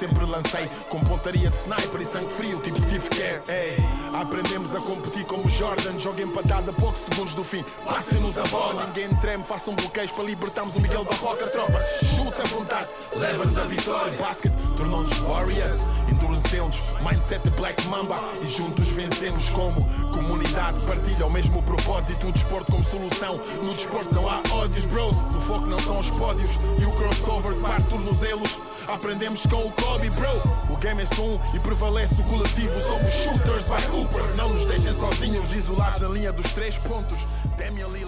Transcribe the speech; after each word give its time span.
sempre 0.00 0.24
lancei 0.24 0.66
com 0.88 0.98
pontaria 1.00 1.50
de 1.50 1.56
sniper 1.58 2.00
e 2.00 2.06
sangue 2.06 2.32
frio, 2.32 2.58
tipo 2.60 2.80
Steve 2.80 3.06
Kerr. 3.10 3.42
Ei, 3.48 3.76
aprendemos 4.14 4.74
a 4.74 4.80
competir 4.80 5.26
como 5.26 5.46
Jordan, 5.46 5.98
joga 5.98 6.22
empatada 6.22 6.70
a 6.70 6.74
poucos 6.74 7.02
segundos 7.02 7.34
do 7.34 7.44
fim. 7.44 7.62
Passem-nos 7.84 8.38
a 8.38 8.44
bola, 8.44 8.86
ninguém 8.86 9.14
treme, 9.16 9.44
façam 9.44 9.74
bloqueios 9.74 10.10
para 10.10 10.24
libertarmos 10.24 10.74
o 10.74 10.80
Miguel 10.80 11.04
Barroca. 11.04 11.46
Tropa, 11.48 11.78
chuta 12.16 12.42
à 12.42 12.46
vontade, 12.46 12.88
leva-nos 13.14 13.58
a 13.58 13.64
vitória. 13.64 14.12
Basket 14.14 14.52
tornou-nos 14.78 15.18
Warriors, 15.18 15.80
endurecemos, 16.10 16.78
mindset 17.00 17.48
Black 17.50 17.86
Mamba 17.88 18.18
e 18.42 18.48
juntos 18.48 18.88
vencemos 18.90 19.48
como 19.50 19.84
comunidade. 20.10 20.84
Partilha 20.86 21.26
o 21.26 21.30
mesmo 21.30 21.62
propósito, 21.62 22.26
o 22.26 22.32
desporto 22.32 22.72
como 22.72 22.84
solução. 22.84 23.38
No 23.62 23.74
desporto 23.74 24.14
não 24.14 24.28
há 24.28 24.42
ódios, 24.52 24.84
bros. 24.86 25.16
O 25.16 25.40
foco 25.40 25.66
não 25.66 25.78
são 25.78 25.98
os 25.98 26.10
pódios 26.10 26.50
e 26.78 26.84
o 26.84 26.92
crossover 26.92 27.54
que 27.54 27.60
parte 27.60 27.86
tornozelos. 27.88 28.58
Aprendemos 28.88 29.46
com 29.46 29.66
o 29.66 29.72
Kobe, 29.72 30.10
bro. 30.10 30.28
O 30.68 30.76
game 30.76 31.02
é 31.02 31.06
só 31.06 31.22
um 31.22 31.38
e 31.54 31.58
prevalece 31.60 32.20
o 32.20 32.24
coletivo. 32.24 32.78
Somos 32.80 33.12
shooters 33.12 33.68
by 33.68 33.96
hoopers. 33.96 34.36
Não 34.36 34.48
nos 34.48 34.66
deixem 34.66 34.92
sozinhos, 34.92 35.52
isolados 35.52 36.00
na 36.00 36.08
linha 36.08 36.32
dos 36.32 36.52
três 36.52 36.76
pontos. 36.78 37.18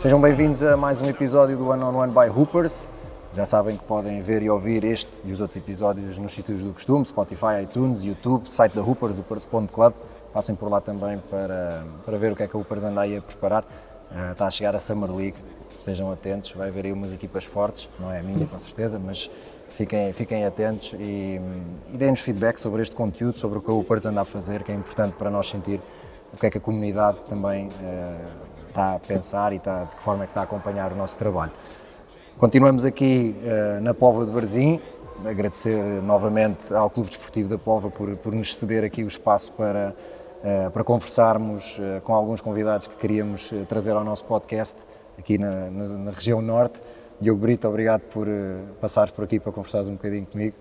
Sejam 0.01 0.21
bem-vindos 0.21 0.63
a 0.63 0.77
mais 0.77 1.01
um 1.01 1.07
episódio 1.07 1.57
do 1.57 1.69
One 1.69 1.83
on 1.83 1.95
One 1.95 2.13
by 2.13 2.29
Hoopers. 2.29 2.89
Já 3.35 3.47
sabem 3.47 3.79
que 3.79 3.85
podem 3.85 4.21
ver 4.21 4.43
e 4.43 4.51
ouvir 4.51 4.85
este 4.85 5.11
e 5.25 5.33
os 5.33 5.41
outros 5.41 5.57
episódios 5.57 6.19
nos 6.19 6.33
sítios 6.33 6.63
do 6.63 6.75
costume, 6.75 7.07
Spotify, 7.07 7.63
iTunes, 7.63 8.05
YouTube, 8.05 8.47
site 8.47 8.75
da 8.75 8.83
Hoopers, 8.83 9.17
hoopers.club. 9.17 9.95
Passem 10.35 10.55
por 10.55 10.71
lá 10.71 10.83
também 10.83 11.19
para, 11.31 11.83
para 12.05 12.19
ver 12.19 12.33
o 12.33 12.37
que 12.37 12.43
é 12.43 12.47
que 12.47 12.55
a 12.55 12.59
Hoopers 12.59 12.85
anda 12.85 13.01
aí 13.01 13.17
a 13.17 13.23
preparar. 13.23 13.65
Ah, 14.11 14.33
está 14.33 14.47
a 14.47 14.51
chegar 14.51 14.77
a 14.77 14.81
Summer 14.81 15.11
League, 15.11 15.37
estejam 15.79 16.13
atentos, 16.13 16.53
vai 16.53 16.69
haver 16.69 16.85
aí 16.85 16.93
umas 16.93 17.15
equipas 17.15 17.45
fortes, 17.45 17.89
não 17.99 18.13
é 18.13 18.21
a 18.21 18.23
minha 18.23 18.47
com 18.47 18.59
certeza, 18.59 18.99
mas 18.99 19.31
fiquem, 19.71 20.13
fiquem 20.13 20.45
atentos 20.45 20.93
e, 20.99 21.41
e 21.91 21.97
deem-nos 21.97 22.21
feedback 22.21 22.59
sobre 22.59 22.83
este 22.83 22.95
conteúdo, 22.95 23.39
sobre 23.39 23.59
o 23.59 23.63
que 23.63 23.71
a 23.71 23.75
Hoopers 23.75 24.05
anda 24.05 24.21
a 24.21 24.25
fazer, 24.27 24.63
que 24.63 24.71
é 24.71 24.75
importante 24.75 25.15
para 25.15 25.31
nós 25.31 25.49
sentir 25.49 25.81
o 26.35 26.37
que 26.37 26.47
é 26.47 26.51
que 26.51 26.59
a 26.59 26.61
comunidade 26.61 27.19
também 27.29 27.71
eh, 27.83 28.25
está 28.69 28.95
a 28.95 28.99
pensar 28.99 29.53
e 29.53 29.57
está, 29.57 29.85
de 29.85 29.97
que 29.97 30.03
forma 30.03 30.25
é 30.25 30.27
que 30.27 30.31
está 30.33 30.41
a 30.41 30.45
acompanhar 30.45 30.93
o 30.93 30.97
nosso 30.97 31.17
trabalho. 31.17 31.53
Continuamos 32.43 32.85
aqui 32.85 33.37
eh, 33.45 33.79
na 33.81 33.95
Póvoa 33.95 34.27
de 34.27 34.33
Varzim, 34.33 34.81
agradecer 35.25 35.81
novamente 36.03 36.75
ao 36.75 36.91
Clube 36.91 37.09
Desportivo 37.09 37.49
da 37.49 37.57
Póvoa 37.57 37.89
por, 37.89 38.17
por 38.17 38.35
nos 38.35 38.57
ceder 38.57 38.83
aqui 38.83 39.05
o 39.05 39.07
espaço 39.07 39.53
para, 39.53 39.95
eh, 40.43 40.69
para 40.71 40.83
conversarmos 40.83 41.77
eh, 41.79 42.01
com 42.03 42.13
alguns 42.13 42.41
convidados 42.41 42.89
que 42.89 42.97
queríamos 42.97 43.49
trazer 43.69 43.93
ao 43.93 44.03
nosso 44.03 44.25
podcast 44.25 44.77
aqui 45.17 45.39
na, 45.39 45.71
na- 45.71 45.87
na 45.99 46.11
região 46.11 46.43
norte. 46.43 46.81
Diogo 47.21 47.41
Brito, 47.41 47.69
obrigado 47.69 48.01
por 48.13 48.27
passares 48.81 49.13
por 49.13 49.23
aqui 49.23 49.39
para 49.39 49.53
conversares 49.53 49.87
um 49.87 49.93
bocadinho 49.93 50.27
comigo. 50.27 50.57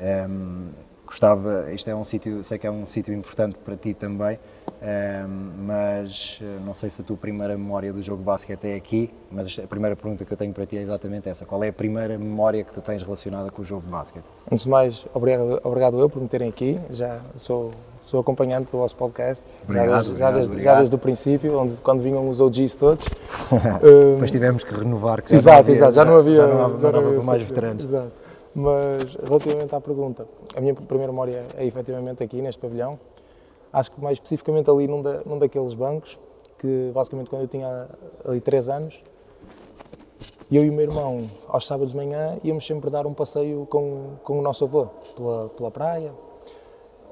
Ehm, 0.00 0.68
gostava, 1.06 1.72
isto 1.72 1.88
é 1.88 1.94
um 1.94 2.04
sítio, 2.04 2.42
sei 2.44 2.58
que 2.58 2.66
é 2.66 2.70
um 2.70 2.86
sítio 2.86 3.14
importante 3.14 3.56
para 3.64 3.76
ti 3.76 3.94
também, 3.94 4.38
ehm, 4.82 5.26
mas 5.64 6.38
eh, 6.42 6.58
não 6.64 6.74
sei 6.74 6.90
se 6.90 7.00
a 7.00 7.04
tua 7.04 7.16
primeira 7.16 7.56
memória 7.56 7.92
do 7.92 8.02
jogo 8.02 8.18
de 8.18 8.24
basquete 8.24 8.64
é 8.66 8.74
aqui, 8.74 9.10
mas 9.30 9.58
a 9.62 9.66
primeira 9.66 9.94
pergunta 9.96 10.24
que 10.24 10.32
eu 10.32 10.36
tenho 10.36 10.52
para 10.52 10.66
ti 10.66 10.76
é 10.76 10.82
exatamente 10.82 11.28
essa. 11.28 11.46
Qual 11.46 11.62
é 11.62 11.68
a 11.68 11.72
primeira 11.72 12.18
memória 12.18 12.64
que 12.64 12.72
tu 12.72 12.80
tens 12.80 13.02
relacionada 13.02 13.50
com 13.50 13.62
o 13.62 13.64
jogo 13.64 13.82
de 13.82 13.90
basquete? 13.90 14.24
Antes 14.50 14.64
de 14.64 14.70
mais, 14.70 15.06
obrigado, 15.14 15.60
obrigado 15.62 15.98
eu 16.00 16.10
por 16.10 16.20
me 16.20 16.28
terem 16.28 16.48
aqui. 16.48 16.78
Já 16.90 17.20
sou, 17.36 17.70
sou 18.02 18.20
acompanhante 18.20 18.70
do 18.72 18.78
vosso 18.78 18.96
podcast. 18.96 19.44
Obrigado, 19.64 19.88
já, 19.88 19.94
desde, 19.96 20.10
obrigado, 20.10 20.30
já, 20.32 20.36
desde, 20.36 20.50
obrigado. 20.52 20.74
já 20.74 20.78
desde 20.80 20.94
o 20.94 20.98
princípio, 20.98 21.58
onde, 21.58 21.76
quando 21.82 22.02
vinham 22.02 22.28
os 22.28 22.40
OGs 22.40 22.74
todos. 22.74 23.04
Depois 24.12 24.30
tivemos 24.30 24.64
que 24.64 24.74
renovar, 24.74 25.22
que 25.22 25.30
já 25.32 25.36
exato, 25.38 25.56
não 25.56 25.60
havia, 25.60 25.74
exato, 25.74 25.92
já 25.94 26.04
não 26.04 26.16
havia. 26.16 26.36
já 26.36 26.46
não 26.46 26.62
havia- 26.64 26.80
já 26.80 26.92
não 26.92 26.98
havia 26.98 27.12
para 27.18 27.26
mais 27.26 27.42
essa- 27.42 27.54
veteranos. 27.54 27.84
Exato. 27.84 28.25
Mas 28.58 29.14
relativamente 29.16 29.74
à 29.74 29.80
pergunta, 29.82 30.26
a 30.56 30.60
minha 30.62 30.74
primeira 30.74 31.12
memória 31.12 31.44
é 31.58 31.66
efetivamente 31.66 32.22
aqui 32.22 32.40
neste 32.40 32.58
pavilhão. 32.58 32.98
Acho 33.70 33.92
que 33.92 34.00
mais 34.00 34.16
especificamente 34.16 34.70
ali 34.70 34.88
num, 34.88 35.02
da, 35.02 35.20
num 35.26 35.38
daqueles 35.38 35.74
bancos, 35.74 36.18
que 36.58 36.90
basicamente 36.94 37.28
quando 37.28 37.42
eu 37.42 37.48
tinha 37.48 37.86
ali 38.24 38.40
3 38.40 38.70
anos, 38.70 39.02
eu 40.50 40.64
e 40.64 40.70
o 40.70 40.72
meu 40.72 40.84
irmão, 40.84 41.30
aos 41.48 41.66
sábados 41.66 41.92
de 41.92 41.98
manhã, 41.98 42.38
íamos 42.42 42.66
sempre 42.66 42.88
dar 42.88 43.06
um 43.06 43.12
passeio 43.12 43.66
com, 43.66 44.12
com 44.24 44.38
o 44.38 44.42
nosso 44.42 44.64
avô 44.64 44.86
pela, 45.14 45.50
pela 45.50 45.70
praia 45.70 46.14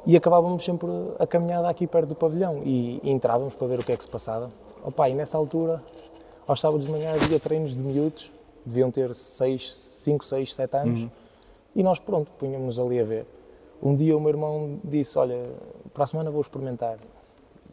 e 0.07 0.17
acabávamos 0.17 0.65
sempre 0.65 0.89
a 1.19 1.27
caminhada 1.27 1.69
aqui 1.69 1.87
perto 1.87 2.09
do 2.09 2.15
pavilhão 2.15 2.63
e, 2.65 3.01
e 3.03 3.11
entrávamos 3.11 3.55
para 3.55 3.67
ver 3.67 3.81
o 3.81 3.85
que 3.85 3.93
é 3.93 3.97
que 3.99 4.05
se 4.05 4.09
passava. 4.09 4.51
Opa, 4.83 5.11
e 5.11 5.15
nessa 5.15 5.37
altura, 5.37 5.83
aos 6.47 6.59
sábados 6.59 6.87
de 6.87 6.93
manhã, 6.93 7.15
havia 7.15 7.39
treinos 7.39 7.73
de 7.73 7.81
miúdos, 7.81 8.33
deviam 8.65 8.91
ter 8.91 9.15
5, 9.15 10.25
6, 10.25 10.55
7 10.55 10.77
anos, 10.77 11.09
e 11.75 11.83
nós, 11.83 11.99
pronto, 11.99 12.31
punhamos 12.39 12.79
ali 12.79 13.01
a 13.01 13.05
ver. 13.05 13.27
Um 13.83 13.95
dia 13.95 14.17
o 14.17 14.21
meu 14.21 14.31
irmão 14.31 14.79
disse: 14.85 15.19
Olha, 15.19 15.39
para 15.93 16.05
a 16.05 16.07
semana 16.07 16.31
vou 16.31 16.41
experimentar. 16.41 16.99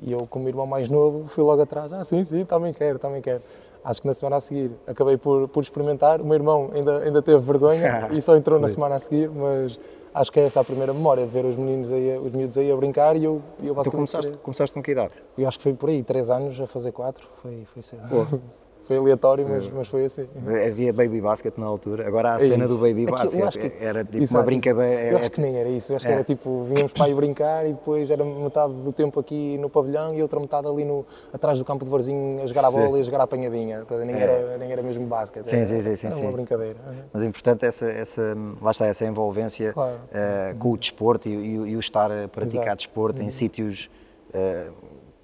E 0.01 0.11
eu, 0.11 0.25
como 0.27 0.47
irmão 0.47 0.65
mais 0.65 0.89
novo, 0.89 1.27
fui 1.27 1.43
logo 1.43 1.61
atrás: 1.61 1.93
Ah, 1.93 2.03
sim, 2.03 2.23
sim, 2.23 2.43
também 2.45 2.73
quero, 2.73 2.99
também 2.99 3.21
quero. 3.21 3.41
Acho 3.83 4.01
que 4.01 4.07
na 4.07 4.13
semana 4.13 4.35
a 4.35 4.39
seguir 4.39 4.71
acabei 4.85 5.17
por, 5.17 5.47
por 5.47 5.63
experimentar. 5.63 6.21
O 6.21 6.25
meu 6.25 6.35
irmão 6.35 6.69
ainda, 6.73 6.99
ainda 6.99 7.21
teve 7.21 7.39
vergonha 7.39 8.09
e 8.13 8.21
só 8.21 8.35
entrou 8.35 8.59
na 8.59 8.67
semana 8.67 8.95
a 8.95 8.99
seguir, 8.99 9.29
mas 9.29 9.79
acho 10.13 10.31
que 10.31 10.39
é 10.39 10.43
essa 10.43 10.59
a 10.59 10.63
primeira 10.63 10.93
memória, 10.93 11.25
de 11.25 11.31
ver 11.31 11.45
os 11.45 11.55
meninos 11.55 11.91
aí, 11.91 12.15
os 12.17 12.31
miúdos 12.31 12.57
aí 12.57 12.71
a 12.71 12.75
brincar 12.75 13.15
e 13.15 13.23
eu, 13.23 13.41
eu 13.59 13.73
Tu 13.73 13.73
basicamente. 13.73 14.11
começaste, 14.11 14.37
começaste 14.43 14.73
com 14.73 14.83
que 14.83 14.91
idade? 14.91 15.13
Eu 15.35 15.47
acho 15.47 15.57
que 15.57 15.63
foi 15.63 15.73
por 15.73 15.89
aí, 15.89 16.03
três 16.03 16.29
anos 16.29 16.59
a 16.61 16.67
fazer 16.67 16.91
quatro, 16.91 17.27
foi, 17.41 17.65
foi 17.73 17.81
cedo. 17.81 18.01
foi 18.91 18.97
aleatório, 18.97 19.47
mas, 19.47 19.71
mas 19.71 19.87
foi 19.87 20.03
assim. 20.05 20.27
Havia 20.67 20.91
baby 20.91 21.21
basket 21.21 21.53
na 21.57 21.65
altura, 21.65 22.05
agora 22.05 22.31
há 22.31 22.35
a 22.35 22.41
Ei, 22.41 22.49
cena 22.49 22.67
do 22.67 22.75
baby 22.75 23.03
aquilo- 23.09 23.41
basket, 23.41 23.71
que- 23.77 23.83
era 23.83 24.03
tipo 24.03 24.25
uma 24.33 24.43
brincadeira. 24.43 25.01
Eu 25.11 25.17
acho 25.17 25.31
que 25.31 25.39
nem 25.39 25.55
era 25.57 25.69
isso, 25.69 25.93
eu 25.93 25.95
acho 25.95 26.05
que 26.05 26.11
É. 26.11 26.15
era 26.15 26.23
tipo, 26.25 26.63
vínhamos 26.65 26.91
para 26.91 27.05
aí 27.05 27.13
brincar 27.15 27.65
e 27.65 27.71
depois 27.71 28.11
era 28.11 28.23
metade 28.25 28.73
do 28.73 28.91
tempo 28.91 29.17
aqui 29.19 29.57
no 29.59 29.69
pavilhão 29.69 30.13
e 30.13 30.21
outra 30.21 30.39
metade 30.41 30.67
ali 30.67 30.83
no, 30.83 31.05
atrás 31.31 31.57
do 31.57 31.63
campo 31.63 31.85
de 31.85 31.91
Varzinho 31.91 32.43
a 32.43 32.47
jogar 32.47 32.65
a 32.65 32.71
Sim. 32.71 32.77
bola 32.79 32.97
e 32.97 33.01
a 33.01 33.03
jogar 33.03 33.21
a 33.21 33.23
apanhadinha. 33.23 33.81
Então, 33.85 33.97
Nem, 34.01 34.13
É. 34.15 34.19
era, 34.19 34.57
nem 34.57 34.71
era 34.71 34.83
mesmo 34.83 35.05
basquete. 35.07 35.45
Sim, 35.45 35.55
era, 35.57 35.65
sim, 35.67 35.81
sim, 35.81 35.95
sim, 35.95 36.07
Era 36.07 36.15
sim. 36.17 36.21
uma 36.23 36.31
brincadeira. 36.33 36.75
Mas 37.13 37.23
é 37.23 37.25
importante 37.27 37.65
essa, 37.65 37.85
essa, 37.85 38.35
lá 38.61 38.71
está, 38.71 38.87
essa 38.87 39.05
envolvência 39.05 39.71
Claro. 39.71 39.95
eh, 40.13 40.53
com 40.59 40.71
o 40.73 40.77
desporto 40.77 41.29
e, 41.29 41.31
e 41.31 41.59
o- 41.59 41.67
e 41.67 41.75
o 41.77 41.79
estar 41.79 42.11
a 42.11 42.27
praticar 42.27 42.45
Exato. 42.63 42.69
Uhum. 42.69 42.75
desporto 42.75 43.21
em 43.21 43.29
sítios 43.29 43.89
eh, 44.33 44.67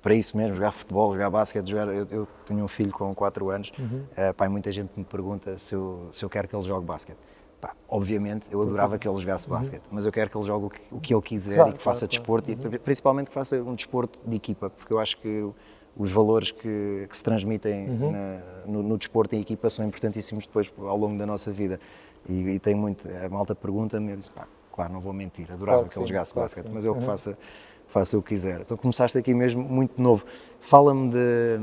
para 0.08 0.16
isso 0.16 0.38
mesmo, 0.38 0.56
jogar 0.56 0.72
futebol, 0.72 1.12
jogar 1.12 1.30
basquete, 1.30 1.68
jogar, 1.68 1.88
eu, 1.90 2.08
eu 2.10 2.28
tenho 2.46 2.64
um 2.64 2.68
filho 2.70 2.94
com 2.94 3.14
4 3.14 3.50
anos, 3.50 3.74
Uhum. 3.78 4.04
eh, 4.16 4.32
pai, 4.32 4.48
muita 4.48 4.72
gente 4.72 4.92
me 4.98 5.04
pergunta 5.04 5.60
se 5.60 5.76
eu, 5.76 6.08
se 6.14 6.24
eu 6.24 6.30
quero 6.30 6.48
que 6.48 6.56
ele 6.56 6.64
jogue 6.64 6.86
basquete. 6.86 7.18
Pá, 7.60 7.74
obviamente, 7.90 8.46
eu 8.50 8.62
adorava 8.62 8.98
que 8.98 9.06
ele 9.06 9.20
jogasse 9.20 9.50
basquete, 9.50 9.84
mas 9.92 10.06
eu 10.06 10.12
quero 10.14 10.30
que 10.30 10.38
ele 10.38 10.46
jogue 10.46 10.66
o 10.68 10.70
que, 10.70 10.80
o 10.92 11.02
que 11.02 11.14
ele 11.14 11.22
quiser 11.22 11.56
Claro, 11.56 11.72
e 11.72 11.74
que 11.74 11.82
faça 11.82 12.06
Uhum. 12.06 12.08
claro, 12.08 12.22
desporto 12.22 12.50
e 12.52 12.80
principalmente 12.80 13.28
que 13.28 13.34
faça 13.34 13.58
um 13.62 13.76
desporto 13.76 14.18
de 14.26 14.34
equipa, 14.38 14.70
porque 14.70 14.94
eu 14.94 15.00
acho 15.00 15.18
que 15.18 15.46
os 15.98 16.10
valores 16.10 16.52
que, 16.52 17.06
que 17.10 17.18
se 17.18 17.22
transmitem 17.24 17.90
Uhum. 17.90 18.12
na- 18.14 18.40
no, 18.66 18.82
no 18.84 18.98
desporto 18.98 19.36
em 19.36 19.42
equipa 19.42 19.70
são 19.70 19.86
importantíssimos 19.86 20.46
depois 20.48 20.72
ao 20.78 20.96
longo 20.96 21.18
da 21.18 21.26
nossa 21.26 21.52
vida. 21.52 21.82
E, 22.30 22.48
e 22.52 22.60
tem 22.60 22.74
muito, 22.76 23.06
a 23.10 23.28
malta 23.28 23.54
pergunta-me, 23.54 24.12
eu 24.12 24.16
disse, 24.16 24.32
pá, 24.32 24.48
claro, 24.72 24.94
não 24.94 25.02
vou 25.02 25.12
mentir, 25.12 25.52
adorava 25.52 25.84
que, 25.84 25.90
que 25.90 25.98
ele 26.00 26.06
sim, 26.06 26.14
jogasse 26.14 26.32
claro 26.34 26.50
que 26.50 26.56
basquete, 26.56 26.72
mas 26.74 26.86
ele 26.86 26.94
que 26.94 27.00
Uhum. 27.02 27.06
faça, 27.06 27.38
faça 27.88 28.18
o 28.18 28.22
que 28.22 28.30
quiser. 28.30 28.62
Então 28.62 28.76
começaste 28.78 29.18
aqui 29.18 29.34
mesmo 29.34 29.62
muito 29.64 30.02
novo. 30.02 30.26
Fala-me 30.60 31.10
de, 31.10 31.58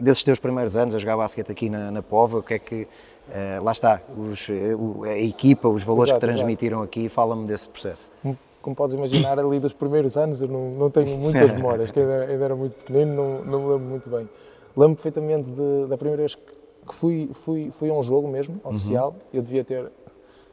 desses 0.00 0.22
teus 0.24 0.38
primeiros 0.38 0.76
anos 0.76 0.94
a 0.94 0.98
jogar 0.98 1.16
basquete 1.16 1.50
aqui 1.50 1.68
na, 1.68 1.90
na 1.90 2.02
Pova, 2.02 2.38
o 2.38 2.42
que 2.42 2.54
é 2.54 2.58
que, 2.58 2.88
eh, 3.32 3.58
lá 3.62 3.72
está, 3.72 4.00
os, 4.16 4.48
o- 4.78 5.04
a 5.04 5.18
equipa, 5.18 5.68
os 5.68 5.82
valores 5.82 6.10
Exato, 6.10 6.20
que 6.20 6.26
exato. 6.26 6.38
transmitiram 6.40 6.82
aqui, 6.82 7.08
fala-me 7.08 7.46
desse 7.46 7.68
processo. 7.68 8.06
Como, 8.22 8.38
como 8.62 8.76
podes 8.76 8.94
imaginar, 8.94 9.38
ali 9.38 9.58
dos 9.58 9.72
primeiros 9.72 10.16
anos 10.16 10.40
eu 10.40 10.48
não, 10.48 10.70
não 10.70 10.90
tenho 10.90 11.16
muitas 11.18 11.50
memórias, 11.52 11.90
que 11.90 11.98
ainda, 12.00 12.24
ainda 12.24 12.44
era 12.44 12.56
muito 12.56 12.74
pequenino, 12.74 13.14
não, 13.14 13.44
não 13.44 13.60
me 13.62 13.68
lembro 13.72 13.86
muito 13.88 14.08
bem. 14.10 14.28
Lembro 14.76 14.96
perfeitamente 15.02 15.50
de- 15.50 15.86
da 15.88 15.96
primeira 15.96 16.22
vez 16.22 16.34
que 16.34 16.94
fui, 16.94 17.30
fui, 17.34 17.70
fui 17.72 17.90
a 17.90 17.92
um 17.92 18.02
jogo 18.02 18.26
mesmo, 18.28 18.60
Uhum. 18.64 18.70
oficial. 18.70 19.14
Eu 19.34 19.42
devia 19.42 19.64
ter 19.64 19.90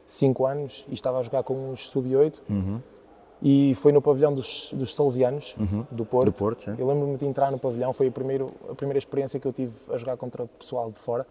5 0.04 0.44
anos 0.46 0.84
e 0.88 0.94
estava 0.94 1.18
a 1.18 1.22
jogar 1.22 1.42
com 1.42 1.70
os 1.70 1.88
sub-8. 1.88 2.34
Uhum. 2.50 2.80
E 3.40 3.74
foi 3.76 3.92
no 3.92 4.02
pavilhão 4.02 4.34
dos, 4.34 4.70
dos 4.72 4.94
Salesianos, 4.94 5.54
do 5.92 6.04
Porto. 6.04 6.26
Do 6.26 6.32
Porto. 6.32 6.74
Eu 6.76 6.86
lembro-me 6.86 7.16
de 7.16 7.24
entrar 7.24 7.52
no 7.52 7.58
pavilhão, 7.58 7.92
foi 7.92 8.08
a, 8.08 8.10
primeiro, 8.10 8.50
a 8.68 8.74
primeira 8.74 8.98
experiência 8.98 9.38
que 9.38 9.46
eu 9.46 9.52
tive 9.52 9.72
a 9.90 9.96
jogar 9.96 10.16
contra 10.16 10.44
pessoal 10.58 10.90
de 10.90 10.98
fora. 10.98 11.24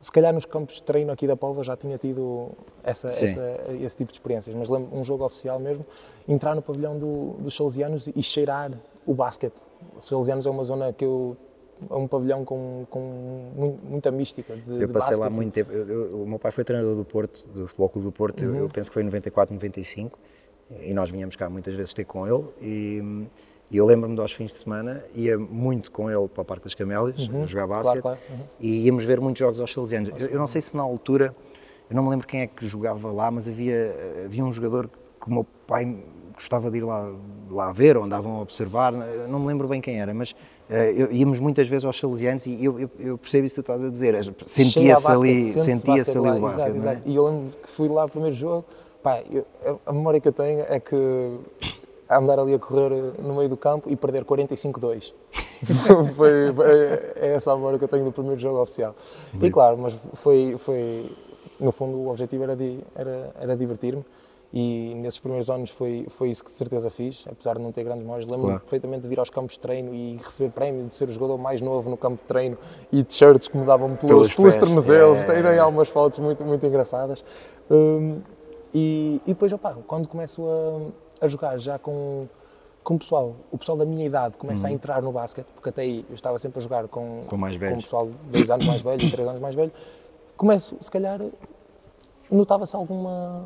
Se 0.00 0.10
calhar 0.12 0.32
nos 0.32 0.44
campos 0.46 0.76
de 0.76 0.82
treino 0.82 1.10
aqui 1.12 1.26
da 1.26 1.36
Póvoa 1.36 1.62
já 1.64 1.76
tinha 1.76 1.98
tido 1.98 2.50
essa, 2.82 3.08
essa- 3.08 3.64
esse 3.80 3.96
tipo 3.96 4.12
de 4.12 4.18
experiências, 4.18 4.54
mas 4.54 4.68
lembro 4.68 4.96
um 4.96 5.02
jogo 5.04 5.24
oficial 5.24 5.58
mesmo, 5.58 5.84
entrar 6.28 6.54
no 6.54 6.62
pavilhão 6.62 6.98
do- 6.98 7.32
dos 7.38 7.54
Salesianos 7.56 8.06
e 8.14 8.22
cheirar 8.22 8.72
o 9.06 9.12
basquete. 9.14 9.54
Os 9.98 10.04
Salesianos 10.06 10.46
é 10.46 10.50
uma 10.50 10.64
zona 10.64 10.92
que 10.92 11.04
eu 11.04 11.36
é 11.90 11.94
um 11.94 12.06
pavilhão 12.08 12.42
com, 12.42 12.86
com 12.88 13.00
mu- 13.54 13.78
muita 13.84 14.10
mística 14.10 14.54
de, 14.56 14.80
Eu 14.80 14.86
de 14.86 14.92
passei 14.94 15.14
lá 15.14 15.26
basquete. 15.26 15.36
muito 15.36 15.52
tempo. 15.52 15.70
Eu- 15.72 15.86
eu- 15.86 16.22
o 16.22 16.26
meu 16.26 16.38
pai 16.38 16.50
foi 16.50 16.64
treinador 16.64 16.96
do 16.96 17.04
Porto, 17.04 17.46
do 17.48 17.66
Futebol 17.68 17.88
Clube 17.90 18.06
do 18.06 18.12
Porto, 18.12 18.42
eu- 18.42 18.50
Uhum. 18.50 18.56
eu 18.60 18.68
penso 18.70 18.88
que 18.88 18.94
foi 18.94 19.02
em 19.02 19.06
94, 19.06 19.54
95, 19.54 20.18
e 20.80 20.92
nós 20.92 21.10
vinhamos 21.10 21.36
cá 21.36 21.48
muitas 21.48 21.74
vezes 21.74 21.94
ter 21.94 22.04
com 22.04 22.26
ele. 22.26 22.44
E, 22.60 23.26
e 23.70 23.76
eu 23.76 23.86
lembro-me 23.86 24.14
de 24.14 24.20
aos 24.20 24.32
fins 24.32 24.52
de 24.52 24.58
semana, 24.58 25.04
ia 25.14 25.38
muito 25.38 25.90
com 25.90 26.10
ele 26.10 26.28
para 26.28 26.42
o 26.42 26.44
Parque 26.44 26.64
das 26.64 26.74
Camélias, 26.74 27.28
a 27.42 27.46
jogar 27.46 27.66
basquete, 27.66 27.96
Uhum. 27.96 28.02
claro, 28.02 28.18
uhum. 28.30 28.38
e 28.60 28.86
íamos 28.86 29.04
ver 29.04 29.20
muitos 29.20 29.40
jogos 29.40 29.60
aos 29.60 29.72
Salesianos. 29.72 30.10
Eu, 30.20 30.28
eu 30.28 30.38
não 30.38 30.46
sei 30.46 30.60
se 30.60 30.76
na 30.76 30.82
altura, 30.82 31.34
eu 31.90 31.96
não 31.96 32.02
me 32.02 32.10
lembro 32.10 32.26
quem 32.26 32.42
é 32.42 32.46
que 32.46 32.66
jogava 32.66 33.10
lá, 33.10 33.30
mas 33.30 33.48
havia, 33.48 34.22
havia 34.24 34.44
um 34.44 34.52
jogador 34.52 34.88
que 35.20 35.28
o 35.28 35.32
meu 35.32 35.46
pai 35.66 35.96
gostava 36.36 36.70
de 36.70 36.78
ir 36.78 36.84
lá, 36.84 37.10
lá 37.50 37.72
ver, 37.72 37.96
ou 37.96 38.04
andavam 38.04 38.36
a 38.36 38.42
observar, 38.42 38.92
não 38.92 39.40
me 39.40 39.46
lembro 39.46 39.66
bem 39.66 39.80
quem 39.80 40.00
era, 40.00 40.12
mas 40.12 40.32
uh, 40.32 41.10
íamos 41.10 41.40
muitas 41.40 41.66
vezes 41.66 41.84
aos 41.84 41.98
Salesianos 41.98 42.46
e 42.46 42.62
eu, 42.62 42.78
eu, 42.78 42.90
eu, 42.98 43.18
percebo 43.18 43.46
isso 43.46 43.54
que 43.54 43.62
tu 43.62 43.72
estás 43.72 43.82
a 43.82 43.88
dizer, 43.88 44.14
sentia-se 44.44 45.10
ali, 45.10 45.44
sentia-se 45.44 46.16
ali 46.16 46.38
o 46.38 46.40
basquete. 46.40 46.76
Exato, 46.76 46.98
é? 46.98 47.10
E 47.10 47.16
eu 47.16 47.24
lembro 47.24 47.58
que 47.58 47.70
fui 47.70 47.88
lá 47.88 48.04
o 48.04 48.08
primeiro 48.08 48.36
jogo, 48.36 48.66
pá, 49.02 49.22
eu, 49.30 49.46
a 49.84 49.92
memória 49.92 50.20
que 50.20 50.28
eu 50.28 50.32
tenho 50.32 50.64
é 50.68 50.80
que 50.80 51.38
andar 52.08 52.38
ali 52.38 52.54
a 52.54 52.58
correr 52.58 52.90
no 53.20 53.34
meio 53.34 53.48
do 53.48 53.56
campo 53.56 53.90
e 53.90 53.96
perder 53.96 54.24
45-2. 54.24 55.12
foi, 56.14 56.52
foi, 56.52 56.66
é 57.16 57.34
essa 57.34 57.52
a 57.52 57.56
memória 57.56 57.78
que 57.78 57.84
eu 57.84 57.88
tenho 57.88 58.04
do 58.04 58.12
primeiro 58.12 58.40
jogo 58.40 58.60
oficial. 58.60 58.94
E 59.40 59.50
claro, 59.50 59.76
mas 59.78 59.96
foi, 60.14 60.56
foi 60.58 61.10
no 61.58 61.72
fundo 61.72 61.96
o 61.96 62.10
objetivo 62.10 62.44
era, 62.44 62.56
era, 62.94 63.34
era 63.40 63.56
divertir-me 63.56 64.04
e 64.52 64.94
nesses 64.96 65.18
primeiros 65.18 65.50
anos 65.50 65.70
foi, 65.70 66.06
foi 66.08 66.30
isso 66.30 66.44
que 66.44 66.50
de 66.50 66.56
certeza 66.56 66.88
fiz, 66.88 67.26
apesar 67.30 67.56
de 67.56 67.62
não 67.62 67.72
ter 67.72 67.84
grandes 67.84 68.02
memórias. 68.02 68.26
Lembro-me 68.26 68.52
claro. 68.52 68.60
perfeitamente 68.60 69.02
de 69.02 69.08
vir 69.08 69.18
aos 69.18 69.28
campos 69.28 69.54
de 69.54 69.60
treino 69.60 69.92
e 69.94 70.16
receber 70.16 70.50
prémio 70.50 70.86
de 70.86 70.96
ser 70.96 71.08
o 71.08 71.12
jogador 71.12 71.36
mais 71.36 71.60
novo 71.60 71.90
no 71.90 71.96
campo 71.96 72.16
de 72.16 72.24
treino 72.24 72.56
e 72.92 73.02
t-shirts 73.02 73.48
que 73.48 73.56
me 73.56 73.66
davam 73.66 73.96
pelos, 73.96 74.32
pelos, 74.32 74.34
pelos 74.34 74.56
tornozelos. 74.56 75.18
É. 75.20 75.42
Tem 75.42 75.58
algumas 75.58 75.88
fotos 75.88 76.18
muito, 76.20 76.44
muito 76.44 76.64
engraçadas. 76.64 77.24
Um, 77.70 78.20
e, 78.74 79.20
e, 79.26 79.28
depois, 79.32 79.52
opa, 79.52 79.76
quando 79.86 80.08
começo 80.08 80.42
a, 80.46 81.24
a 81.24 81.28
jogar 81.28 81.58
já 81.58 81.78
com, 81.78 82.26
com 82.82 82.94
o 82.94 82.98
pessoal, 82.98 83.34
o 83.50 83.58
pessoal 83.58 83.78
da 83.78 83.84
minha 83.84 84.04
idade 84.04 84.36
começa 84.36 84.66
uhum. 84.66 84.72
a 84.72 84.74
entrar 84.74 85.02
no 85.02 85.12
basquete, 85.12 85.46
porque 85.54 85.68
até 85.68 85.82
aí 85.82 86.04
eu 86.08 86.14
estava 86.14 86.38
sempre 86.38 86.58
a 86.58 86.62
jogar 86.62 86.88
com, 86.88 87.22
com, 87.26 87.36
mais 87.36 87.56
velhos. 87.56 87.74
com 87.74 87.80
o 87.80 87.82
pessoal 87.82 88.08
dois 88.30 88.50
anos 88.50 88.66
mais 88.66 88.82
velho, 88.82 89.10
três 89.10 89.28
anos 89.28 89.40
mais 89.40 89.54
velho. 89.54 89.72
Começo, 90.36 90.76
se 90.80 90.90
calhar, 90.90 91.20
notava-se 92.30 92.76
alguma 92.76 93.44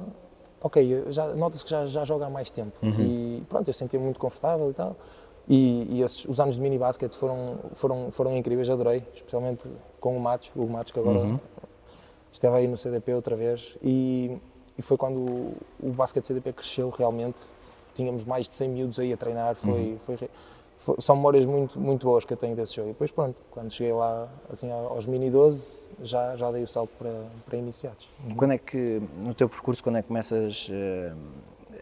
ok, 0.61 1.05
já 1.09 1.27
nota-se 1.35 1.65
que 1.65 1.71
já, 1.71 1.87
já 1.87 2.05
joga 2.05 2.27
há 2.27 2.31
mais 2.31 2.51
tempo. 2.51 2.73
Uhum. 2.83 3.01
E 3.01 3.43
pronto, 3.49 3.69
eu 3.69 3.75
sentia 3.75 3.99
muito 3.99 4.19
confortável 4.21 4.71
e 4.71 4.75
tal. 4.75 4.97
E, 5.49 5.87
e 5.91 6.03
esses, 6.03 6.25
os 6.27 6.39
anos 6.39 6.57
de 6.57 6.61
mini 6.61 6.79
basquete 6.79 7.15
foram, 7.17 7.59
foram, 7.75 8.13
foram 8.13 8.37
incríveis, 8.37 8.69
adorei, 8.71 9.03
especialmente 9.15 9.69
com 9.99 10.17
o 10.17 10.21
Matos, 10.21 10.53
o 10.55 10.67
Matos 10.67 10.93
que 10.93 11.01
agora 11.01 11.21
uhum. 11.21 11.41
esteve 12.33 12.57
aí 12.57 12.69
no 12.69 12.77
CDP 12.77 13.15
outra 13.15 13.35
vez. 13.35 13.77
E, 13.83 14.39
e 14.79 14.83
foi 14.83 14.97
quando 14.97 15.19
o, 15.19 15.57
o 15.81 15.91
basquete 15.91 16.27
CDP 16.27 16.53
cresceu 16.53 16.91
realmente. 16.91 17.43
Tínhamos 17.95 18.25
mais 18.25 18.49
de 18.49 18.55
100 18.55 18.69
miúdos 18.69 18.99
aí 18.99 19.13
a 19.13 19.17
treinar, 19.17 19.55
foi, 19.57 19.73
uhum. 19.73 19.99
foi, 20.01 20.17
foi, 20.79 20.97
são 21.01 21.17
memórias 21.17 21.45
muito, 21.45 21.79
muito 21.79 22.07
boas 22.07 22.25
que 22.25 22.33
eu 22.33 22.37
tenho 22.37 22.57
desse 22.57 22.77
jogo. 22.77 22.89
E 22.89 22.93
depois, 22.93 23.11
pronto, 23.11 23.37
quando 23.51 23.71
cheguei 23.73 23.93
lá 23.93 24.29
assim, 24.51 24.71
aos 24.71 25.07
mini 25.07 25.31
12, 25.31 25.77
já, 26.03 26.37
já 26.37 26.51
dei 26.51 26.63
o 26.63 26.69
salto 26.69 26.91
para, 26.99 27.13
para 27.45 27.59
iniciados. 27.59 28.09
Uhum. 28.25 28.37
Quando 28.37 28.53
é 28.53 28.59
que, 28.59 29.03
no 29.19 29.35
teu 29.35 29.49
percurso, 29.49 29.83
quando 29.83 29.99
é 29.99 30.03
que 30.03 30.09
começas 30.09 30.69
uh, 30.69 31.17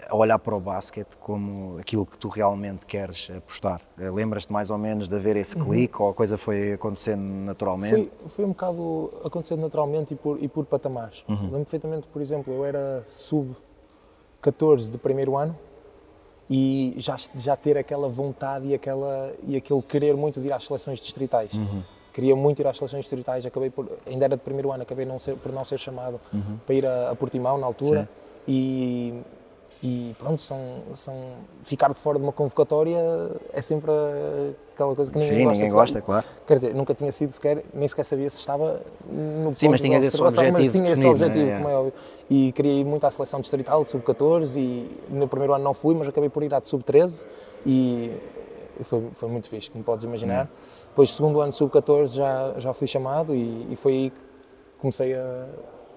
a 0.08 0.16
olhar 0.16 0.38
para 0.38 0.56
o 0.56 0.60
basquete 0.60 1.16
como 1.20 1.78
aquilo 1.78 2.06
que 2.06 2.16
tu 2.16 2.28
realmente 2.28 2.86
queres 2.86 3.28
apostar? 3.36 3.80
Uh, 3.98 4.12
Lembras-te 4.14 4.52
mais 4.52 4.70
ou 4.70 4.78
menos 4.78 5.08
de 5.08 5.14
haver 5.14 5.36
esse 5.36 5.58
uhum. 5.58 5.66
clique 5.66 6.00
ou 6.00 6.08
a 6.08 6.14
coisa 6.14 6.38
foi 6.38 6.72
acontecendo 6.72 7.20
naturalmente? 7.22 8.10
Foi, 8.20 8.28
foi 8.28 8.44
um 8.44 8.48
bocado 8.48 9.12
acontecendo 9.24 9.60
naturalmente 9.60 10.14
e 10.14 10.16
por, 10.16 10.42
e 10.42 10.48
por 10.48 10.64
patamares. 10.64 11.24
Uhum. 11.28 11.42
Lembro 11.42 11.58
perfeitamente, 11.58 12.06
por 12.08 12.22
exemplo, 12.22 12.54
eu 12.54 12.64
era 12.64 13.02
sub-14 13.06 14.90
de 14.90 14.98
primeiro 14.98 15.36
ano 15.36 15.56
e 16.48 16.94
já, 16.96 17.16
já 17.34 17.56
ter 17.56 17.76
aquela 17.76 18.08
vontade 18.08 18.68
e, 18.68 18.74
aquela, 18.74 19.32
e 19.46 19.56
aquele 19.56 19.82
querer 19.82 20.16
muito 20.16 20.40
de 20.40 20.46
ir 20.46 20.52
às 20.52 20.66
seleções 20.66 20.98
distritais. 20.98 21.52
Uhum 21.52 21.82
queria 22.18 22.34
muito 22.34 22.60
ir 22.60 22.66
às 22.66 22.76
seleções 22.76 23.02
distritais, 23.02 23.46
acabei 23.46 23.70
por, 23.70 23.88
ainda 24.04 24.24
era 24.24 24.36
de 24.36 24.42
primeiro 24.42 24.72
ano, 24.72 24.82
acabei 24.82 25.06
não 25.06 25.20
ser, 25.20 25.36
por 25.36 25.52
não 25.52 25.64
ser 25.64 25.78
chamado 25.78 26.20
uhum. 26.32 26.58
para 26.66 26.74
ir 26.74 26.84
a, 26.84 27.10
a, 27.10 27.14
Portimão 27.14 27.56
na 27.58 27.64
altura 27.64 28.08
e, 28.46 29.14
e, 29.82 30.14
pronto, 30.18 30.42
são, 30.42 30.82
são, 30.94 31.14
ficar 31.62 31.88
de 31.88 31.94
fora 31.94 32.18
de 32.18 32.24
uma 32.24 32.32
convocatória 32.32 32.98
é 33.52 33.62
sempre 33.62 33.92
aquela 34.74 34.94
coisa 34.94 35.10
que 35.10 35.18
ninguém 35.18 35.36
Sim, 35.36 35.44
gosta. 35.44 35.56
ninguém 35.56 35.72
gosta, 35.72 36.00
claro. 36.02 36.26
Quer 36.46 36.54
dizer, 36.54 36.74
nunca 36.74 36.94
tinha 36.94 37.12
sido 37.12 37.30
sequer, 37.30 37.64
nem 37.72 37.86
sequer 37.86 38.04
sabia 38.04 38.28
se 38.28 38.38
estava 38.38 38.82
no 39.08 39.54
Sim, 39.54 39.68
mas 39.68 39.80
tinha 39.80 39.98
esse 39.98 40.20
objetivo 40.20 40.52
mas 40.52 40.68
tinha 40.68 40.92
esse 40.92 41.06
objetivo, 41.06 41.50
é? 41.50 41.56
como 41.56 41.68
é 41.68 41.76
óbvio. 41.76 41.92
E 42.28 42.50
queria 42.52 42.72
ir 42.72 42.84
muito 42.84 43.06
à 43.06 43.10
seleção 43.10 43.40
distrital, 43.40 43.84
sub-14 43.84 44.56
e 44.56 45.00
no 45.10 45.28
primeiro 45.28 45.54
ano 45.54 45.62
não 45.62 45.74
fui, 45.74 45.94
mas 45.94 46.08
acabei 46.08 46.28
por 46.28 46.42
ir 46.42 46.52
à 46.52 46.58
de 46.58 46.68
sub-13 46.68 47.26
e 47.64 48.12
foi, 48.82 49.08
foi 49.14 49.28
muito 49.28 49.48
fixe, 49.48 49.70
como 49.70 49.84
podes 49.84 50.04
imaginar. 50.04 50.42
Uhum. 50.42 50.48
Depois, 50.88 51.10
segundo 51.10 51.40
ano 51.40 51.52
sub-14, 51.52 52.14
já, 52.14 52.54
já 52.58 52.74
fui 52.74 52.88
chamado 52.88 53.34
e, 53.34 53.72
e, 53.72 53.76
foi 53.76 53.92
aí 53.92 54.10
que 54.10 54.18
comecei 54.78 55.14
a, 55.14 55.46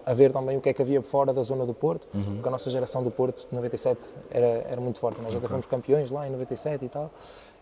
a 0.05 0.13
ver 0.13 0.31
também 0.31 0.57
o 0.57 0.61
que 0.61 0.69
é 0.69 0.73
que 0.73 0.81
havia 0.81 1.01
fora 1.01 1.33
da 1.33 1.43
zona 1.43 1.65
do 1.65 1.73
Porto, 1.73 2.07
uhum. 2.13 2.35
porque 2.35 2.47
a 2.47 2.51
nossa 2.51 2.69
geração 2.69 3.03
do 3.03 3.11
Porto, 3.11 3.47
de 3.47 3.55
97, 3.55 4.07
era, 4.29 4.45
era 4.69 4.81
muito 4.81 4.99
forte. 4.99 5.21
Nós 5.21 5.33
okay. 5.33 5.47
fomos 5.47 5.65
campeões 5.65 6.09
lá 6.11 6.27
em 6.27 6.31
97 6.31 6.85
e 6.85 6.89
tal. 6.89 7.11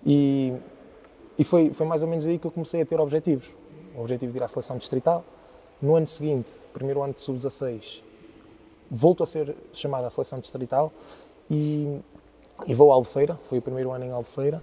E, 0.06 0.54
e 1.38 1.44
foi, 1.44 1.74
foi 1.74 1.86
mais 1.86 2.04
ou 2.04 2.10
menos 2.10 2.26
aí 2.26 2.38
que 2.38 2.46
eu 2.46 2.52
comecei 2.52 2.82
a 2.82 2.86
ter 2.86 3.00
objetivos. 3.00 3.54
O 3.96 4.02
objetivo 4.02 4.32
de 4.32 4.38
ir 4.38 4.44
à 4.44 4.48
seleção 4.48 4.78
distrital. 4.78 5.24
No 5.82 5.96
ano 5.96 6.08
seguinte, 6.08 6.52
primeiro 6.74 7.02
ano 7.02 7.14
de 7.14 7.22
sub-16, 7.22 8.02
volto 8.90 9.24
a 9.24 9.28
ser 9.28 9.56
chamado 9.72 10.06
à 10.06 10.10
seleção 10.10 10.40
distrital 10.40 10.92
e, 11.50 12.00
e 12.68 12.76
vou 12.76 12.92
à 12.92 12.96
Albufeira, 12.96 13.40
foi 13.44 13.60
o 13.60 13.62
primeiro 13.62 13.92
ano 13.92 14.04
em 14.04 14.12
Albufeira, 14.12 14.62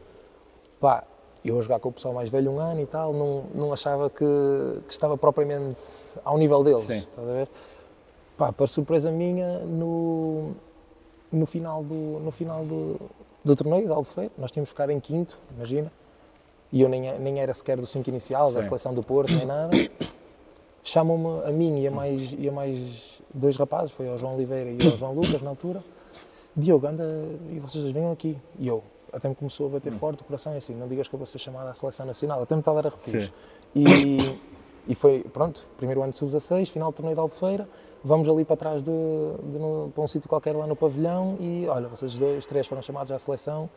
pá, 0.79 1.05
eu 1.49 1.59
a 1.59 1.63
jogar 1.63 1.79
com 1.81 1.89
o 1.89 1.93
pessoal 1.93 2.15
mais 2.15 2.29
velho 2.29 2.51
um 2.51 2.59
ano 2.59 2.81
e 2.81 2.87
tal, 2.87 3.13
não, 3.13 3.45
não 3.55 3.73
achava 3.73 4.11
que, 4.11 4.25
que 4.87 4.93
estava 4.93 5.17
propriamente 5.17 5.83
ao 6.25 6.37
nível 6.39 6.63
deles, 6.65 6.83
Sim. 6.83 6.99
estás 6.99 7.29
a 7.29 7.33
ver? 7.33 7.49
Pá, 8.37 8.53
para 8.53 8.67
surpresa 8.67 9.11
minha, 9.11 9.61
no, 9.61 10.53
no 11.33 11.47
final 11.47 11.83
do, 11.83 12.21
no 12.21 12.31
final 12.31 12.65
do, 12.65 13.01
do 13.45 13.57
torneio 13.57 13.89
da 13.89 13.95
Albufeira, 13.95 14.31
nós 14.37 14.51
tínhamos 14.51 14.71
ficado 14.71 14.91
em 14.91 15.01
quinto, 15.01 15.39
imagina, 15.57 15.91
e 16.73 16.83
eu 16.83 16.89
nem, 16.89 17.19
nem 17.19 17.41
era 17.41 17.55
sequer 17.55 17.77
do 17.77 17.87
5 17.87 18.09
inicial, 18.11 18.49
Sim. 18.49 18.55
da 18.55 18.63
seleção 18.63 18.93
do 18.93 19.03
Porto, 19.03 19.33
nem 19.33 19.47
nada. 19.47 19.71
Chamam-me 20.83 21.49
a 21.49 21.53
mim 21.53 21.81
e 21.81 21.87
a, 21.87 21.91
mais, 21.91 22.33
e 22.39 22.49
a 22.49 22.53
mais 22.53 23.21
dois 23.33 23.57
rapazes, 23.57 23.93
foi 23.93 24.09
ao 24.09 24.19
João 24.19 24.35
Oliveira 24.35 24.71
e 24.71 24.87
ao 24.89 24.97
João 24.97 25.13
Lucas 25.13 25.41
na 25.43 25.51
altura. 25.51 25.83
Diogo, 26.57 26.87
anda 26.87 27.05
e 27.51 27.59
vocês 27.59 27.85
venham 27.91 28.13
aqui. 28.13 28.37
E 28.59 28.69
eu, 28.69 28.83
até 29.13 29.29
me 29.29 29.35
começou 29.35 29.67
a 29.67 29.71
bater 29.71 29.93
hum. 29.93 29.99
forte 29.99 30.23
o 30.23 30.25
coração 30.25 30.55
e 30.55 30.57
assim, 30.57 30.75
não 30.75 30.89
digas 30.89 31.09
que 31.09 31.15
eu 31.15 31.19
vou 31.19 31.27
ser 31.27 31.39
chamada 31.39 31.71
à 31.71 31.75
seleção 31.75 32.07
nacional, 32.07 32.43
até 32.43 32.55
me 32.55 32.61
está 32.61 32.73
a 32.73 32.75
dar 32.75 32.87
arrepios. 32.87 33.33
E, 33.75 34.39
e 34.89 34.95
foi, 34.95 35.25
pronto, 35.33 35.67
primeiro 35.77 36.03
ano 36.03 36.13
de 36.13 36.19
sub-16, 36.19 36.71
final 36.71 36.91
do 36.91 36.95
torneio 36.95 37.15
de 37.15 37.21
Albufeira, 37.21 37.69
vamos 38.05 38.29
ali 38.29 38.45
para 38.45 38.57
trás 38.57 38.83
de, 38.83 38.91
de, 38.91 39.59
de 39.59 39.93
para 39.93 40.05
um 40.05 40.07
sítio 40.07 40.29
qualquer 40.29 40.55
lá 40.55 40.67
no 40.67 40.77
pavilhão 40.77 41.37
e 41.41 41.67
olha, 41.69 41.89
vocês 41.89 42.15
dois, 42.15 42.39
os 42.39 42.47
três 42.47 42.67
foram 42.67 42.81
chamados 42.81 43.11
à 43.11 43.19
seleção, 43.19 43.69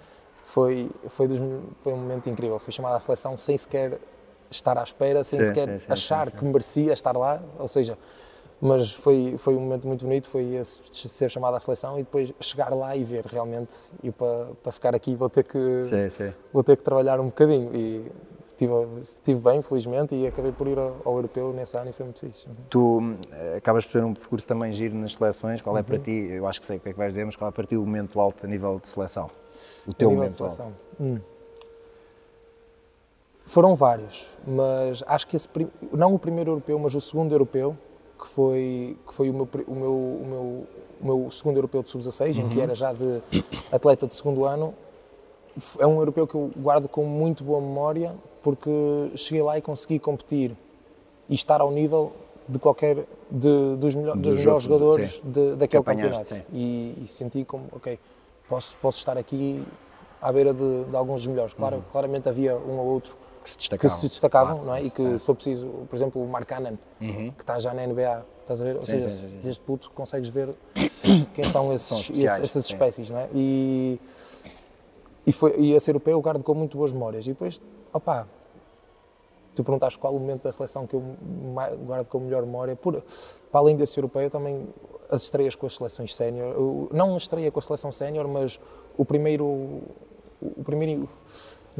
foi, 0.46 0.90
foi, 1.08 1.28
dos, 1.28 1.40
foi 1.80 1.94
um 1.94 1.98
momento 1.98 2.30
incrível, 2.30 2.58
fui 2.60 2.74
chamado 2.74 2.96
à 2.96 3.00
seleção 3.00 3.38
sem 3.38 3.58
sequer 3.58 4.00
estar 4.50 4.78
à 4.78 4.84
espera, 4.84 5.24
sem 5.24 5.40
sim, 5.40 5.46
sequer 5.46 5.80
sim, 5.80 5.86
sim, 5.86 5.92
achar 5.92 6.32
que 6.32 6.44
merecia 6.44 6.94
estar 6.94 7.16
lá, 7.16 7.42
ou 7.58 7.68
seja, 7.68 7.98
mas 8.62 8.92
foi, 8.94 9.36
foi 9.38 9.56
um 9.56 9.62
momento 9.62 9.88
muito 9.88 10.06
bonito, 10.06 10.28
foi 10.28 10.56
esse, 10.56 10.82
ser 10.92 11.30
chamado 11.30 11.56
à 11.56 11.60
seleção 11.60 11.98
e 11.98 12.04
depois 12.04 12.34
chegar 12.40 12.74
lá 12.74 12.96
e 12.96 13.04
ver 13.04 13.26
realmente, 13.26 13.76
e 14.04 14.12
para, 14.12 14.48
para 14.62 14.72
ficar 14.72 14.96
aqui 14.96 15.16
vou 15.16 15.30
ter, 15.30 15.44
que, 15.44 15.84
sim, 15.84 16.10
sim. 16.18 16.34
vou 16.52 16.64
ter 16.64 16.76
que 16.76 16.84
trabalhar 16.84 17.20
um 17.20 17.28
bocadinho 17.28 17.74
e 17.74 18.12
estive, 18.52 18.74
estive 19.16 19.40
bem, 19.40 19.62
felizmente, 19.62 20.14
e 20.14 20.28
acabei 20.28 20.52
por 20.52 20.68
ir 20.68 20.78
ao, 20.78 20.98
ao, 21.06 21.16
europeu 21.16 21.54
nesse 21.54 21.78
ano 21.78 21.90
e 21.90 21.94
foi 21.94 22.06
muito 22.06 22.20
fixe. 22.20 22.48
Uhum. 22.48 22.56
Tu 22.70 23.18
eh, 23.32 23.56
acabas 23.58 23.86
de 23.86 23.92
fazer 23.92 24.06
um 24.06 24.14
percurso 24.14 24.48
também 24.48 24.74
giro 24.74 24.96
nas 24.96 25.16
seleções, 25.16 25.62
qual 25.62 25.78
é 25.78 25.80
uhum. 25.80 25.86
para 25.86 26.00
ti, 26.00 26.12
eu 26.12 26.46
acho 26.46 26.60
que 26.60 26.66
sei 26.66 26.78
o 26.78 26.80
que 26.80 26.90
é 26.90 26.92
que 26.92 26.98
vais 26.98 27.14
dizer, 27.14 27.26
mas 27.26 27.36
qual 27.36 27.50
é 27.50 27.52
para 27.52 27.66
ti 27.66 27.78
o 27.78 27.86
momento 27.86 28.20
alto 28.20 28.46
a 28.46 28.50
nível 28.50 28.80
de 28.82 28.90
seleção? 28.90 29.30
O 29.88 29.94
teu 29.94 30.12
momento 30.12 30.44
alto? 30.44 30.74
Hum. 31.00 31.20
Foram 33.46 33.76
vários, 33.76 34.30
mas 34.46 35.04
acho 35.08 35.26
que 35.26 35.36
esse, 35.36 35.48
não 35.92 36.14
o 36.14 36.20
primeiro 36.20 36.52
europeu, 36.52 36.78
mas 36.78 36.94
o 36.94 37.02
segundo 37.02 37.34
europeu, 37.34 37.76
que 38.20 38.28
foi, 38.28 38.98
que 39.08 39.14
foi 39.14 39.30
o, 39.30 39.34
meu, 39.34 39.48
o, 39.68 39.76
meu, 39.76 39.94
o, 39.94 40.26
meu, 40.28 40.68
o 41.02 41.06
meu 41.22 41.32
segundo 41.32 41.58
europeu 41.58 41.82
de 41.82 41.90
sub-16, 41.90 42.38
uhum. 42.38 42.46
em 42.46 42.50
que 42.50 42.58
uhum. 42.58 42.64
era 42.64 42.76
já 42.76 42.92
de 42.92 43.22
atleta 43.72 44.06
de 44.06 44.14
segundo 44.14 44.46
ano. 44.46 44.74
É 45.80 45.88
um 45.88 45.98
europeu 46.00 46.28
que 46.28 46.36
eu 46.36 46.52
guardo 46.58 46.88
com 46.88 47.06
muito 47.06 47.44
boa 47.44 47.62
memória, 47.62 48.14
porque 48.44 48.70
cheguei 49.16 49.42
lá 49.42 49.58
e 49.58 49.62
consegui 49.62 50.00
competir 50.00 50.56
e 51.30 51.34
estar 51.34 51.62
ao 51.62 51.72
nível 51.72 52.12
de 52.48 52.60
qualquer 52.60 53.06
de, 53.30 53.76
dos, 53.78 53.96
melhor, 53.96 54.16
dos, 54.16 54.36
dos 54.36 54.40
melhores 54.40 54.64
jogadores 54.64 55.22
de, 55.24 55.56
daquele 55.56 55.84
campeonato. 55.84 56.42
E, 56.52 57.04
e, 57.04 57.08
senti 57.08 57.46
como, 57.46 57.66
ok, 57.72 58.00
posso, 58.48 58.76
posso 58.82 58.98
estar 58.98 59.18
aqui 59.18 59.64
à 60.22 60.32
beira 60.32 60.54
de, 60.54 60.84
de 60.86 60.96
alguns 60.96 61.22
dos 61.22 61.28
melhores. 61.28 61.54
Claro, 61.54 61.78
uhum. 61.78 61.84
Claramente 61.92 62.28
havia 62.28 62.56
um 62.56 62.80
ou 62.80 62.88
outro 62.88 63.16
que 63.44 63.50
se 63.50 63.58
destacavam, 63.58 63.96
que 63.96 64.02
se 64.02 64.08
destacavam 64.08 64.66
não 64.66 64.76
é? 64.76 64.82
E 64.82 64.90
que, 64.90 65.18
se 65.18 65.26
for 65.26 65.36
preciso, 65.36 65.68
por 65.90 65.96
exemplo, 65.96 66.24
o 66.24 66.28
Mark 66.28 66.48
Cannon, 66.48 66.78
uhum. 67.02 67.32
que 67.32 67.44
está 67.44 67.60
já 67.60 67.74
na 67.74 67.86
NBA, 67.86 68.26
estás 68.42 68.62
a 68.62 68.64
ver? 68.64 68.76
Ou 68.76 68.84
sim, 68.84 68.94
seja, 68.94 69.10
sim, 69.10 69.30
sim, 69.30 69.40
desde 69.44 69.62
puto 69.62 69.92
consegues 69.92 70.30
ver 70.30 70.54
quem 71.34 71.46
são, 71.46 71.74
esses, 71.74 72.06
são 72.06 72.44
essas 72.44 72.66
espécies, 72.66 73.10
não 73.12 73.20
é? 73.20 73.30
E, 73.34 74.00
e, 75.26 75.32
foi, 75.32 75.56
e 75.58 75.74
esse 75.74 75.90
europeu 75.90 76.14
eu 76.14 76.22
guardo 76.22 76.44
com 76.44 76.54
muito 76.54 76.78
boas 76.78 76.92
memórias. 76.92 77.26
E 77.26 77.30
depois, 77.30 77.62
opá, 77.94 78.26
tu 79.56 79.64
perguntaste 79.64 80.00
qual 80.00 80.16
o 80.16 80.20
momento 80.20 80.44
da 80.44 80.52
seleção 80.52 80.88
que 80.88 80.96
eu 80.96 81.04
guardo 81.86 82.08
com 82.08 82.20
melhor 82.20 82.46
memória, 82.46 82.76
por, 82.76 83.04
para 83.52 83.60
além 83.60 83.76
desse 83.76 83.98
europeu, 84.00 84.30
também 84.30 84.68
as 85.10 85.24
estreias 85.24 85.56
com 85.56 85.66
as 85.66 85.76
seleções 85.76 86.16
sénior, 86.16 86.56
não 86.92 87.16
a 87.16 87.18
estreia 87.18 87.52
com 87.52 87.60
a 87.60 87.62
seleção 87.62 87.92
sénior, 87.92 88.28
mas 88.28 88.60
o 88.98 89.04
primeiro, 89.04 89.46
o 90.42 90.64
primeiro, 90.64 91.10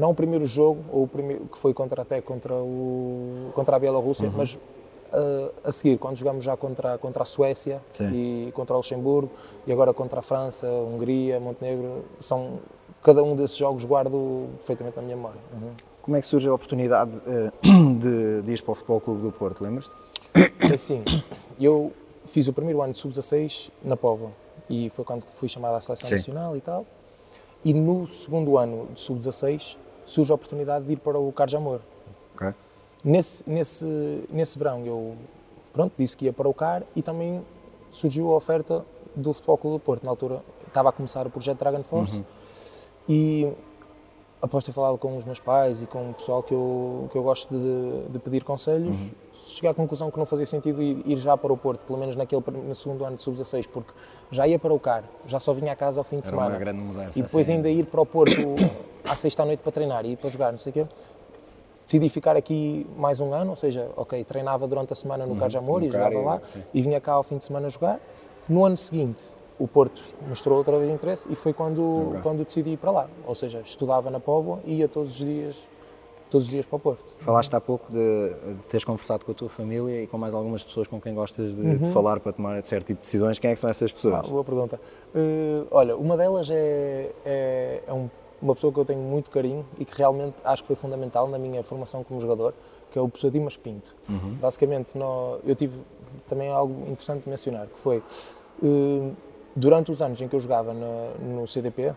não 0.00 0.10
o 0.10 0.14
primeiro 0.14 0.46
jogo, 0.46 0.82
ou 0.90 1.04
o 1.04 1.08
primeiro 1.08 1.44
que 1.46 1.58
foi 1.58 1.72
contra 1.74 2.02
até 2.02 2.20
contra 2.20 2.54
o 2.54 3.50
contra 3.54 3.76
a 3.76 3.78
Bielorrússia, 3.78 4.26
Uhum. 4.28 4.34
mas 4.36 4.54
uh, 4.54 5.52
a 5.62 5.70
seguir 5.70 5.98
quando 5.98 6.16
jogamos 6.16 6.44
já 6.44 6.56
contra 6.56 6.96
contra 6.98 7.22
a 7.22 7.26
Suécia 7.26 7.80
Sim. 7.90 8.10
e 8.12 8.52
contra 8.52 8.74
o 8.74 8.78
Luxemburgo 8.78 9.30
e 9.66 9.72
agora 9.72 9.92
contra 9.92 10.20
a 10.20 10.22
França, 10.22 10.66
Hungria, 10.66 11.38
Montenegro, 11.38 12.04
são 12.18 12.58
cada 13.02 13.22
um 13.22 13.36
desses 13.36 13.56
jogos 13.56 13.84
guardo 13.84 14.48
perfeitamente 14.56 14.96
na 14.96 15.02
minha 15.02 15.16
memória. 15.16 15.40
Uhum. 15.52 15.70
Como 16.02 16.16
é 16.16 16.20
que 16.20 16.26
surge 16.26 16.48
a 16.48 16.54
oportunidade 16.54 17.10
eh, 17.26 17.50
de, 17.62 18.42
de 18.42 18.52
ir 18.52 18.62
para 18.62 18.72
o 18.72 18.74
Futebol 18.74 19.00
Clube 19.00 19.22
do 19.22 19.30
Porto, 19.32 19.62
lembras-te? 19.62 19.92
É 20.70 20.74
Assim, 20.74 21.02
eu 21.60 21.92
fiz 22.24 22.48
o 22.48 22.52
primeiro 22.52 22.80
ano 22.82 22.92
de 22.92 22.98
sub-16 22.98 23.70
na 23.84 23.96
Póvoa 23.96 24.30
e 24.68 24.88
foi 24.90 25.04
quando 25.04 25.24
fui 25.24 25.48
chamado 25.48 25.74
à 25.74 25.80
seleção 25.80 26.08
Sim. 26.08 26.14
nacional 26.14 26.56
e 26.56 26.60
tal. 26.60 26.86
E 27.64 27.74
no 27.74 28.06
segundo 28.06 28.56
ano 28.56 28.88
de 28.94 29.00
sub-16 29.00 29.76
surge 30.10 30.32
a 30.32 30.34
oportunidade 30.34 30.84
de 30.84 30.92
ir 30.92 30.96
para 30.96 31.18
o 31.18 31.32
Carlos 31.32 31.54
Amor. 31.54 31.80
Ok. 32.34 32.52
Nesse, 33.04 33.48
nesse, 33.48 34.24
nesse 34.28 34.58
verão 34.58 34.84
eu 34.84 35.16
pronto, 35.72 35.92
disse 35.96 36.16
que 36.16 36.24
ia 36.24 36.32
para 36.32 36.48
o 36.48 36.52
CAR 36.52 36.82
e 36.96 37.02
também 37.02 37.44
surgiu 37.90 38.32
a 38.32 38.36
oferta 38.36 38.84
do 39.14 39.32
Futebol 39.32 39.56
Clube 39.56 39.76
do 39.76 39.80
Porto. 39.80 40.04
Na 40.04 40.10
altura 40.10 40.42
estava 40.66 40.88
a 40.88 40.92
começar 40.92 41.26
o 41.26 41.30
projeto 41.30 41.58
Dragon 41.58 41.82
Force 41.84 42.24
e 43.08 43.52
após 44.42 44.64
ter 44.64 44.72
falado 44.72 44.96
com 44.96 45.16
os 45.16 45.24
meus 45.24 45.38
pais 45.38 45.82
e 45.82 45.86
com 45.86 46.10
o 46.10 46.14
pessoal 46.14 46.42
que 46.42 46.52
eu, 46.52 47.08
que 47.10 47.16
eu 47.16 47.22
gosto 47.22 47.54
de, 47.54 48.08
de 48.12 48.18
pedir 48.18 48.42
conselhos, 48.42 48.96
cheguei 49.34 49.70
à 49.70 49.74
conclusão 49.74 50.10
que 50.10 50.18
não 50.18 50.26
fazia 50.26 50.46
sentido 50.46 50.82
ir, 50.82 51.02
ir 51.04 51.18
já 51.18 51.36
para 51.36 51.52
o 51.52 51.56
Porto, 51.56 51.80
pelo 51.86 51.98
menos 51.98 52.16
naquele, 52.16 52.42
no 52.66 52.74
segundo 52.74 53.04
ano 53.04 53.16
de 53.16 53.22
sub-16, 53.22 53.68
porque 53.68 53.92
já 54.30 54.46
ia 54.46 54.58
para 54.58 54.72
o 54.72 54.80
CAR, 54.80 55.04
já 55.26 55.38
só 55.38 55.52
vinha 55.52 55.72
a 55.72 55.76
casa 55.76 56.00
ao 56.00 56.04
fim 56.04 56.16
de 56.16 56.26
Era 56.26 56.36
uma 56.36 56.42
semana. 56.44 56.58
grande 56.58 56.80
mudança. 56.80 57.18
E 57.18 57.22
depois 57.22 57.46
assim. 57.46 57.56
ainda 57.56 57.68
ir 57.68 57.84
para 57.86 58.00
o 58.00 58.06
Porto 58.06 58.56
à 59.04 59.14
sexta 59.14 59.42
à 59.42 59.46
noite 59.46 59.60
para 59.60 59.72
treinar 59.72 60.06
e 60.06 60.16
para 60.16 60.30
jogar, 60.30 60.52
não 60.52 60.58
sei 60.58 60.70
o 60.70 60.72
quê. 60.74 60.86
Decidi 61.84 62.08
ficar 62.08 62.36
aqui 62.36 62.86
mais 62.96 63.18
um 63.18 63.34
ano, 63.34 63.50
ou 63.50 63.56
seja, 63.56 63.90
ok, 63.96 64.22
treinava 64.24 64.66
durante 64.68 64.92
a 64.92 64.96
semana 64.96 65.26
no 65.26 65.34
Carlos 65.34 65.56
Amor 65.56 65.80
no 65.80 65.86
e 65.88 65.90
jogava 65.90 66.20
lá 66.20 66.40
sim. 66.46 66.62
e 66.72 66.80
vinha 66.80 67.00
cá 67.00 67.14
ao 67.14 67.22
fim 67.24 67.36
de 67.36 67.44
semana 67.44 67.68
jogar. 67.68 67.98
No 68.48 68.64
ano 68.64 68.76
seguinte, 68.76 69.34
o 69.60 69.68
Porto 69.68 70.02
mostrou 70.26 70.56
outra 70.58 70.78
vez 70.78 70.90
interesse 70.90 71.28
e 71.30 71.36
foi 71.36 71.52
quando, 71.52 72.08
Ok. 72.08 72.20
quando 72.22 72.44
decidi 72.44 72.70
ir 72.70 72.76
para 72.78 72.90
lá. 72.90 73.08
Ou 73.26 73.34
seja, 73.34 73.60
estudava 73.64 74.10
na 74.10 74.18
Póvoa 74.18 74.58
e 74.64 74.76
ia 74.76 74.88
todos 74.88 75.12
os 75.12 75.16
dias, 75.18 75.62
todos 76.30 76.46
os 76.46 76.50
dias 76.50 76.64
para 76.64 76.76
o 76.76 76.80
Porto. 76.80 77.12
Falaste 77.18 77.54
há 77.54 77.60
pouco 77.60 77.92
de, 77.92 78.30
de 78.54 78.64
teres 78.68 78.84
conversado 78.84 79.24
com 79.24 79.32
a 79.32 79.34
tua 79.34 79.50
família 79.50 80.02
e 80.02 80.06
com 80.06 80.16
mais 80.16 80.32
algumas 80.32 80.62
pessoas 80.62 80.88
com 80.88 80.98
quem 80.98 81.14
gostas 81.14 81.54
de, 81.54 81.76
de 81.76 81.92
falar 81.92 82.20
para 82.20 82.32
tomar 82.32 82.64
certo 82.64 82.86
tipo 82.86 83.00
de 83.00 83.04
decisões. 83.06 83.38
Quem 83.38 83.50
é 83.50 83.54
que 83.54 83.60
são 83.60 83.68
essas 83.68 83.92
pessoas? 83.92 84.14
Ah, 84.14 84.22
boa 84.22 84.42
pergunta. 84.42 84.80
Eh, 85.14 85.62
olha, 85.70 85.94
uma 85.96 86.16
delas 86.16 86.48
é, 86.50 87.12
é, 87.24 87.82
é 87.86 87.92
um- 87.92 88.08
uma 88.40 88.54
pessoa 88.54 88.72
que 88.72 88.80
eu 88.80 88.84
tenho 88.86 89.00
muito 89.00 89.30
carinho 89.30 89.66
e 89.78 89.84
que 89.84 89.94
realmente 89.98 90.36
acho 90.42 90.62
que 90.62 90.66
foi 90.68 90.76
fundamental 90.76 91.28
na 91.28 91.38
minha 91.38 91.62
formação 91.62 92.02
como 92.02 92.18
jogador, 92.18 92.54
que 92.90 92.98
é 92.98 93.02
o 93.02 93.06
professor 93.06 93.30
Dimas 93.30 93.58
Pinto. 93.58 93.94
Basicamente, 94.40 94.96
nó- 94.96 95.36
eu 95.44 95.54
tive 95.54 95.78
também 96.26 96.48
algo 96.50 96.72
interessante 96.90 97.24
de 97.24 97.28
mencionar, 97.28 97.66
que 97.66 97.78
foi 97.78 98.02
eh, 98.64 99.10
durante 99.60 99.90
os 99.90 100.00
anos 100.02 100.20
em 100.20 100.28
que 100.28 100.34
eu 100.34 100.40
jogava 100.40 100.72
na- 100.72 101.12
no 101.20 101.46
CDP, 101.46 101.94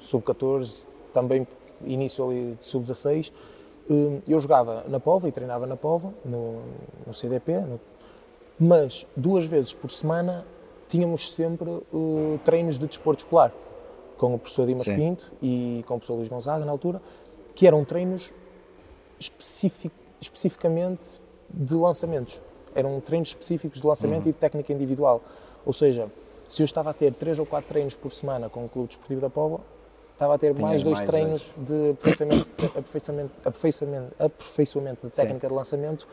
sub-14, 0.00 0.86
também 1.12 1.46
início 1.84 2.24
ali 2.24 2.56
de 2.58 2.64
sub-16, 2.64 3.30
eh, 3.90 4.20
eu 4.28 4.40
jogava 4.40 4.84
na 4.88 4.98
Pova 4.98 5.28
e 5.28 5.32
treinava 5.32 5.66
na 5.66 5.76
Pova, 5.76 6.12
no, 6.24 6.60
no 7.06 7.12
CDP, 7.14 7.58
no- 7.60 7.80
mas 8.58 9.06
duas 9.16 9.44
vezes 9.46 9.74
por 9.74 9.90
semana 9.90 10.46
tínhamos 10.88 11.32
sempre 11.32 11.68
uh, 11.70 12.38
treinos 12.44 12.78
de 12.78 12.86
desporto 12.86 13.20
escolar 13.24 13.52
com 14.16 14.34
o 14.34 14.38
professor 14.38 14.66
Dimas 14.66 14.84
Sim. 14.84 14.94
Pinto 14.96 15.32
e 15.42 15.84
com 15.88 15.94
o 15.94 15.98
professor 15.98 16.14
Luís 16.14 16.28
Gonzaga 16.28 16.64
na 16.64 16.70
altura, 16.70 17.02
que 17.54 17.66
eram 17.66 17.84
treinos 17.84 18.32
especific- 19.18 19.92
especificamente 20.20 21.20
de 21.50 21.74
lançamentos. 21.74 22.40
Eram 22.74 23.00
treinos 23.00 23.28
específicos 23.30 23.80
de 23.80 23.86
Uhum. 23.86 23.90
lançamento 23.90 24.28
e 24.28 24.32
de 24.32 24.38
técnica 24.38 24.72
individual. 24.72 25.20
Ou 25.66 25.72
seja, 25.72 26.08
se 26.54 26.62
eu 26.62 26.64
estava 26.64 26.90
a 26.90 26.94
ter 26.94 27.12
três 27.14 27.38
ou 27.40 27.44
quatro 27.44 27.68
treinos 27.68 27.96
por 27.96 28.12
semana 28.12 28.48
com 28.48 28.64
o 28.64 28.68
Clube 28.68 28.86
Desportivo 28.88 29.20
da 29.20 29.28
Póvoa, 29.28 29.60
estava 30.12 30.34
a 30.34 30.38
ter 30.38 30.54
Tinhas 30.54 30.70
mais 30.70 30.82
dois 30.84 30.98
mais 30.98 31.10
treinos 31.10 31.52
de 31.56 31.90
aperfeiçoamento, 31.90 32.46
aperfeiçoamento, 33.44 34.12
aperfeiçoamento, 34.20 35.06
de 35.08 35.12
técnica 35.12 35.48
de 35.48 35.54
lançamento 35.54 36.06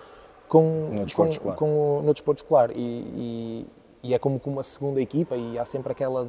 com, 0.49 0.89
No 0.91 1.05
desporto 1.05 1.29
com- 1.29 1.35
escolar. 1.51 1.55
com 1.57 2.01
no 2.03 2.11
desporto 2.13 2.43
escolar. 2.43 2.71
E, 2.71 2.75
e- 2.81 3.67
e 4.03 4.13
é 4.15 4.19
como 4.19 4.39
com 4.39 4.49
uma 4.49 4.63
segunda 4.63 4.99
equipa 4.99 5.35
e 5.35 5.59
há 5.59 5.63
sempre 5.65 5.91
aquela 5.91 6.27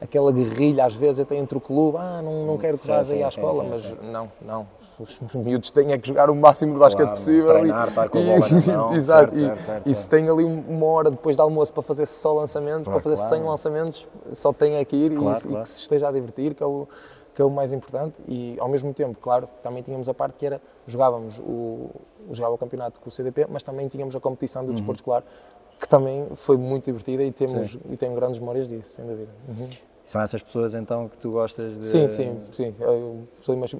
aquela 0.00 0.30
guerrilha 0.30 0.84
às 0.84 0.94
vezes 0.94 1.18
até 1.20 1.34
entre 1.36 1.58
o 1.58 1.60
clube, 1.60 1.98
ah, 1.98 2.20
não, 2.22 2.46
não 2.46 2.58
quero 2.58 2.76
que 2.78 2.84
Sim, 2.84 2.92
vás 2.92 3.08
sim, 3.08 3.16
aí 3.16 3.24
à 3.24 3.30
sim, 3.30 3.40
escola, 3.40 3.64
sim, 3.64 3.70
mas 3.70 3.80
sim. 3.80 3.96
não, 4.02 4.30
não. 4.40 4.68
Os 4.98 5.18
miúdos 5.34 5.70
têm 5.70 5.92
é 5.92 5.98
que 5.98 6.08
jogar 6.08 6.30
o 6.30 6.34
máximo 6.34 6.72
de 6.72 6.78
basquete 6.78 7.02
Claro, 7.04 7.16
possível. 7.16 7.46
treinar, 7.48 7.86
e, 7.86 7.88
estar 7.90 8.08
com 8.08 8.18
a 8.18 8.20
e- 8.20 8.24
bola 8.26 8.48
na 8.48 8.48
mão, 8.76 8.94
Exato. 8.94 9.34
certo, 9.34 9.34
e, 9.36 9.46
certo, 9.46 9.62
certo, 9.62 9.86
e 9.90 9.94
se 9.94 10.08
tem 10.08 10.28
ali 10.30 10.44
um- 10.44 10.60
uma 10.68 10.86
hora 10.86 11.10
depois 11.10 11.36
do 11.36 11.42
almoço 11.42 11.72
para 11.72 11.82
fazer 11.82 12.06
só 12.06 12.32
lançamentos, 12.32 12.84
Claro, 12.84 13.00
para 13.02 13.10
fazer 13.10 13.16
claro. 13.28 13.36
100 13.36 13.48
lançamentos, 13.50 14.08
só 14.32 14.52
tem 14.52 14.76
é 14.76 14.84
que 14.84 14.96
ir 14.96 15.12
e- 15.12 15.16
Claro, 15.16 15.38
e, 15.38 15.42
claro. 15.48 15.62
que 15.62 15.68
se 15.68 15.76
esteja 15.82 16.08
a 16.08 16.12
divertir, 16.12 16.54
que 16.54 16.62
é, 16.62 16.66
o, 16.66 16.88
que 17.34 17.42
é 17.42 17.44
o 17.44 17.50
mais 17.50 17.72
importante. 17.72 18.14
E 18.26 18.56
ao 18.58 18.68
mesmo 18.68 18.94
tempo, 18.94 19.18
claro, 19.20 19.46
também 19.62 19.82
tínhamos 19.82 20.08
a 20.08 20.14
parte 20.14 20.34
que 20.38 20.46
era 20.46 20.60
jogávamos 20.86 21.38
o, 21.40 21.90
jogava 22.32 22.54
o 22.54 22.58
campeonato 22.58 22.98
com 22.98 23.08
o 23.08 23.12
CDP, 23.12 23.46
mas 23.50 23.62
também 23.62 23.86
tínhamos 23.88 24.16
a 24.16 24.20
competição 24.20 24.62
Uhum. 24.62 24.68
do 24.68 24.72
desporto 24.74 25.00
escolar, 25.00 25.22
que 25.78 25.86
também 25.86 26.26
foi 26.36 26.56
muito 26.56 26.86
divertida 26.86 27.22
e 27.22 27.30
temos 27.30 27.76
e 27.90 27.96
tenho 27.98 28.14
grandes 28.14 28.38
memórias 28.38 28.66
disso, 28.66 28.88
sem 28.94 29.04
dúvida. 29.04 29.30
Uhum. 29.46 29.68
São 30.06 30.20
essas 30.22 30.40
pessoas 30.40 30.72
então 30.74 31.08
que 31.08 31.16
tu 31.16 31.32
gostas 31.32 31.78
de. 31.78 31.84
Sim, 31.84 32.08
sim, 32.08 32.40
sim. 32.52 32.74
Eu, 32.78 33.26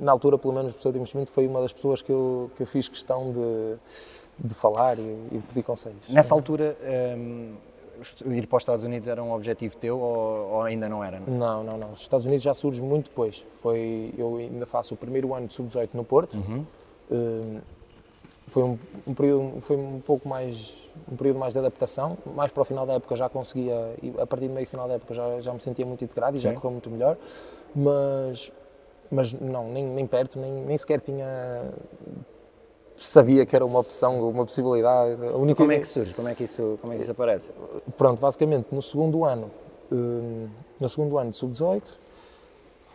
na 0.00 0.11
altura, 0.11 0.37
pelo 0.37 0.52
menos, 0.52 0.73
o 0.73 0.75
professor 0.75 0.92
Dimas 0.92 1.12
Pinto 1.12 1.30
foi 1.30 1.47
uma 1.47 1.61
das 1.62 1.73
pessoas 1.73 2.02
que 2.02 2.11
eu, 2.11 2.50
que 2.56 2.64
eu 2.64 2.66
fiz 2.66 2.88
questão 2.88 3.33
de, 3.33 4.49
de 4.49 4.54
falar 4.54 4.99
e, 4.99 5.02
e 5.02 5.38
de 5.38 5.47
pedir 5.47 5.62
conselhos. 5.62 6.09
Nessa 6.09 6.35
altura, 6.35 6.76
hum, 7.16 7.54
ir 8.26 8.47
para 8.49 8.56
os 8.56 8.62
Estados 8.62 8.85
Unidos 8.85 9.06
era 9.06 9.23
um 9.23 9.33
objetivo 9.33 9.76
teu 9.76 10.00
ou, 10.00 10.50
ou 10.54 10.62
ainda 10.62 10.88
não 10.88 11.02
era? 11.02 11.21
Não, 11.21 11.62
não, 11.62 11.78
não. 11.78 11.92
Os 11.92 12.00
Estados 12.00 12.26
Unidos 12.26 12.42
já 12.42 12.54
surge 12.54 12.83
muito 12.83 13.09
depois. 13.09 13.47
Foi, 13.62 14.12
eu 14.18 14.37
ainda 14.37 14.66
faço 14.66 14.95
o 14.95 14.97
primeiro 14.97 15.33
ano 15.33 15.47
de 15.47 15.54
sub-18 15.54 15.90
no 15.95 16.04
Porto. 16.04 16.37
Hum, 17.09 17.59
foi 18.48 18.62
um, 18.62 18.78
um 19.06 19.14
período, 19.14 19.60
foi 19.60 19.76
um 19.76 20.00
pouco 20.00 20.28
mais, 20.28 20.76
um 21.10 21.16
período 21.16 21.38
mais 21.38 21.52
de 21.52 21.58
adaptação. 21.58 22.16
Mais 22.34 22.50
para 22.50 22.60
o 22.62 22.64
final 22.64 22.86
da 22.86 22.94
época 22.94 23.16
já 23.16 23.28
conseguia, 23.28 23.94
e 24.02 24.14
a 24.18 24.26
partir 24.26 24.48
do 24.48 24.54
meio 24.54 24.66
final 24.66 24.86
da 24.86 24.94
época 24.94 25.14
já, 25.14 25.40
já 25.40 25.52
me 25.52 25.60
sentia 25.60 25.84
muito 25.84 26.04
integrado 26.04 26.36
e 26.36 26.40
já 26.40 26.50
Sim. 26.50 26.56
correu 26.56 26.70
muito 26.72 26.90
melhor. 26.90 27.16
Mas, 27.74 28.52
mas 29.10 29.32
não, 29.32 29.68
nem, 29.68 29.84
nem 29.84 30.06
perto, 30.06 30.38
nem, 30.38 30.52
nem 30.52 30.78
sequer 30.78 31.00
tinha 31.00 31.72
sabia 32.96 33.44
que 33.44 33.54
era 33.54 33.64
uma 33.64 33.80
opção, 33.80 34.26
uma 34.28 34.44
possibilidade. 34.46 35.22
A 35.26 35.36
única 35.36 35.56
Como 35.56 35.72
é 35.72 35.78
que 35.78 35.86
surge? 35.88 36.14
Como 36.14 36.28
é 36.28 36.34
que 36.34 36.44
isso, 36.44 36.78
como 36.80 36.92
é 36.92 36.96
que 36.96 37.02
isso 37.02 37.10
aparece? 37.12 37.50
Pronto, 37.96 38.20
basicamente 38.20 38.68
no 38.72 38.80
segundo 38.80 39.24
ano, 39.24 39.50
hum, 39.92 40.48
no 40.80 40.88
segundo 40.88 41.18
ano 41.18 41.30
de 41.30 41.36
sub-18, 41.36 41.82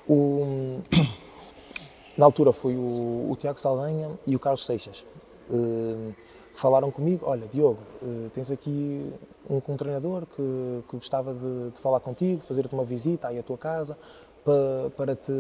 o- 0.09 0.79
na 2.17 2.25
altura 2.25 2.51
foi 2.51 2.75
o, 2.75 3.27
o 3.29 3.35
Tiago 3.37 3.59
Saldanha 3.59 4.09
e 4.25 4.35
o 4.35 4.39
Carlos 4.39 4.65
Seixas. 4.65 5.05
Hum, 5.51 6.13
falaram 6.53 6.91
comigo, 6.91 7.25
olha 7.27 7.47
Diogo, 7.47 7.79
eh, 8.03 8.29
tens 8.33 8.51
aqui 8.51 9.11
um, 9.49 9.55
um 9.67 9.77
treinador 9.77 10.25
que, 10.25 10.83
que 10.87 10.95
gostava 10.95 11.33
de, 11.33 11.71
de 11.71 11.79
falar 11.79 11.99
contigo, 11.99 12.41
fazer-te 12.41 12.73
uma 12.73 12.83
visita 12.83 13.27
aí 13.27 13.39
à 13.39 13.43
tua 13.43 13.57
casa, 13.57 13.97
para, 14.45 14.89
para 14.95 15.15
te 15.15 15.31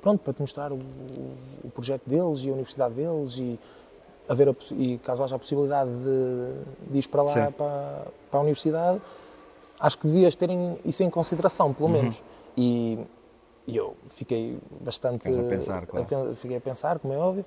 pronto, 0.00 0.20
para 0.20 0.32
te 0.32 0.40
mostrar 0.40 0.72
o, 0.72 0.76
o 0.76 1.70
projeto 1.74 2.02
deles 2.06 2.42
e 2.44 2.48
a 2.48 2.52
universidade 2.52 2.94
deles 2.94 3.38
e 3.38 3.58
haver 4.28 4.48
a, 4.48 4.54
e 4.72 4.98
caso 4.98 5.22
haja 5.22 5.36
a 5.36 5.38
possibilidade 5.38 5.90
de, 5.90 6.90
de 6.92 6.98
ir 6.98 7.08
para 7.08 7.22
lá 7.22 7.50
para, 7.52 8.06
para 8.30 8.40
a 8.40 8.42
universidade, 8.42 9.00
acho 9.80 9.98
que 9.98 10.06
devias 10.06 10.34
ter 10.36 10.50
em- 10.50 10.78
isso 10.84 11.02
em 11.02 11.10
consideração, 11.10 11.72
pelo 11.72 11.88
Uhum. 11.88 11.94
menos. 11.94 12.22
E, 12.56 12.98
e 13.66 13.76
eu 13.76 13.96
fiquei 14.10 14.58
bastante. 14.80 15.28
A 15.28 15.42
pensar, 15.44 15.86
claro. 15.86 16.06
pen- 16.06 16.34
Fiquei 16.36 16.56
a 16.56 16.60
pensar, 16.60 16.98
como 16.98 17.12
é 17.14 17.18
óbvio. 17.18 17.44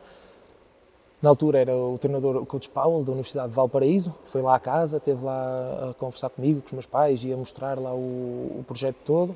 Na 1.21 1.29
altura 1.29 1.59
era 1.59 1.75
o 1.75 1.97
treinador, 1.97 2.45
coach 2.45 2.69
Powell, 2.69 3.03
da 3.03 3.12
Universidade 3.12 3.50
de 3.50 3.55
Valparaíso, 3.55 4.13
foi 4.25 4.41
lá 4.41 4.55
à 4.55 4.59
casa, 4.59 4.97
esteve 4.97 5.24
lá 5.25 5.89
a 5.89 5.93
conversar 5.95 6.29
comigo, 6.29 6.62
com 6.62 6.67
os 6.67 6.74
meus 6.74 6.86
pais, 6.86 7.24
e 7.24 7.33
a 7.33 7.38
mostrar 7.38 7.79
lá 7.79 7.93
o, 7.93 8.57
o 8.59 8.63
projeto 8.67 8.97
todo. 9.03 9.36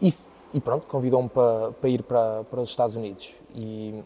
E, 0.00 0.14
e 0.54 0.60
pronto, 0.60 0.86
convidou-me 0.86 1.28
para, 1.28 1.72
para 1.72 1.88
ir 1.90 2.02
para, 2.02 2.44
para 2.44 2.60
os 2.60 2.70
Estados 2.70 2.94
Unidos. 2.94 3.34
E 3.54 4.00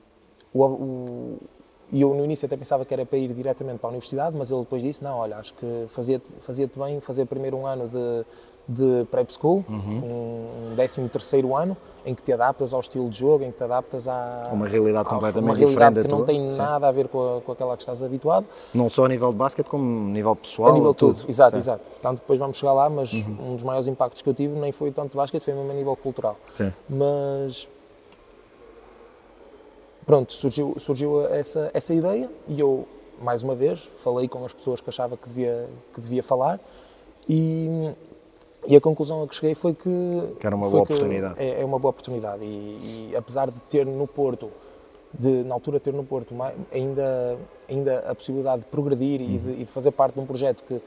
o, 0.54 0.64
o- 0.64 1.38
eu 1.92 2.14
no 2.14 2.24
início 2.24 2.46
até 2.46 2.56
pensava 2.56 2.84
que 2.84 2.94
era 2.94 3.04
para 3.04 3.18
ir 3.18 3.32
diretamente 3.34 3.78
para 3.78 3.88
a 3.88 3.92
universidade, 3.92 4.34
mas 4.36 4.50
ele 4.50 4.60
depois 4.60 4.82
disse, 4.82 5.04
não, 5.04 5.18
olha, 5.18 5.36
acho 5.36 5.52
que 5.54 5.84
fazia-te 5.88 6.24
fazia-te 6.40 6.78
bem 6.78 6.98
fazer 7.00 7.26
primeiro 7.26 7.58
um 7.58 7.66
ano 7.66 7.88
de, 7.88 8.24
de 8.66 9.04
prep 9.10 9.30
school, 9.32 9.64
um 9.68 10.74
13 10.74 11.08
terceiro 11.08 11.54
ano, 11.54 11.76
em 12.06 12.14
que 12.14 12.22
te 12.22 12.32
adaptas 12.32 12.72
ao 12.72 12.80
estilo 12.80 13.08
de 13.08 13.18
jogo, 13.18 13.44
em 13.44 13.50
que 13.50 13.58
te 13.58 13.64
adaptas 13.64 14.06
à 14.08 14.42
Uma 14.52 14.66
realidade 14.66 15.08
completamente 15.08 15.50
uma 15.50 15.54
realidade 15.58 15.94
diferente 15.94 16.08
que 16.08 16.10
não 16.20 16.24
tem 16.24 16.50
sim. 16.50 16.56
nada 16.56 16.88
a 16.88 16.92
ver 16.92 17.08
com, 17.08 17.36
a- 17.36 17.40
com 17.40 17.52
aquela 17.52 17.76
que 17.76 17.82
estás 17.82 18.02
habituado. 18.02 18.46
Não 18.74 18.88
só 18.90 19.04
a 19.04 19.08
nível 19.08 19.30
de 19.30 19.36
basquete, 19.36 19.66
como 19.66 20.08
a 20.08 20.12
nível 20.12 20.36
pessoal. 20.36 20.70
A 20.70 20.72
nível 20.72 20.90
de 20.92 20.96
tudo, 20.96 21.24
exato, 21.28 21.50
Sim. 21.50 21.54
Uhum. 21.56 21.58
exato. 21.58 21.84
Portanto, 21.90 22.18
depois 22.20 22.38
vamos 22.38 22.56
chegar 22.58 22.72
lá, 22.72 22.88
mas 22.90 23.12
um 23.12 23.54
dos 23.54 23.62
maiores 23.62 23.86
impactos 23.86 24.20
que 24.22 24.28
eu 24.28 24.34
tive 24.34 24.54
nem 24.58 24.72
foi 24.72 24.90
tanto 24.92 25.12
de 25.12 25.16
basquete, 25.16 25.42
foi 25.42 25.54
mesmo 25.54 25.70
a 25.70 25.74
nível 25.74 25.96
cultural. 25.96 26.36
Sim. 26.56 26.72
Mas 26.88 27.68
pronto, 30.06 30.32
surgiu, 30.32 30.74
surgiu 30.78 31.26
essa, 31.28 31.70
essa 31.72 31.94
ideia 31.94 32.30
e 32.48 32.60
eu, 32.60 32.86
mais 33.22 33.42
uma 33.42 33.54
vez, 33.54 33.90
falei 34.02 34.28
com 34.28 34.44
as 34.44 34.52
pessoas 34.52 34.80
que 34.80 34.90
achava 34.90 35.16
que 35.16 35.28
devia, 35.28 35.66
que 35.94 36.00
devia 36.00 36.22
falar 36.22 36.60
e, 37.28 37.92
e 38.66 38.76
a 38.76 38.80
conclusão 38.80 39.22
a 39.22 39.28
que 39.28 39.34
cheguei 39.34 39.54
foi 39.54 39.74
que. 39.74 39.90
Que 40.40 40.46
era 40.46 40.54
uma 40.56 40.68
boa 40.68 40.82
oportunidade. 40.82 41.34
É, 41.38 41.60
é 41.60 41.64
uma 41.64 41.78
boa 41.78 41.90
oportunidade 41.90 42.44
e, 42.44 43.10
e 43.10 43.16
apesar 43.16 43.50
de 43.50 43.58
ter 43.68 43.84
no 43.86 44.06
Porto, 44.06 44.50
de, 45.12 45.28
na 45.44 45.54
altura 45.54 45.78
ter 45.78 45.92
no 45.92 46.04
Porto 46.04 46.34
ainda, 46.72 47.36
ainda 47.68 47.98
a 48.08 48.14
possibilidade 48.14 48.62
de 48.62 48.68
progredir 48.68 49.20
e, 49.20 49.24
Uhum. 49.24 49.38
de, 49.38 49.50
e 49.52 49.56
de 49.64 49.66
fazer 49.66 49.90
parte 49.92 50.14
de 50.14 50.20
um 50.20 50.26
projeto 50.26 50.62
que 50.66 50.80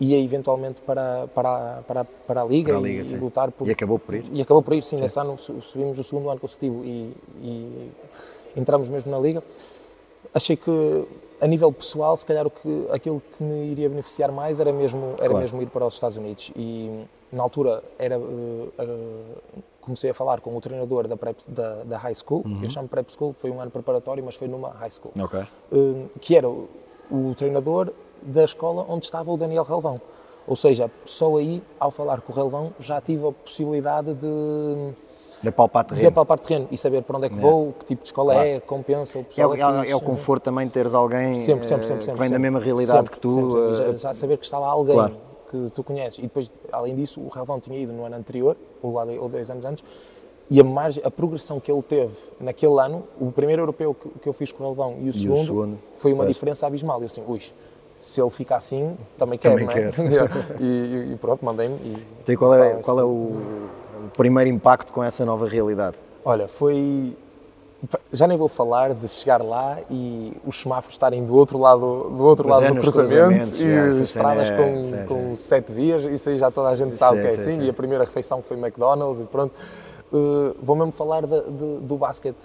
ia 0.00 0.18
eventualmente 0.18 0.80
para, 0.80 1.28
para, 1.34 1.82
para, 1.86 2.04
para 2.04 2.42
a 2.42 2.44
Liga, 2.44 2.70
Para 2.72 2.78
a 2.78 2.82
Liga, 2.82 3.02
e, 3.08 3.12
e 3.12 3.16
lutar 3.16 3.50
por, 3.52 3.68
E 3.68 3.70
acabou 3.70 3.98
por 3.98 4.14
ir. 4.14 4.24
e 4.32 4.42
acabou 4.42 4.62
por 4.62 4.74
ir, 4.74 4.82
sim, 4.82 4.96
nesse 4.96 5.18
ano 5.20 5.38
su- 5.38 5.60
subimos 5.62 5.98
o 5.98 6.02
segundo 6.02 6.28
ano 6.28 6.40
consecutivo 6.40 6.84
e, 6.84 7.14
e 7.40 7.90
entramos 8.56 8.88
mesmo 8.88 9.10
na 9.12 9.18
Liga. 9.18 9.42
Achei 10.34 10.56
que, 10.56 11.04
a 11.42 11.46
nível 11.48 11.72
pessoal, 11.72 12.16
se 12.16 12.24
calhar 12.24 12.46
o 12.46 12.50
que, 12.50 12.86
aquilo 12.92 13.20
que 13.36 13.42
me 13.42 13.66
iria 13.72 13.88
beneficiar 13.88 14.30
mais 14.30 14.60
era 14.60 14.72
mesmo, 14.72 15.14
era 15.18 15.28
Claro. 15.30 15.38
mesmo 15.38 15.60
ir 15.60 15.66
para 15.66 15.84
os 15.84 15.94
Estados 15.94 16.16
Unidos. 16.16 16.52
E 16.54 17.04
na 17.32 17.42
altura 17.42 17.82
era, 17.98 18.14
eh, 18.14 18.68
eh, 18.78 19.58
comecei 19.80 20.08
a 20.10 20.14
falar 20.14 20.40
com 20.40 20.56
o 20.56 20.60
treinador 20.60 21.08
da, 21.08 21.16
prep, 21.16 21.40
da, 21.48 21.82
da 21.82 21.98
high 21.98 22.14
school, 22.14 22.42
Uhum. 22.46 22.60
eu 22.62 22.70
chamo 22.70 22.86
prep 22.88 23.10
school, 23.12 23.32
foi 23.32 23.50
um 23.50 23.60
ano 23.60 23.72
preparatório, 23.72 24.22
mas 24.24 24.36
foi 24.36 24.46
numa 24.46 24.70
high 24.70 24.90
school 24.90 25.12
Ok. 25.20 25.40
eh, 25.40 25.46
que 26.20 26.36
era 26.36 26.48
o, 26.48 26.68
o 27.10 27.34
treinador 27.36 27.92
da 28.22 28.44
escola 28.44 28.86
onde 28.88 29.04
estava 29.06 29.28
o 29.32 29.36
Daniel 29.36 29.64
Relvão. 29.64 30.00
Ou 30.46 30.54
seja, 30.54 30.88
só 31.04 31.36
aí, 31.38 31.60
ao 31.80 31.90
falar 31.90 32.20
com 32.20 32.32
o 32.32 32.36
Relvão, 32.36 32.72
já 32.78 33.00
tive 33.00 33.26
a 33.26 33.32
possibilidade 33.32 34.14
de, 34.14 34.92
De 35.40 35.50
terreno. 35.50 36.08
apalpar 36.08 36.38
terreno 36.38 36.68
e 36.70 36.76
saber 36.78 37.02
para 37.02 37.16
onde 37.16 37.26
é 37.26 37.28
que 37.30 37.36
vou, 37.36 37.72
que 37.78 37.84
tipo 37.86 38.02
de 38.02 38.08
escola 38.08 38.32
Claro. 38.34 38.48
é, 38.48 38.60
compensa, 38.60 39.18
o 39.18 39.20
É, 39.22 39.24
pessoal 39.24 39.50
o- 39.50 39.54
é, 39.54 39.86
é, 39.88 39.90
é 39.90 39.96
o 39.96 40.00
conforto 40.00 40.42
também 40.44 40.66
de 40.66 40.72
teres 40.72 40.94
alguém 40.94 41.38
Sempre, 41.40 41.66
sempre, 41.66 41.84
eh, 41.84 41.88
sempre, 41.88 42.04
sempre. 42.04 42.12
que 42.14 42.20
vem 42.20 42.30
da 42.30 42.38
mesma 42.38 42.58
realidade 42.60 43.10
que 43.10 43.18
tu. 43.18 43.30
sempre. 43.30 43.60
eh, 43.70 43.92
Já, 43.92 43.92
já 44.08 44.14
saber 44.14 44.36
que 44.38 44.44
está 44.44 44.58
lá 44.58 44.68
alguém 44.68 44.94
Claro. 44.96 45.16
que 45.50 45.70
tu 45.70 45.82
conheces. 45.84 46.18
E 46.18 46.22
depois, 46.22 46.52
além 46.70 46.94
disso, 46.94 47.20
o 47.20 47.28
Relvão 47.28 47.58
tinha 47.60 47.78
ido 47.78 47.92
no 47.92 48.04
ano 48.04 48.16
anterior, 48.16 48.56
ou, 48.82 48.98
há- 48.98 49.04
ou 49.20 49.28
dois 49.28 49.50
anos 49.50 49.64
antes, 49.64 49.84
e 50.50 50.60
a, 50.60 50.64
margem, 50.64 51.02
a 51.04 51.10
progressão 51.10 51.58
que 51.60 51.70
ele 51.72 51.82
teve 51.82 52.12
naquele 52.40 52.78
ano, 52.80 53.04
o 53.20 53.32
primeiro 53.32 53.62
europeu 53.62 53.94
que, 53.94 54.08
que 54.20 54.28
eu 54.28 54.32
fiz 54.32 54.52
com 54.52 54.62
o 54.62 54.66
Relvão 54.66 54.96
e 55.00 55.08
o 55.08 55.12
segundo, 55.12 55.44
segundo, 55.46 55.78
foi 55.96 56.12
uma 56.12 56.24
pois. 56.24 56.34
diferença 56.36 56.66
abismal. 56.66 57.00
Eu 57.00 57.06
assim, 57.06 57.22
ui, 57.26 57.40
se 57.98 58.20
ele 58.20 58.30
fica 58.30 58.56
assim, 58.56 58.96
também 59.16 59.38
quero, 59.38 59.54
Também 59.66 59.66
não 59.66 60.24
é? 60.24 60.26
e, 60.60 60.64
e- 61.08 61.12
e 61.12 61.16
pronto, 61.16 61.44
mandei-me. 61.44 61.76
e- 61.76 62.06
Então, 62.22 62.36
qual 62.36 62.54
é, 62.54 62.74
qual 62.82 62.98
é 63.00 63.04
o, 63.04 63.06
o 63.06 63.68
primeiro 64.16 64.50
impacto 64.50 64.92
com 64.92 65.02
essa 65.02 65.24
nova 65.24 65.46
realidade? 65.48 65.96
Olha, 66.24 66.48
foi. 66.48 67.16
Já 68.12 68.28
nem 68.28 68.38
vou 68.38 68.46
falar 68.46 68.94
de 68.94 69.08
chegar 69.08 69.42
lá 69.42 69.78
e 69.90 70.32
os 70.46 70.60
semáforos 70.62 70.94
estarem 70.94 71.24
do 71.26 71.34
outro 71.34 71.58
lado 71.58 71.80
do, 71.80 72.22
outro 72.22 72.44
Pois 72.48 72.60
lado 72.60 72.66
é, 72.66 72.74
do 72.74 72.80
cruzamento 72.80 73.60
e 73.60 73.68
essa 73.72 74.02
estradas 74.04 74.48
é- 74.50 74.56
com, 74.56 74.84
sim, 74.84 75.04
com 75.04 75.30
sim. 75.30 75.42
sete 75.42 75.72
vias, 75.72 76.04
isso 76.04 76.28
aí 76.28 76.38
já 76.38 76.48
toda 76.48 76.68
a 76.68 76.76
gente 76.76 76.94
sabe 76.94 77.16
Sim, 77.16 77.22
que 77.22 77.26
é 77.26 77.30
sim, 77.32 77.40
assim. 77.50 77.60
sim. 77.60 77.66
E 77.66 77.70
a 77.70 77.72
primeira 77.72 78.04
refeição 78.04 78.40
foi 78.40 78.56
McDonald's 78.56 79.20
e 79.20 79.24
pronto. 79.24 79.52
Uh, 80.12 80.54
vou 80.62 80.76
mesmo 80.76 80.92
falar 80.92 81.26
da- 81.26 81.40
de- 81.40 81.78
do 81.80 81.96
basquete, 81.96 82.44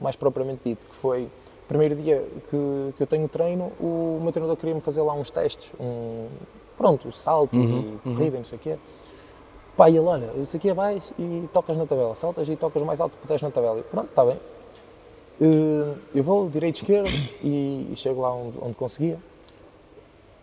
mais 0.00 0.16
propriamente 0.16 0.60
dito, 0.64 0.86
que 0.88 0.94
foi. 0.96 1.28
Primeiro 1.66 1.94
dia 1.94 2.24
que, 2.48 2.94
que 2.96 3.02
eu 3.02 3.06
tenho 3.06 3.28
treino, 3.28 3.70
o 3.78 4.18
meu 4.22 4.32
treinador 4.32 4.56
queria-me 4.56 4.80
fazer 4.80 5.02
lá 5.02 5.12
uns 5.12 5.28
testes, 5.28 5.70
um, 5.78 6.28
pronto, 6.78 7.12
salto 7.12 7.54
Uhum, 7.54 7.98
e 8.06 8.08
corrida, 8.14 8.36
e 8.36 8.38
não 8.38 8.44
sei 8.46 8.56
o 8.56 8.60
quê. 8.60 8.76
Pá, 9.78 9.88
e 9.88 9.96
ele, 9.96 10.06
olha, 10.06 10.28
isso 10.42 10.56
aqui 10.56 10.68
é 10.68 10.74
baixo 10.74 11.14
e 11.16 11.48
tocas 11.52 11.76
na 11.76 11.86
tabela, 11.86 12.12
saltas 12.16 12.48
e 12.48 12.56
tocas 12.56 12.82
o 12.82 12.84
mais 12.84 13.00
alto 13.00 13.12
que 13.14 13.22
puderes 13.22 13.40
na 13.42 13.50
tabela. 13.52 13.78
E 13.78 13.82
pronto, 13.84 14.08
está 14.08 14.24
bem. 14.24 14.36
Eh, 15.40 15.94
eu 16.16 16.22
vou 16.24 16.48
direito, 16.48 16.74
esquerdo 16.74 17.08
e, 17.40 17.92
chego 17.94 18.20
lá 18.22 18.34
onde, 18.34 18.58
onde 18.60 18.74
conseguia. 18.74 19.20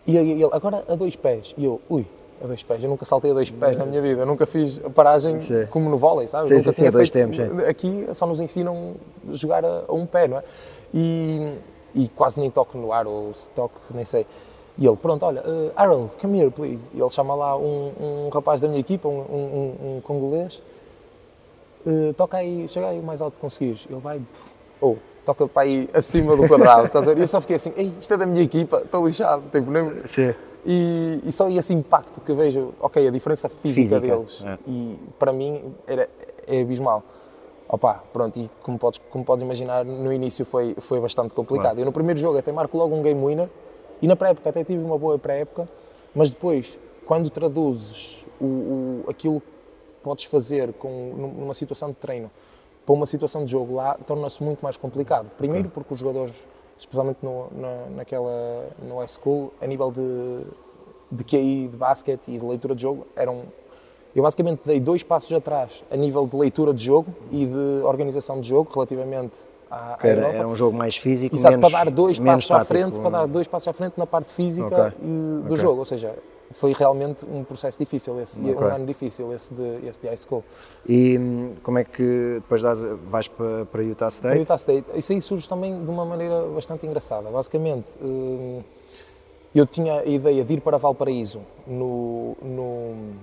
E 0.06 0.16
ele, 0.16 0.42
agora 0.50 0.82
a 0.88 0.94
dois 0.94 1.16
pés. 1.16 1.54
E 1.58 1.66
eu, 1.66 1.82
ui, 1.90 2.06
a 2.42 2.46
dois 2.46 2.62
pés. 2.62 2.82
Eu 2.82 2.88
nunca 2.88 3.04
saltei 3.04 3.30
a 3.30 3.34
dois 3.34 3.50
pés 3.50 3.76
na 3.76 3.84
minha 3.84 4.00
vida. 4.00 4.22
Eu 4.22 4.26
nunca 4.26 4.46
fiz 4.46 4.80
a 4.82 4.88
paragem 4.88 5.38
Sim. 5.38 5.66
como 5.66 5.90
no 5.90 5.98
vôlei, 5.98 6.28
sabe? 6.28 6.46
Sim, 6.46 6.54
nunca 6.54 6.72
sim, 6.72 6.82
sim, 6.82 6.88
a 6.88 6.90
dois 6.90 7.10
tempos, 7.10 7.38
Aqui 7.68 8.08
só 8.14 8.26
nos 8.26 8.40
ensinam 8.40 8.94
a 9.28 9.34
jogar 9.34 9.66
a, 9.66 9.84
a 9.86 9.92
um 9.92 10.06
pé, 10.06 10.28
não 10.28 10.38
é? 10.38 10.44
E, 10.94 11.58
e 11.94 12.08
quase 12.08 12.40
nem 12.40 12.50
toco 12.50 12.78
no 12.78 12.90
ar, 12.90 13.06
ou 13.06 13.34
se 13.34 13.50
toco, 13.50 13.78
nem 13.92 14.04
sei. 14.06 14.26
E 14.78 14.86
ele, 14.86 14.96
pronto, 14.96 15.24
olha, 15.24 15.42
eh, 15.46 15.72
Harold, 15.74 16.14
come 16.16 16.38
here, 16.38 16.50
please. 16.50 16.94
E 16.94 17.00
ele 17.00 17.10
chama 17.10 17.34
lá 17.34 17.56
um, 17.56 17.92
um 17.98 18.28
rapaz 18.28 18.60
da 18.60 18.68
minha 18.68 18.80
equipa, 18.80 19.08
um, 19.08 19.20
um, 19.20 19.96
um, 19.96 20.00
congolês. 20.02 20.60
Eh, 21.86 22.12
toca 22.14 22.36
aí, 22.36 22.68
chega 22.68 22.88
aí 22.88 23.00
o 23.00 23.02
mais 23.02 23.22
alto 23.22 23.34
que 23.34 23.40
conseguires. 23.40 23.86
Ele 23.88 24.00
vai, 24.00 24.20
ou 24.80 24.98
toca 25.24 25.48
para 25.48 25.62
aí 25.62 25.88
acima 25.92 26.36
do 26.36 26.46
quadrado, 26.46 26.86
estás 26.86 27.08
a 27.08 27.14
ver? 27.14 27.18
E 27.18 27.22
eu 27.22 27.28
só 27.28 27.40
fiquei 27.40 27.56
assim, 27.56 27.72
ei, 27.76 27.92
isto 28.00 28.12
é 28.14 28.16
da 28.16 28.26
minha 28.26 28.42
equipa, 28.42 28.82
estou 28.84 29.04
lixado, 29.04 29.42
tipo, 29.50 29.70
nem... 29.70 29.90
Sim. 30.08 30.34
E, 30.64 31.20
e 31.24 31.32
só 31.32 31.48
esse 31.48 31.72
impacto 31.72 32.20
que 32.20 32.30
eu 32.32 32.36
vejo, 32.36 32.74
ok, 32.80 33.06
a 33.06 33.10
diferença 33.10 33.48
física, 33.48 34.00
Física, 34.00 34.00
deles, 34.00 34.42
é. 34.44 34.58
e 34.66 34.98
para 35.18 35.32
mim 35.32 35.74
era, 35.86 36.08
é 36.46 36.60
abismal. 36.60 37.02
Opa, 37.68 38.02
pronto, 38.12 38.38
e 38.38 38.50
como 38.62 38.78
podes, 38.78 39.00
como 39.10 39.24
podes 39.24 39.42
imaginar, 39.42 39.84
no 39.84 40.12
início 40.12 40.44
foi, 40.44 40.74
foi 40.78 41.00
bastante 41.00 41.34
complicado. 41.34 41.74
Claro. 41.74 41.80
Eu 41.80 41.84
no 41.84 41.92
primeiro 41.92 42.18
jogo 42.18 42.38
até 42.38 42.50
marco 42.52 42.76
logo 42.76 42.94
um 42.94 43.02
game 43.02 43.24
winner, 43.24 43.48
e 44.00 44.06
na 44.06 44.16
pré-época 44.16 44.50
até 44.50 44.64
tive 44.64 44.82
uma 44.82 44.98
boa 44.98 45.18
pré-época, 45.18 45.68
mas 46.14 46.30
depois, 46.30 46.78
quando 47.06 47.30
traduzes 47.30 48.24
o, 48.40 48.44
o, 48.44 49.04
aquilo 49.08 49.40
que 49.40 49.46
podes 50.02 50.24
fazer 50.24 50.72
com, 50.74 51.14
numa 51.16 51.54
situação 51.54 51.88
de 51.90 51.96
treino 51.96 52.30
para 52.84 52.94
uma 52.94 53.06
situação 53.06 53.44
de 53.44 53.50
jogo 53.50 53.74
lá, 53.74 53.94
torna-se 54.06 54.42
muito 54.42 54.60
mais 54.60 54.76
complicado. 54.76 55.28
Primeiro 55.36 55.68
porque 55.68 55.92
os 55.92 55.98
jogadores, 55.98 56.46
especialmente 56.78 57.18
no, 57.22 57.48
na, 57.52 57.86
naquela, 57.96 58.68
no 58.80 58.98
high 58.98 59.08
school, 59.08 59.52
a 59.60 59.66
nível 59.66 59.90
de, 59.90 60.46
de 61.10 61.24
QI, 61.24 61.68
de 61.68 61.76
basquete 61.76 62.28
e 62.28 62.38
de 62.38 62.44
leitura 62.44 62.74
de 62.74 62.82
jogo, 62.82 63.06
eram 63.16 63.44
eu 64.14 64.22
basicamente 64.22 64.62
dei 64.64 64.80
dois 64.80 65.02
passos 65.02 65.30
atrás 65.30 65.84
a 65.90 65.96
nível 65.96 66.26
de 66.26 66.34
leitura 66.34 66.72
de 66.72 66.82
jogo 66.82 67.14
e 67.30 67.44
de 67.44 67.82
organização 67.84 68.40
de 68.40 68.48
jogo 68.48 68.70
relativamente 68.72 69.36
à, 69.70 69.98
à 70.02 70.06
Era, 70.06 70.20
Europa. 70.20 70.38
era 70.38 70.48
um 70.48 70.56
jogo 70.56 70.76
mais 70.76 70.96
físico, 70.96 71.34
E 71.34 71.38
sabe, 71.38 71.56
menos, 71.56 71.72
para 71.72 71.84
dar 71.84 71.90
dois 71.90 72.18
passos 72.18 72.50
à 72.50 72.54
tático. 72.54 72.72
frente, 72.72 72.98
para 72.98 73.10
dar 73.10 73.26
dois 73.26 73.46
passos 73.48 73.68
à 73.68 73.72
frente 73.72 73.94
na 73.96 74.06
parte 74.06 74.32
física 74.32 74.92
Ok, 74.92 74.98
e 75.02 75.42
do 75.42 75.54
ok. 75.54 75.56
jogo, 75.56 75.78
ou 75.80 75.84
seja, 75.84 76.14
foi 76.52 76.72
realmente 76.72 77.24
um 77.26 77.42
processo 77.42 77.78
difícil, 77.78 78.20
esse, 78.20 78.38
Ok. 78.40 78.54
um 78.56 78.72
ano 78.72 78.86
difícil 78.86 79.32
esse 79.32 79.52
de, 79.52 79.86
esse 79.86 80.00
de 80.00 80.06
high 80.06 80.16
school. 80.16 80.44
E 80.88 81.18
hum, 81.18 81.54
como 81.62 81.78
é 81.78 81.84
que 81.84 82.34
depois 82.36 82.62
dás, 82.62 82.78
vais 83.10 83.26
para, 83.28 83.66
para 83.66 83.82
Utah 83.82 83.96
Para 84.06 84.10
State? 84.10 84.38
Utah 84.38 84.54
State, 84.56 84.86
isso 84.94 85.12
aí 85.12 85.20
surge 85.20 85.48
também 85.48 85.84
de 85.84 85.90
uma 85.90 86.04
maneira 86.04 86.42
bastante 86.54 86.86
engraçada. 86.86 87.28
Basicamente, 87.30 87.92
hum, 88.00 88.62
eu 89.54 89.66
tinha 89.66 90.00
a 90.00 90.06
ideia 90.06 90.44
de 90.44 90.52
ir 90.54 90.60
para 90.60 90.76
Valparaíso 90.78 91.40
no, 91.66 92.36
no, 92.42 93.14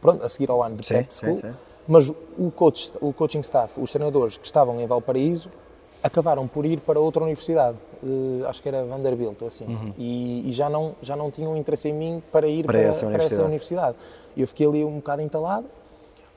pronto, 0.00 0.24
a 0.24 0.28
seguir 0.28 0.50
ao 0.50 0.62
ano 0.62 0.76
de 0.76 0.86
Sim, 0.86 0.94
prep 0.94 1.12
sim, 1.12 1.26
school, 1.26 1.36
sim. 1.36 1.52
Mas 1.88 2.08
o, 2.08 2.50
coach, 2.54 2.92
o 3.00 3.12
coaching 3.12 3.40
staff, 3.40 3.80
os 3.80 3.90
treinadores 3.90 4.36
que 4.36 4.44
estavam 4.46 4.78
em 4.80 4.86
Valparaíso, 4.86 5.50
acabaram 6.02 6.46
por 6.46 6.64
ir 6.66 6.78
para 6.80 7.00
outra 7.00 7.22
universidade, 7.24 7.76
eh, 8.04 8.46
acho 8.46 8.62
que 8.62 8.68
era 8.68 8.84
Vanderbilt 8.84 9.40
ou 9.40 9.48
assim, 9.48 9.92
e, 9.98 10.48
e 10.48 10.52
já, 10.52 10.68
não, 10.70 10.94
já 11.02 11.16
não 11.16 11.30
tinham 11.30 11.56
interesse 11.56 11.88
em 11.88 11.92
mim 11.92 12.22
para 12.30 12.46
ir 12.46 12.64
Para 12.64 12.78
para, 12.78 12.88
essa 12.88 13.06
para 13.06 13.14
essa 13.24 13.42
universidade. 13.42 13.46
universidade. 13.48 13.96
E 14.36 14.40
eu 14.42 14.46
fiquei 14.46 14.66
ali 14.66 14.84
um 14.84 14.96
bocado 14.96 15.22
entalado, 15.22 15.66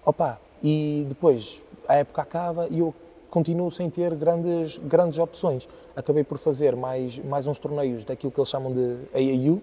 opa, 0.05 0.39
e 0.63 1.05
depois 1.07 1.61
a 1.87 1.95
época 1.95 2.21
acaba 2.23 2.67
e 2.71 2.79
eu 2.79 2.93
continuo 3.29 3.69
sem 3.71 3.89
ter 3.89 4.15
grandes, 4.15 4.77
grandes 4.77 5.19
opções. 5.19 5.67
Acabei 5.95 6.23
por 6.23 6.37
fazer 6.37 6.75
mais, 6.75 7.19
mais 7.19 7.45
uns 7.45 7.59
torneios 7.59 8.03
daquilo 8.03 8.31
que 8.31 8.39
eles 8.39 8.49
chamam 8.49 8.73
de 8.73 8.97
AAU, 9.13 9.61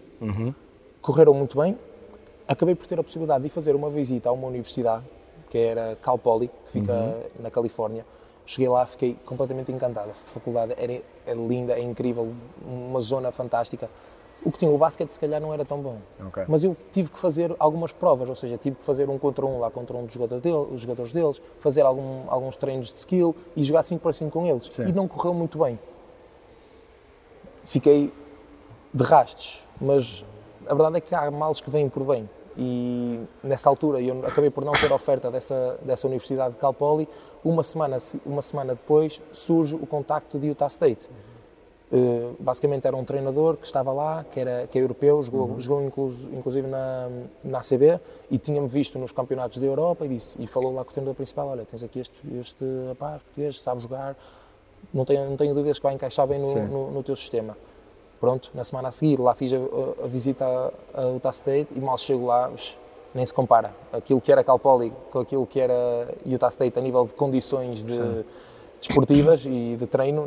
correram 1.00 1.34
muito 1.34 1.58
bem. 1.58 1.76
Acabei 2.46 2.74
por 2.74 2.86
ter 2.86 2.98
a 3.00 3.02
possibilidade 3.02 3.42
de 3.44 3.50
fazer 3.50 3.74
uma 3.74 3.90
visita 3.90 4.28
a 4.28 4.32
uma 4.32 4.46
universidade, 4.46 5.04
que 5.48 5.58
era 5.58 5.96
Cal 6.02 6.18
Poly, 6.18 6.48
que 6.66 6.72
fica 6.72 7.16
na 7.38 7.50
Califórnia. 7.50 8.04
Cheguei 8.44 8.68
lá, 8.68 8.86
fiquei 8.86 9.16
completamente 9.26 9.70
encantado. 9.70 10.10
A 10.10 10.14
faculdade 10.14 10.74
era, 10.78 10.92
é 10.92 11.34
linda, 11.34 11.74
é 11.74 11.82
incrível, 11.82 12.32
uma 12.66 13.00
zona 13.00 13.30
fantástica. 13.30 13.90
O 14.42 14.52
que 14.52 14.58
tinha 14.58 14.70
o 14.70 14.78
basquete, 14.78 15.10
se 15.10 15.18
calhar, 15.18 15.40
não 15.40 15.52
era 15.52 15.64
tão 15.64 15.80
bom. 15.80 15.98
Ok. 16.26 16.44
Mas 16.48 16.62
eu 16.62 16.76
tive 16.92 17.10
que 17.10 17.18
fazer 17.18 17.54
algumas 17.58 17.92
provas, 17.92 18.28
ou 18.28 18.36
seja, 18.36 18.56
tive 18.56 18.76
que 18.76 18.84
fazer 18.84 19.08
um 19.10 19.18
contra 19.18 19.44
um 19.44 19.58
lá 19.58 19.70
contra 19.70 19.96
um 19.96 20.04
dos 20.04 20.14
jogadores, 20.14 20.42
dele, 20.42 20.68
os 20.72 20.80
jogadores 20.80 21.12
deles, 21.12 21.42
fazer 21.58 21.82
algum, 21.82 22.22
alguns 22.28 22.56
treinos 22.56 22.92
de 22.92 22.98
skill 22.98 23.34
e 23.56 23.64
jogar 23.64 23.82
5 23.82 24.00
por 24.00 24.14
5 24.14 24.30
com 24.30 24.46
eles. 24.46 24.68
Sim. 24.70 24.86
E 24.86 24.92
não 24.92 25.08
correu 25.08 25.34
muito 25.34 25.58
bem. 25.58 25.78
Fiquei 27.64 28.12
de 28.94 29.02
rastos, 29.04 29.62
mas 29.80 30.24
a 30.66 30.74
verdade 30.74 30.98
é 30.98 31.00
que 31.00 31.14
há 31.14 31.30
males 31.30 31.60
que 31.60 31.68
vêm 31.68 31.88
por 31.88 32.04
bem. 32.04 32.28
E 32.58 33.20
nessa 33.42 33.68
altura 33.68 34.00
eu 34.00 34.26
acabei 34.26 34.50
por 34.50 34.64
não 34.64 34.72
ter 34.72 34.92
oferta 34.92 35.30
dessa, 35.30 35.78
dessa 35.82 36.08
Universidade 36.08 36.54
de 36.54 36.60
Cal 36.60 36.74
Poly. 36.74 37.08
Uma 37.44 37.62
semana, 37.62 37.98
uma 38.26 38.42
semana 38.42 38.74
depois 38.74 39.22
surge 39.32 39.76
o 39.76 39.86
contacto 39.86 40.38
de 40.38 40.48
Utah 40.48 40.66
State. 40.66 41.08
Uh, 41.90 42.36
basicamente 42.38 42.86
era 42.86 42.94
um 42.94 43.04
treinador 43.04 43.56
que 43.56 43.64
estava 43.64 43.90
lá, 43.92 44.22
que, 44.30 44.38
era, 44.38 44.66
que 44.66 44.78
é 44.78 44.82
europeu, 44.82 45.22
jogou, 45.22 45.48
uhum. 45.48 45.60
jogou 45.60 45.82
inclu, 45.82 46.14
inclusive 46.34 46.68
na, 46.68 47.08
na 47.42 47.58
ACB 47.60 47.98
e 48.30 48.36
tinha-me 48.36 48.68
visto 48.68 48.98
nos 48.98 49.10
campeonatos 49.10 49.56
da 49.56 49.64
Europa 49.64 50.04
e, 50.04 50.08
disse, 50.10 50.36
e 50.38 50.46
falou 50.46 50.74
lá 50.74 50.84
com 50.84 50.90
o 50.90 50.92
treinador 50.92 51.14
principal, 51.14 51.48
olha, 51.48 51.64
tens 51.64 51.82
aqui 51.82 52.00
este, 52.00 52.14
este 52.38 52.64
rapaz 52.88 53.22
português, 53.22 53.58
sabe 53.62 53.80
jogar, 53.80 54.14
não 54.92 55.06
tenho, 55.06 55.30
não 55.30 55.36
tenho 55.38 55.54
dúvidas 55.54 55.78
que 55.78 55.82
vai 55.82 55.94
encaixar 55.94 56.26
bem 56.26 56.38
no, 56.38 56.66
no, 56.66 56.90
no, 56.90 57.02
teu 57.02 57.16
sistema. 57.16 57.56
Pronto, 58.20 58.50
na 58.52 58.64
semana 58.64 58.88
a 58.88 58.90
seguir 58.90 59.20
lá 59.20 59.34
fiz 59.34 59.52
a, 59.52 59.56
a 60.04 60.06
visita 60.06 60.44
a, 60.94 61.00
a 61.00 61.04
Utah 61.10 61.30
State 61.30 61.68
e 61.74 61.80
mal 61.80 61.96
chego 61.96 62.26
lá, 62.26 62.50
nem 63.14 63.24
se 63.24 63.32
compara. 63.32 63.72
Aquilo 63.92 64.20
que 64.20 64.32
era 64.32 64.42
Cal 64.42 64.58
Poly 64.58 64.92
com 65.10 65.20
aquilo 65.20 65.46
que 65.46 65.60
era 65.60 66.08
Utah 66.26 66.48
State 66.48 66.78
a 66.78 66.82
nível 66.82 67.06
de 67.06 67.14
condições 67.14 67.82
de... 67.82 68.24
Desportivas 68.80 69.44
e 69.44 69.76
de 69.76 69.86
treino 69.86 70.24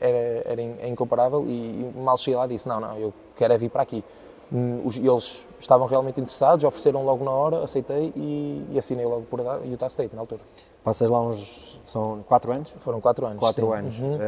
era, 0.00 0.42
era 0.46 0.62
é 0.62 0.88
incomparável 0.88 1.44
e 1.46 1.92
mal 1.96 2.16
cheguei 2.16 2.36
lá 2.36 2.46
disse, 2.46 2.66
não, 2.66 2.80
não, 2.80 2.96
eu 2.96 3.12
quero 3.36 3.52
é 3.52 3.58
vir 3.58 3.68
para 3.68 3.82
aqui. 3.82 4.02
Hum, 4.50 4.82
eles 4.86 5.46
estavam 5.60 5.86
realmente 5.86 6.18
interessados, 6.18 6.64
ofereceram 6.64 7.04
logo 7.04 7.24
na 7.24 7.30
hora, 7.30 7.62
aceitei 7.62 8.12
e, 8.16 8.66
e 8.72 8.78
assinei 8.78 9.04
logo 9.04 9.22
por 9.22 9.40
Utah 9.64 9.88
State 9.88 10.14
na 10.14 10.22
altura. 10.22 10.40
Passas 10.82 11.10
lá 11.10 11.20
uns, 11.20 11.69
são 11.90 12.24
quatro 12.26 12.52
anos? 12.52 12.72
Foram 12.78 13.00
quatro 13.00 13.26
anos, 13.26 13.38
Quatro 13.38 13.66
sim. 13.66 13.72
anos. 13.72 13.98
Uhum. 13.98 14.18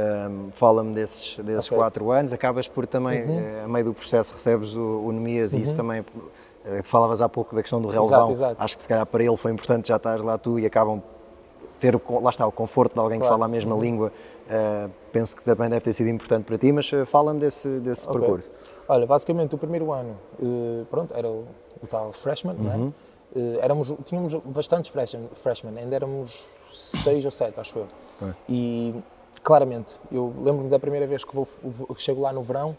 Um, 0.48 0.50
Fala-me 0.52 0.94
desses, 0.94 1.36
desses 1.38 1.66
okay. 1.66 1.78
quatro 1.78 2.10
anos, 2.10 2.32
acabas 2.32 2.66
por 2.66 2.86
também, 2.86 3.24
uhum. 3.24 3.38
Eh, 3.38 3.62
a 3.64 3.68
meio 3.68 3.84
do 3.84 3.94
processo 3.94 4.34
recebes 4.34 4.74
o, 4.74 5.04
o 5.06 5.12
NEMIAS 5.12 5.52
uhum. 5.52 5.58
e 5.58 5.62
isso 5.62 5.72
uhum. 5.72 5.76
também, 5.76 6.04
eh, 6.64 6.82
falavas 6.82 7.22
há 7.22 7.28
pouco 7.28 7.54
da 7.54 7.62
questão 7.62 7.80
do 7.80 7.88
relevão, 7.88 8.30
exato, 8.30 8.32
exato. 8.32 8.56
acho 8.58 8.76
que 8.76 8.82
se 8.82 8.88
calhar 8.88 9.06
para 9.06 9.22
ele 9.22 9.36
foi 9.36 9.52
importante 9.52 9.88
já 9.88 9.96
estás 9.96 10.20
lá 10.20 10.36
tu 10.36 10.58
e 10.58 10.66
acabam 10.66 11.00
ter, 11.78 12.00
lá 12.20 12.30
está, 12.30 12.46
o 12.46 12.52
conforto 12.52 12.94
de 12.94 13.00
alguém 13.00 13.18
claro. 13.18 13.32
que 13.32 13.38
fala 13.38 13.46
a 13.46 13.48
mesma 13.48 13.74
uhum. 13.74 13.80
língua, 13.80 14.12
uh, 14.46 14.90
penso 15.12 15.36
que 15.36 15.42
também 15.42 15.68
deve 15.68 15.82
ter 15.82 15.92
sido 15.92 16.08
importante 16.08 16.44
para 16.44 16.58
ti, 16.58 16.72
mas 16.72 16.90
fala-me 17.06 17.40
desse, 17.40 17.68
desse 17.78 18.08
okay. 18.08 18.20
percurso. 18.20 18.50
Olha, 18.88 19.06
basicamente 19.06 19.54
o 19.54 19.58
primeiro 19.58 19.92
ano, 19.92 20.16
pronto, 20.90 21.14
era 21.14 21.28
o, 21.28 21.44
o, 21.82 21.86
tal 21.86 22.12
freshman, 22.12 22.54
uhum. 22.54 22.62
não 22.62 22.72
é? 22.88 22.92
Uhum. 23.34 23.58
éramos, 23.60 23.94
tínhamos 24.04 24.34
bastantes 24.34 24.90
freshmen, 24.90 25.28
freshmen, 25.34 25.78
ainda 25.78 25.96
éramos 25.96 26.46
seis 26.72 27.24
ou 27.24 27.30
sete, 27.30 27.58
acho 27.58 27.78
eu. 27.78 27.88
É. 28.28 28.34
E 28.48 28.94
claramente, 29.42 29.96
eu 30.10 30.32
lembro-me 30.40 30.68
da 30.68 30.78
primeira 30.78 31.06
vez 31.06 31.24
que, 31.24 31.34
vou, 31.34 31.46
que 31.94 32.02
chego 32.02 32.20
lá 32.20 32.32
no 32.32 32.42
verão, 32.42 32.76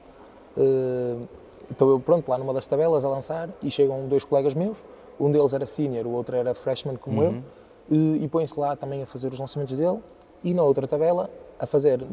estou 1.70 1.92
eu 1.92 2.00
pronto 2.00 2.30
lá 2.30 2.38
numa 2.38 2.54
das 2.54 2.68
tabelas 2.68 3.04
a 3.04 3.10
lançar 3.10 3.50
e 3.62 3.70
chegam 3.70 4.08
dois 4.08 4.24
colegas 4.24 4.54
meus, 4.54 4.78
um 5.20 5.32
deles 5.32 5.54
era 5.54 5.66
senior, 5.66 6.06
o 6.06 6.12
outro 6.12 6.36
era 6.36 6.54
freshman 6.54 6.96
como 6.96 7.22
uhum. 7.22 7.28
eu, 7.28 7.44
e, 7.89 8.24
e 8.24 8.28
põe-se 8.28 8.60
lá 8.60 8.76
também 8.76 9.04
a 9.04 9.06
fazer 9.06 9.32
os 9.32 9.39
lançamentos 9.39 9.76
dele 9.76 10.00
e 10.44 10.54
na 10.54 10.63
outra 10.63 10.88
tabela 10.88 11.30
a 11.60 11.66
fazer 11.66 12.06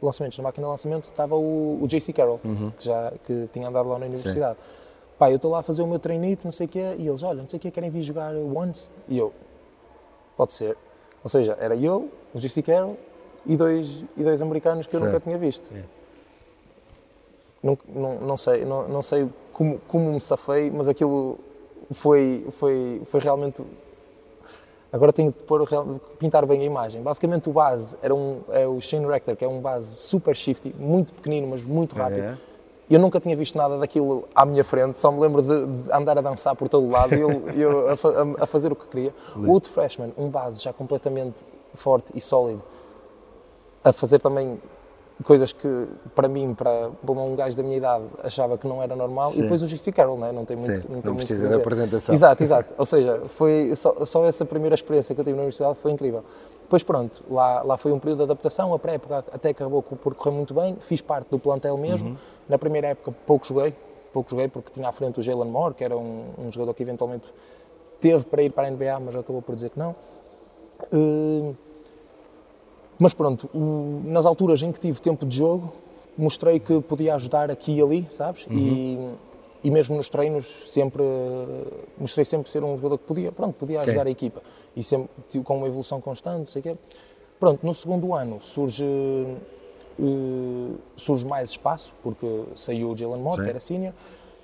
lançamentos 0.00 0.38
na 0.38 0.44
máquina 0.44 0.66
de 0.66 0.70
lançamento 0.70 1.04
estava 1.04 1.34
o, 1.34 1.82
o 1.82 1.86
JC 1.86 2.12
Carroll, 2.12 2.40
uhum. 2.44 2.70
que 2.76 2.84
já 2.84 3.12
que 3.24 3.48
tinha 3.52 3.68
andado 3.68 3.88
lá 3.88 3.98
na 3.98 4.06
universidade. 4.06 4.58
Sim. 4.58 4.81
Pá, 5.22 5.30
eu 5.30 5.36
estou 5.36 5.52
lá 5.52 5.60
a 5.60 5.62
fazer 5.62 5.82
o 5.82 5.86
meu 5.86 6.00
treinito, 6.00 6.44
não 6.44 6.50
sei 6.50 6.66
o 6.66 6.68
quê, 6.68 6.96
e 6.98 7.06
eles, 7.06 7.22
olha, 7.22 7.42
não 7.42 7.48
sei 7.48 7.56
o 7.56 7.60
quê, 7.60 7.70
querem 7.70 7.88
vir 7.88 8.02
jogar 8.02 8.34
once? 8.34 8.90
E 9.08 9.16
eu, 9.16 9.32
pode 10.36 10.52
ser. 10.52 10.76
Ou 11.22 11.30
seja, 11.30 11.56
era 11.60 11.76
eu, 11.76 12.10
o 12.34 12.40
JC 12.40 12.60
Carroll 12.60 12.96
e 13.46 13.56
dois, 13.56 14.02
e 14.16 14.24
dois 14.24 14.42
americanos 14.42 14.84
que 14.84 14.96
eu 14.96 14.98
nunca 14.98 15.20
tinha 15.20 15.38
visto. 15.38 15.70
Não, 17.62 17.78
não, 17.86 18.20
não, 18.20 18.36
sei, 18.36 18.64
não, 18.64 18.88
não 18.88 19.00
sei 19.00 19.28
como, 19.52 19.78
como 19.86 20.12
me 20.12 20.20
safei, 20.20 20.72
mas 20.72 20.88
aquilo 20.88 21.38
foi, 21.92 22.44
foi, 22.50 23.02
foi 23.04 23.20
realmente 23.20 23.62
Agora 24.92 25.12
tenho 25.12 25.30
de 25.30 25.38
pôr, 25.38 25.64
pintar 26.18 26.44
bem 26.46 26.62
a 26.62 26.64
imagem. 26.64 27.00
Basicamente 27.00 27.48
o 27.48 27.52
base 27.52 27.96
era 28.02 28.12
um, 28.12 28.40
é 28.48 28.66
o 28.66 28.80
Shane 28.80 29.06
Rector, 29.06 29.36
que 29.36 29.44
é 29.44 29.48
um 29.48 29.60
base 29.60 29.94
super 29.98 30.34
shifty, 30.34 30.74
muito 30.76 31.14
pequenino, 31.14 31.46
mas 31.46 31.64
muito 31.64 31.94
rápido. 31.94 32.24
É. 32.24 32.51
Eu 32.92 33.00
nunca 33.00 33.18
tinha 33.18 33.36
visto 33.36 33.56
nada 33.56 33.78
daquilo 33.78 34.28
à 34.34 34.44
minha 34.44 34.62
frente, 34.62 34.98
só 34.98 35.10
me 35.10 35.20
lembro 35.20 35.42
de, 35.42 35.66
de 35.66 35.92
andar 35.92 36.18
a 36.18 36.20
dançar 36.20 36.54
por 36.54 36.68
todo 36.68 36.86
o 36.86 36.90
lado 36.90 37.14
e 37.14 37.20
eu, 37.20 37.48
eu 37.56 37.88
a, 37.88 37.92
a, 38.44 38.46
fazer 38.46 38.70
o 38.70 38.76
que 38.76 38.86
queria. 38.86 39.14
O 39.36 39.50
outro 39.50 39.70
freshman, 39.70 40.12
um 40.16 40.28
base 40.28 40.60
já 40.60 40.72
completamente 40.72 41.36
forte 41.74 42.12
e 42.14 42.20
sólido, 42.20 42.62
a 43.82 43.92
fazer 43.92 44.18
também 44.18 44.60
coisas 45.22 45.52
que 45.52 45.88
para 46.14 46.28
mim, 46.28 46.54
para, 46.54 46.90
um 47.08 47.36
gajo 47.36 47.56
da 47.56 47.62
minha 47.62 47.76
idade, 47.76 48.04
achava 48.22 48.58
que 48.58 48.66
não 48.66 48.82
era 48.82 48.94
normal. 48.94 49.30
Sim. 49.30 49.38
E 49.38 49.42
depois 49.42 49.62
o 49.62 49.66
G.C. 49.66 49.92
Carroll, 49.92 50.18
não, 50.18 50.26
é? 50.26 50.32
não 50.32 50.44
tem 50.44 50.56
muito, 50.56 50.66
Sim, 50.66 50.88
não, 50.88 51.00
tem 51.00 51.04
não 51.04 51.14
muito 51.14 51.16
precisa 51.16 51.48
de 51.48 51.54
apresentação. 51.54 52.14
Exato, 52.14 52.42
exato. 52.42 52.74
Ou 52.76 52.86
seja, 52.86 53.22
foi 53.28 53.74
só, 53.74 54.04
só, 54.04 54.24
essa 54.26 54.44
primeira 54.44 54.74
experiência 54.74 55.14
que 55.14 55.20
eu 55.20 55.24
tive 55.24 55.36
na 55.36 55.42
universidade 55.42 55.78
foi 55.78 55.92
incrível. 55.92 56.24
Depois 56.72 56.82
pronto, 56.82 57.22
lá, 57.28 57.62
lá 57.62 57.76
foi 57.76 57.92
um 57.92 57.98
período 57.98 58.20
de 58.20 58.24
adaptação, 58.24 58.72
a 58.72 58.78
pré-época 58.78 59.26
até 59.30 59.50
acabou 59.50 59.82
por 59.82 60.14
correr 60.14 60.34
muito 60.34 60.54
bem, 60.54 60.78
fiz 60.80 61.02
parte 61.02 61.28
do 61.28 61.38
plantel 61.38 61.76
mesmo. 61.76 62.08
Uhum. 62.08 62.16
Na 62.48 62.56
primeira 62.56 62.86
época 62.86 63.14
pouco 63.26 63.46
joguei, 63.46 63.74
pouco 64.10 64.30
joguei 64.30 64.48
porque 64.48 64.70
tinha 64.70 64.88
à 64.88 64.92
frente 64.92 65.20
o 65.20 65.22
Jalen 65.22 65.50
Moore, 65.50 65.74
que 65.74 65.84
era 65.84 65.94
um, 65.94 66.24
um 66.38 66.50
jogador 66.50 66.72
que 66.72 66.82
eventualmente 66.82 67.28
teve 68.00 68.24
para 68.24 68.42
ir 68.42 68.52
para 68.52 68.68
a 68.68 68.70
NBA, 68.70 69.00
mas 69.00 69.14
acabou 69.14 69.42
por 69.42 69.54
dizer 69.54 69.68
que 69.68 69.78
não. 69.78 69.94
Uh, 70.90 71.54
mas 72.98 73.12
pronto, 73.12 73.50
nas 74.06 74.24
alturas 74.24 74.62
em 74.62 74.72
que 74.72 74.80
tive 74.80 74.98
tempo 74.98 75.26
de 75.26 75.36
jogo, 75.36 75.74
mostrei 76.16 76.58
que 76.58 76.80
podia 76.80 77.16
ajudar 77.16 77.50
aqui 77.50 77.72
e 77.72 77.82
ali, 77.82 78.06
sabes? 78.08 78.46
Uhum. 78.46 78.58
E, 78.58 79.14
e 79.64 79.70
mesmo 79.70 79.94
nos 79.94 80.08
treinos 80.08 80.72
sempre 80.72 81.02
mostrei 81.98 82.24
sempre 82.24 82.50
ser 82.50 82.64
um 82.64 82.76
jogador 82.76 82.96
que 82.96 83.04
podia, 83.04 83.30
pronto, 83.30 83.56
podia 83.56 83.80
ajudar 83.80 84.04
Sim. 84.04 84.08
a 84.08 84.10
equipa 84.10 84.42
e 84.76 84.82
sempre 84.82 85.08
com 85.44 85.58
uma 85.58 85.66
evolução 85.66 86.00
constante, 86.00 86.50
sei 86.50 86.62
quê. 86.62 86.76
Pronto, 87.38 87.64
no 87.66 87.74
segundo 87.74 88.14
ano 88.14 88.38
surge 88.40 88.84
uh, 89.98 90.78
surge 90.96 91.26
mais 91.26 91.50
espaço 91.50 91.92
porque 92.02 92.44
saiu 92.54 92.90
o 92.90 92.96
Jalen 92.96 93.22
Sim. 93.32 93.42
que 93.42 93.48
era 93.48 93.60
senior. 93.60 93.92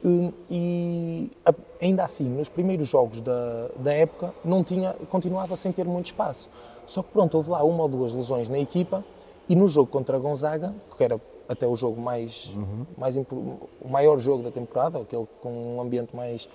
Uh, 0.04 0.32
e 0.50 1.30
a, 1.44 1.52
ainda 1.82 2.04
assim, 2.04 2.24
nos 2.24 2.48
primeiros 2.48 2.88
jogos 2.88 3.20
da, 3.20 3.68
da 3.76 3.92
época, 3.92 4.32
não 4.44 4.62
tinha, 4.62 4.94
continuava 5.10 5.56
sem 5.56 5.72
ter 5.72 5.84
muito 5.84 6.06
espaço. 6.06 6.48
Só 6.86 7.02
que 7.02 7.10
pronto, 7.10 7.36
houve 7.36 7.50
lá 7.50 7.62
uma 7.64 7.82
ou 7.82 7.88
duas 7.88 8.12
lesões 8.12 8.48
na 8.48 8.58
equipa 8.58 9.04
e 9.48 9.56
no 9.56 9.66
jogo 9.66 9.90
contra 9.90 10.16
a 10.16 10.20
Gonzaga, 10.20 10.74
que 10.96 11.02
era 11.02 11.20
até 11.48 11.66
o 11.66 11.74
jogo 11.74 12.00
mais, 12.00 12.52
uhum. 12.54 12.86
mais 12.96 13.16
o 13.16 13.88
maior 13.88 14.18
jogo 14.18 14.42
da 14.42 14.50
temporada, 14.50 14.98
aquele 14.98 15.26
com 15.40 15.76
um 15.76 15.80
ambiente 15.80 16.14
mais, 16.14 16.48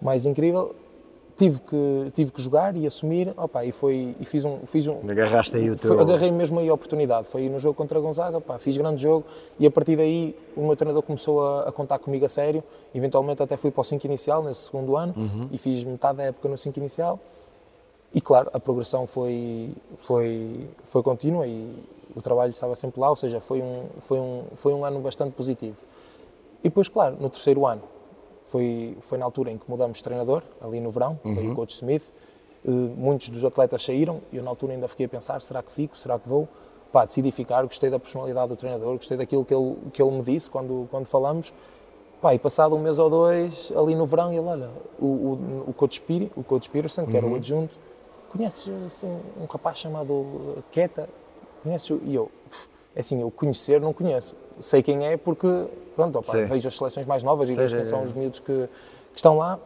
mais 0.00 0.26
incrível, 0.26 0.74
tive 1.36 1.60
que, 1.60 2.10
tive 2.14 2.30
que 2.32 2.40
jogar 2.40 2.74
e 2.76 2.86
assumir, 2.86 3.32
opa, 3.36 3.64
e, 3.64 3.72
foi, 3.72 4.16
e 4.18 4.24
fiz 4.24 4.44
um... 4.44 4.60
Fiz 4.66 4.86
um 4.86 5.00
Agarraste 5.08 5.56
aí 5.56 5.70
o 5.70 5.76
teu... 5.76 5.94
Foi, 5.94 6.02
agarrei 6.02 6.32
mesmo 6.32 6.58
aí 6.58 6.68
a 6.68 6.74
oportunidade, 6.74 7.28
foi 7.28 7.48
no 7.48 7.58
jogo 7.58 7.74
contra 7.74 7.98
a 7.98 8.00
Gonzaga, 8.00 8.38
opa, 8.38 8.58
fiz 8.58 8.76
grande 8.76 9.02
jogo 9.02 9.24
e 9.58 9.66
a 9.66 9.70
partir 9.70 9.96
daí 9.96 10.34
o 10.56 10.62
meu 10.62 10.74
treinador 10.76 11.02
começou 11.02 11.46
a, 11.46 11.68
a 11.68 11.72
contar 11.72 11.98
comigo 11.98 12.24
a 12.24 12.28
sério, 12.28 12.64
eventualmente 12.94 13.42
até 13.42 13.56
fui 13.56 13.70
para 13.70 13.82
o 13.82 13.84
5 13.84 14.06
inicial 14.06 14.42
nesse 14.42 14.62
segundo 14.62 14.96
ano 14.96 15.14
uhum. 15.16 15.48
e 15.52 15.58
fiz 15.58 15.84
metade 15.84 16.18
da 16.18 16.24
época 16.24 16.48
no 16.48 16.56
5 16.56 16.78
inicial 16.78 17.20
e 18.14 18.20
claro, 18.20 18.50
a 18.52 18.58
progressão 18.58 19.06
foi, 19.06 19.70
foi, 19.98 20.66
foi 20.84 21.02
contínua 21.02 21.46
e 21.46 21.70
o 22.14 22.22
trabalho 22.22 22.50
estava 22.50 22.74
sempre 22.74 22.98
lá, 22.98 23.10
ou 23.10 23.16
seja, 23.16 23.40
foi 23.40 23.60
um, 23.60 23.84
foi 24.00 24.18
um, 24.18 24.44
foi 24.54 24.72
um 24.72 24.86
ano 24.86 25.00
bastante 25.00 25.34
positivo. 25.34 25.76
E 26.60 26.68
depois, 26.68 26.88
claro, 26.88 27.18
no 27.20 27.28
terceiro 27.28 27.66
ano, 27.66 27.82
foi, 28.46 28.96
foi 29.00 29.18
na 29.18 29.24
altura 29.24 29.50
em 29.50 29.58
que 29.58 29.68
mudamos 29.68 29.98
de 29.98 30.04
treinador, 30.04 30.42
ali 30.60 30.80
no 30.80 30.90
verão, 30.90 31.18
uhum. 31.24 31.34
foi 31.34 31.48
o 31.48 31.54
Coach 31.54 31.74
Smith. 31.74 32.04
Uh, 32.64 32.70
muitos 32.96 33.28
dos 33.28 33.44
atletas 33.44 33.84
saíram 33.84 34.20
e 34.32 34.38
eu 34.38 34.42
na 34.42 34.50
altura 34.50 34.72
ainda 34.72 34.88
fiquei 34.88 35.06
a 35.06 35.08
pensar, 35.08 35.42
será 35.42 35.62
que 35.62 35.70
fico, 35.70 35.96
será 35.96 36.18
que 36.18 36.28
vou? 36.28 36.48
Pá, 36.92 37.04
decidi 37.04 37.30
ficar, 37.30 37.62
gostei 37.64 37.90
da 37.90 37.98
personalidade 37.98 38.48
do 38.48 38.56
treinador, 38.56 38.96
gostei 38.96 39.16
daquilo 39.16 39.44
que 39.44 39.52
ele, 39.52 39.76
que 39.92 40.00
ele 40.00 40.10
me 40.12 40.22
disse 40.22 40.48
quando, 40.48 40.88
quando 40.90 41.06
falamos. 41.06 41.52
Pá, 42.20 42.34
e 42.34 42.38
passado 42.38 42.74
um 42.74 42.78
mês 42.78 42.98
ou 42.98 43.10
dois, 43.10 43.72
ali 43.76 43.94
no 43.94 44.06
verão, 44.06 44.32
ele, 44.32 44.40
olha, 44.40 44.70
o, 44.98 45.06
o, 45.06 45.64
o 45.68 45.74
Coach, 45.74 46.00
Piri, 46.00 46.32
o 46.34 46.42
Coach 46.42 46.70
Peterson, 46.70 47.04
que 47.04 47.10
uhum. 47.10 47.16
era 47.16 47.26
o 47.26 47.30
uhum. 47.30 47.36
adjunto, 47.36 47.76
conheces 48.30 48.72
assim, 48.86 49.20
um 49.40 49.44
rapaz 49.44 49.78
chamado 49.78 50.64
Keta? 50.70 51.08
Conheces? 51.62 51.98
E 52.04 52.14
eu, 52.14 52.30
é 52.94 53.00
assim, 53.00 53.20
eu 53.20 53.30
conhecer 53.30 53.80
não 53.80 53.92
conheço. 53.92 54.34
Sei 54.60 54.82
quem 54.82 55.06
é 55.06 55.16
porque, 55.16 55.66
pronto, 55.94 56.18
opa, 56.18 56.32
vejo 56.32 56.68
as 56.68 56.76
seleções 56.76 57.06
mais 57.06 57.22
novas 57.22 57.48
e 57.48 57.54
vejo 57.54 57.76
quem 57.76 57.84
são 57.84 58.04
os 58.04 58.12
miúdos 58.12 58.40
que, 58.40 58.68
que, 59.12 59.16
estão 59.16 59.38
lá, 59.38 59.58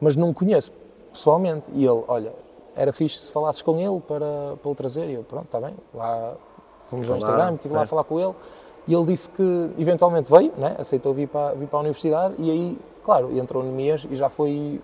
mas 0.00 0.16
não 0.16 0.32
conheço 0.32 0.72
pessoalmente. 1.12 1.66
E 1.72 1.84
ele, 1.84 2.02
olha, 2.08 2.32
era 2.74 2.92
fixe 2.92 3.18
se 3.18 3.32
falasses 3.32 3.62
com 3.62 3.78
ele 3.78 4.00
para, 4.00 4.56
para 4.62 4.70
o 4.70 4.74
trazer. 4.74 5.08
E 5.08 5.14
eu, 5.14 5.22
pronto, 5.22 5.46
está 5.46 5.60
bem. 5.60 5.74
Lá 5.94 6.34
fomos 6.86 7.08
ao 7.08 7.16
Instagram, 7.16 7.54
estive 7.54 7.74
lá 7.74 7.80
a 7.80 7.84
é. 7.84 7.86
falar 7.86 8.04
com 8.04 8.18
ele. 8.18 8.34
E 8.88 8.94
ele 8.94 9.06
disse 9.06 9.28
que 9.30 9.70
eventualmente 9.78 10.30
veio, 10.30 10.52
né? 10.56 10.74
aceitou 10.78 11.14
vir 11.14 11.28
para, 11.28 11.54
vir 11.54 11.68
para 11.68 11.78
a 11.78 11.80
universidade 11.80 12.34
e 12.38 12.50
aí, 12.50 12.78
claro, 13.04 13.36
entrou 13.36 13.62
no 13.62 13.72
MES 13.72 14.06
e 14.10 14.16
já 14.16 14.28
foi 14.28 14.80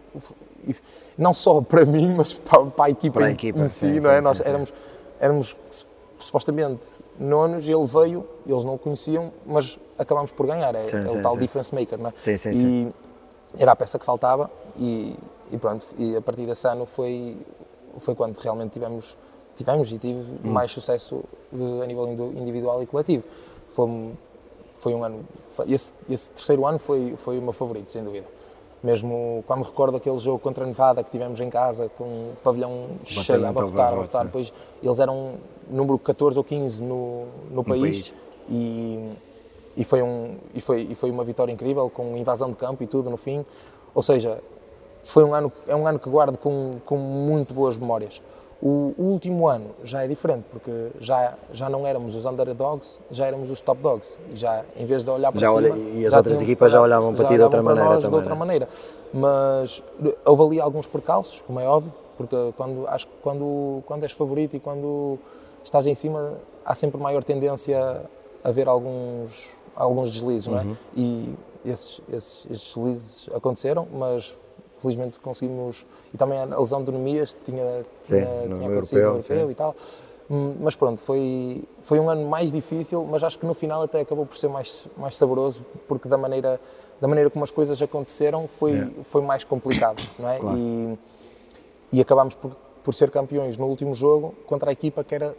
não 1.16 1.32
só 1.32 1.60
para 1.62 1.84
mim, 1.84 2.14
mas 2.14 2.32
para, 2.32 2.64
para 2.66 2.84
a 2.84 2.90
equipa, 2.90 3.20
para 3.20 3.28
a 3.28 3.32
equipa 3.32 3.58
em 3.60 3.68
si, 3.68 3.94
sim, 3.94 4.00
não 4.00 4.10
é? 4.10 4.18
Sim, 4.18 4.22
Nós 4.22 4.38
sim, 4.38 4.44
éramos, 4.46 4.72
éramos 5.18 5.56
supostamente 6.18 6.84
nonos 7.18 7.68
ele 7.68 7.84
veio, 7.86 8.26
eles 8.46 8.64
não 8.64 8.74
o 8.74 8.78
conheciam, 8.78 9.32
mas 9.44 9.78
acabámos 9.98 10.30
por 10.30 10.46
ganhar, 10.46 10.74
é, 10.74 10.82
é 10.82 11.10
o 11.10 11.22
tal 11.22 11.36
difference 11.36 11.74
maker, 11.74 11.98
não 11.98 12.10
é? 12.10 12.12
Sim, 12.18 12.36
sim, 12.36 12.50
e 12.54 12.92
era 13.58 13.72
a 13.72 13.76
peça 13.76 13.98
que 13.98 14.04
faltava 14.04 14.50
e, 14.78 15.14
e 15.50 15.56
pronto, 15.58 15.84
e 15.98 16.16
a 16.16 16.22
partir 16.22 16.46
desse 16.46 16.66
ano 16.68 16.86
foi, 16.86 17.36
foi 17.98 18.14
quando 18.14 18.36
realmente 18.38 18.72
tivemos, 18.72 19.16
tivemos 19.54 19.90
e 19.92 19.98
tive 19.98 20.20
Hum. 20.20 20.50
mais 20.52 20.70
sucesso 20.70 21.22
eh, 21.52 21.82
a 21.82 21.86
nível 21.86 22.06
individual 22.08 22.82
e 22.82 22.86
coletivo. 22.86 23.24
Foi, 23.70 24.12
foi 24.76 24.94
um 24.94 25.02
ano, 25.02 25.24
esse, 25.68 25.92
esse 26.10 26.30
terceiro 26.30 26.66
ano 26.66 26.78
foi, 26.78 27.14
foi 27.16 27.38
o 27.38 27.42
meu 27.42 27.52
favorito, 27.52 27.90
sem 27.92 28.02
dúvida. 28.04 28.26
Mesmo 28.82 29.42
quando 29.46 29.60
me 29.60 29.66
recordo 29.66 29.96
aquele 29.96 30.18
jogo 30.18 30.38
contra 30.38 30.64
a 30.64 30.66
Nevada 30.66 31.02
que 31.02 31.10
tivemos 31.10 31.40
em 31.40 31.48
casa, 31.48 31.90
com 31.96 32.04
o 32.04 32.36
pavilhão 32.42 32.88
cheio 33.04 33.44
a 33.44 33.48
abarrotar, 33.48 33.94
a 34.20 34.24
depois 34.24 34.52
eles 34.82 34.98
eram 34.98 35.34
número 35.68 35.98
14 35.98 36.36
ou 36.36 36.44
15 36.44 36.82
no, 36.82 37.26
no, 37.50 37.64
país, 37.64 38.02
país. 38.02 38.12
E, 38.48 39.10
e, 39.76 39.84
foi 39.84 40.02
um, 40.02 40.36
e, 40.54 40.60
foi, 40.60 40.86
e 40.90 40.94
foi 40.94 41.10
uma 41.10 41.24
vitória 41.24 41.50
incrível, 41.50 41.90
com 41.90 42.16
invasão 42.16 42.50
de 42.50 42.56
campo 42.56 42.82
e 42.84 42.86
tudo 42.86 43.10
no 43.10 43.16
fim. 43.16 43.44
Ou 43.94 44.02
seja, 44.02 44.40
foi 45.02 45.24
um 45.24 45.32
ano, 45.32 45.52
é 45.66 45.74
um 45.74 45.86
ano 45.86 45.98
que 45.98 46.08
guardo 46.08 46.36
com, 46.36 46.74
com 46.84 46.96
muito 46.98 47.54
boas 47.54 47.76
memórias. 47.76 48.20
O, 48.62 48.94
o 48.96 49.02
último 49.02 49.46
ano 49.46 49.66
já 49.84 50.02
é 50.02 50.08
diferente, 50.08 50.44
porque 50.50 50.88
já, 50.98 51.34
já 51.52 51.68
não 51.68 51.86
éramos 51.86 52.16
os 52.16 52.24
underdogs, 52.24 53.00
já 53.10 53.26
éramos 53.26 53.50
os 53.50 53.60
top 53.60 53.82
dogs. 53.82 54.18
E 54.32 54.36
já, 54.36 54.64
em 54.76 54.86
vez 54.86 55.04
de 55.04 55.10
olhar 55.10 55.30
para 55.30 55.40
Já 55.40 55.48
cima... 55.48 55.58
olha- 55.60 55.76
e 55.78 56.06
as 56.06 56.12
outras 56.14 56.40
equipas 56.40 56.72
já 56.72 56.80
olhavam 56.80 57.14
para 57.14 57.28
ti 57.28 57.34
de 57.36 57.42
outra 57.42 57.62
maneira 57.62 57.88
nós 57.90 57.98
de 57.98 58.04
também, 58.04 58.18
outra 58.18 58.32
né? 58.34 58.38
maneira. 58.38 58.68
Mas 59.12 59.82
houve 60.24 60.42
ali 60.42 60.60
alguns 60.60 60.86
percalços, 60.86 61.42
como 61.42 61.60
é 61.60 61.68
óbvio, 61.68 61.92
porque 62.16 62.34
quando, 62.56 62.86
acho 62.88 63.06
que 63.06 63.12
quando, 63.22 63.82
quando 63.86 64.02
és 64.04 64.12
favorito 64.12 64.56
e 64.56 64.60
quando 64.60 65.18
estás 65.62 65.86
em 65.86 65.94
cima, 65.94 66.34
há 66.64 66.74
sempre 66.74 66.98
maior 67.00 67.22
tendência 67.22 68.02
a 68.42 68.50
ver 68.50 68.68
alguns, 68.68 69.50
alguns 69.74 70.10
deslizes, 70.10 70.48
não 70.48 70.58
é? 70.58 70.62
Uhum. 70.62 70.76
E 70.96 71.34
esses, 71.64 72.00
esses, 72.10 72.46
esses 72.50 72.68
deslizes 72.74 73.28
aconteceram, 73.34 73.86
mas 73.92 74.34
felizmente 74.86 75.18
conseguimos. 75.18 75.84
E 76.14 76.16
também 76.16 76.38
a 76.38 76.58
lesão 76.58 76.82
de 76.84 76.92
Nemias 76.92 77.36
tinha, 77.44 77.84
tinha, 78.04 78.24
tinha 78.24 78.26
acontecido 78.26 78.58
no 78.58 78.72
europeu, 78.72 78.98
europeu 79.00 79.46
sim. 79.46 79.50
e 79.50 79.54
tal. 79.54 79.74
Hum, 80.30 80.56
Mas 80.60 80.74
pronto, 80.74 81.00
foi, 81.00 81.62
foi 81.82 82.00
um 82.00 82.08
ano 82.08 82.28
mais 82.28 82.50
difícil, 82.50 83.04
mas 83.04 83.22
acho 83.22 83.38
que 83.38 83.46
no 83.46 83.54
final 83.54 83.82
até 83.82 84.00
acabou 84.00 84.26
por 84.26 84.36
ser 84.36 84.48
mais, 84.48 84.86
mais 84.96 85.16
saboroso, 85.16 85.64
porque 85.86 86.08
da 86.08 86.16
maneira, 86.16 86.60
da 87.00 87.06
maneira 87.06 87.30
como 87.30 87.44
as 87.44 87.50
coisas 87.50 87.80
aconteceram 87.80 88.48
foi, 88.48 88.92
foi 89.04 89.22
mais 89.22 89.44
complicado, 89.44 90.02
não 90.18 90.28
é? 90.28 90.38
Claro. 90.38 90.58
E, 90.58 90.98
e 91.92 92.00
acabámos 92.00 92.34
por, 92.34 92.56
por 92.82 92.92
ser 92.92 93.10
campeões 93.10 93.56
no 93.56 93.66
último 93.66 93.94
jogo 93.94 94.34
contra 94.46 94.70
a 94.70 94.72
equipa 94.72 95.04
que 95.04 95.14
era, 95.14 95.36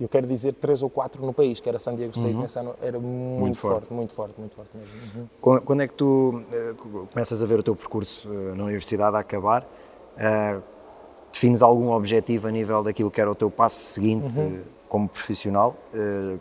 eu 0.00 0.08
quero 0.08 0.26
dizer, 0.26 0.54
três 0.54 0.82
ou 0.82 0.90
quatro 0.90 1.24
no 1.24 1.32
país, 1.32 1.60
que 1.60 1.68
era 1.68 1.78
San 1.78 1.94
Diego 1.94 2.12
State 2.12 2.34
nesse 2.34 2.58
ano, 2.58 2.74
era 2.82 2.98
muito, 2.98 3.58
forte. 3.58 3.80
forte. 3.86 3.92
muito 3.92 4.12
forte, 4.12 4.34
muito 4.38 4.54
forte 4.56 4.70
mesmo. 4.76 4.92
Uhum. 5.20 5.26
Quando 5.40 5.60
quando 5.62 5.82
é 5.82 5.88
que 5.88 5.94
tu 5.94 6.42
eh, 6.52 6.72
começas 7.12 7.40
a 7.42 7.46
ver 7.46 7.58
o 7.58 7.62
teu 7.62 7.76
percurso 7.76 8.28
eh, 8.32 8.54
na 8.56 8.64
universidade 8.64 9.16
a 9.16 9.20
acabar? 9.20 9.66
eh, 10.16 10.58
defines 11.32 11.62
algum 11.62 11.90
objetivo 11.90 12.46
a 12.46 12.50
nível 12.50 12.82
daquilo 12.82 13.10
que 13.10 13.20
era 13.20 13.30
o 13.30 13.34
teu 13.34 13.50
passo 13.50 13.76
seguinte 13.94 14.38
Uhum. 14.38 14.62
como 14.88 15.08
profissional, 15.08 15.74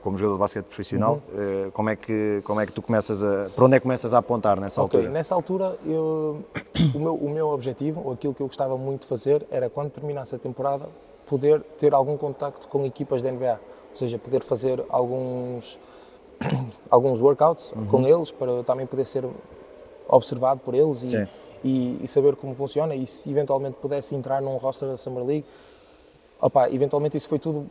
como 0.03 0.15
jogador 0.19 0.35
de 0.35 0.39
basquete 0.41 0.65
profissional? 0.65 1.19
Uhum. 1.33 1.71
Como, 1.71 1.89
é 1.89 1.95
que, 1.95 2.41
como 2.43 2.59
é 2.61 2.65
que 2.67 2.71
tu 2.71 2.81
começas 2.83 3.23
a. 3.23 3.49
Para 3.55 3.65
onde 3.65 3.75
é 3.75 3.79
que 3.79 3.83
começas 3.83 4.13
a 4.13 4.19
apontar 4.19 4.59
nessa 4.59 4.79
Ok, 4.83 4.99
altura? 4.99 5.11
nessa 5.11 5.33
altura 5.33 5.75
eu, 5.87 6.43
o, 6.93 6.99
meu, 6.99 7.15
o 7.15 7.29
meu 7.31 7.47
objetivo, 7.49 8.01
ou 8.05 8.13
aquilo 8.13 8.35
que 8.35 8.41
eu 8.41 8.45
gostava 8.47 8.77
muito 8.77 9.01
de 9.01 9.07
fazer, 9.07 9.43
era 9.49 9.67
quando 9.71 9.89
terminasse 9.89 10.35
a 10.35 10.37
temporada, 10.37 10.85
poder 11.25 11.61
ter 11.77 11.93
algum 11.93 12.17
contacto 12.17 12.67
com 12.67 12.85
equipas 12.85 13.21
da 13.21 13.31
NBA. 13.31 13.59
Ou 13.91 13.95
seja, 13.95 14.17
poder 14.17 14.41
fazer 14.43 14.83
alguns, 14.89 15.79
alguns 16.89 17.21
workouts 17.21 17.71
Uhum. 17.75 17.85
com 17.87 18.07
eles, 18.07 18.31
para 18.31 18.63
também 18.63 18.85
poder 18.85 19.05
ser 19.05 19.25
observado 20.07 20.59
por 20.61 20.73
eles 20.73 21.03
e, 21.03 21.07
e, 21.63 21.99
e 22.03 22.07
saber 22.07 22.35
como 22.35 22.53
funciona. 22.55 22.95
E 22.95 23.05
se 23.07 23.29
eventualmente 23.29 23.77
pudesse 23.81 24.15
entrar 24.15 24.41
num 24.41 24.57
roster 24.57 24.89
da 24.89 24.97
Summer 24.97 25.23
League, 25.23 25.45
opa, 26.41 26.69
eventualmente 26.69 27.15
isso 27.17 27.29
foi 27.29 27.39
tudo 27.39 27.69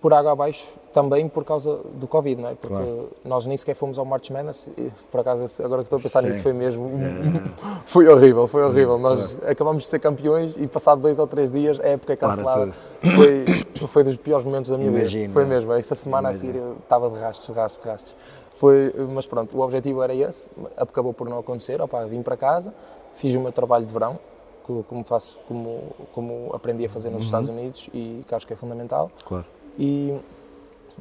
por 0.00 0.12
água 0.12 0.32
abaixo 0.32 0.72
também 0.94 1.28
por 1.28 1.44
causa 1.44 1.80
do 1.94 2.06
Covid, 2.06 2.40
não 2.40 2.48
é? 2.48 2.54
Porque 2.54 2.68
Claro. 2.74 3.10
nós 3.24 3.44
nem 3.44 3.56
sequer 3.56 3.74
fomos 3.74 3.98
ao 3.98 4.04
March 4.04 4.30
Madness, 4.30 4.70
por 5.10 5.20
acaso 5.20 5.44
agora 5.62 5.82
que 5.82 5.86
estou 5.86 5.98
a 5.98 6.02
pensar 6.02 6.20
Sim. 6.22 6.28
nisso 6.28 6.42
foi 6.42 6.52
mesmo, 6.52 6.88
foi 7.84 8.06
horrível, 8.08 8.46
foi 8.46 8.62
horrível. 8.62 8.96
Nós 8.96 9.36
acabamos 9.44 9.82
de 9.82 9.88
ser 9.90 9.98
campeões 9.98 10.56
e 10.56 10.66
passado 10.68 11.02
dois 11.02 11.18
ou 11.18 11.26
três 11.26 11.50
dias 11.50 11.80
a 11.80 11.88
época 11.88 12.12
é 12.12 12.16
cancelada. 12.16 12.72
Foi, 13.16 13.44
foi 13.88 14.04
dos 14.04 14.16
piores 14.16 14.44
momentos 14.46 14.70
da 14.70 14.78
minha 14.78 14.88
Imagino, 14.88 15.22
vida. 15.22 15.32
Foi 15.34 15.42
é. 15.42 15.46
mesmo, 15.46 15.72
essa 15.72 15.96
semana 15.96 16.30
Imagino. 16.30 16.48
a 16.50 16.52
seguir 16.52 16.64
eu 16.64 16.76
estava 16.80 17.10
de 17.10 17.18
rastros, 17.18 17.46
de 17.48 17.52
rastros, 17.60 17.82
de 17.82 17.88
rastros. 17.90 18.14
Foi, 18.54 18.94
mas 19.12 19.26
pronto, 19.26 19.56
o 19.58 19.60
objetivo 19.62 20.00
era 20.00 20.14
esse, 20.14 20.48
acabou 20.76 21.12
por 21.12 21.28
não 21.28 21.38
acontecer, 21.40 21.82
opá, 21.82 22.04
vim 22.04 22.22
para 22.22 22.36
casa, 22.36 22.72
fiz 23.16 23.34
o 23.34 23.40
meu 23.40 23.50
trabalho 23.50 23.84
de 23.84 23.92
verão, 23.92 24.16
co- 24.62 24.84
como 24.88 25.02
faço, 25.02 25.40
como, 25.48 25.80
como 26.12 26.50
aprendi 26.54 26.86
a 26.86 26.88
fazer 26.88 27.08
Uhum. 27.08 27.14
nos 27.16 27.24
Estados 27.24 27.48
Unidos 27.48 27.90
e 27.92 28.24
que 28.28 28.32
acho 28.32 28.46
que 28.46 28.52
é 28.52 28.56
fundamental. 28.56 29.10
Claro. 29.26 29.44
E, 29.76 30.16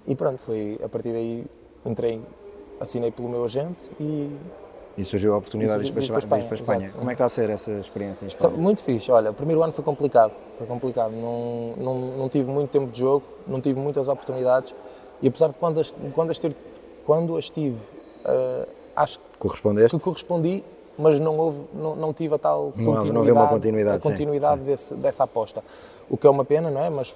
e 0.08 0.16
pronto, 0.16 0.40
foi 0.40 0.80
a 0.84 0.90
partir 0.90 1.12
daí 1.12 1.46
entrei, 1.86 2.22
assinei 2.80 3.12
pelo 3.12 3.30
meu 3.30 3.44
agente 3.46 3.82
e 4.00 4.30
E 4.98 5.04
surgiu 5.06 5.34
a 5.34 5.38
oportunidade 5.38 5.84
de 5.84 5.90
ir 5.90 5.92
para, 5.94 6.02
surgiu- 6.02 6.16
de 6.16 6.20
ir 6.20 6.26
Espanha. 6.26 6.44
para 6.44 6.48
para 6.50 6.56
Espanha, 6.56 6.78
Espanha. 6.78 6.86
exato. 6.86 7.00
Como 7.00 7.10
é 7.12 7.14
que 7.14 7.18
está 7.18 7.26
a 7.26 7.30
ser 7.30 7.50
essa 7.50 7.72
experiência 7.72 8.26
em 8.26 8.28
Espanha? 8.28 8.56
Muito 8.58 8.84
fixe, 8.84 9.12
olha, 9.12 9.32
o 9.32 9.34
primeiro 9.34 9.62
ano 9.64 9.74
foi 9.74 9.84
complicado, 9.84 10.32
foi 10.58 10.68
complicado, 10.68 11.12
não, 11.12 11.74
não, 11.78 11.96
não 12.18 12.30
tive 12.30 12.50
muito 12.50 12.70
tempo 12.70 12.92
de 12.92 13.00
jogo, 13.00 13.24
não 13.48 13.60
tive 13.60 13.80
muitas 13.80 14.08
oportunidades 14.08 14.74
e 15.22 15.28
apesar 15.28 15.48
de 15.48 15.56
quando 15.56 15.80
as, 15.80 15.94
quando 16.14 16.32
as, 16.32 16.40
ter, 16.40 16.56
quando 17.06 17.36
as 17.38 17.50
tive, 17.50 17.78
eh, 18.26 18.68
acho 18.96 19.20
Correspondeste? 19.40 19.98
que 19.98 20.04
correspondi, 20.04 20.64
mas 20.98 21.20
não, 21.20 21.38
houve, 21.38 21.60
não, 21.74 21.96
não 21.96 22.14
tive 22.14 22.36
a 22.36 22.38
tal 22.38 22.72
Não 22.76 22.86
houve- 22.88 23.00
continuidade, 23.00 23.14
não 23.14 23.22
havia 23.22 23.34
uma 23.34 23.48
continuidade, 23.48 23.98
a 23.98 24.02
sim, 24.02 24.10
continuidade 24.10 24.62
desse- 24.62 24.94
dessa 24.96 25.24
aposta, 25.24 25.64
o 26.10 26.16
que 26.18 26.28
é 26.28 26.30
uma 26.30 26.46
pena, 26.46 26.70
não 26.70 26.82
é? 26.82 26.90
Mas 26.90 27.16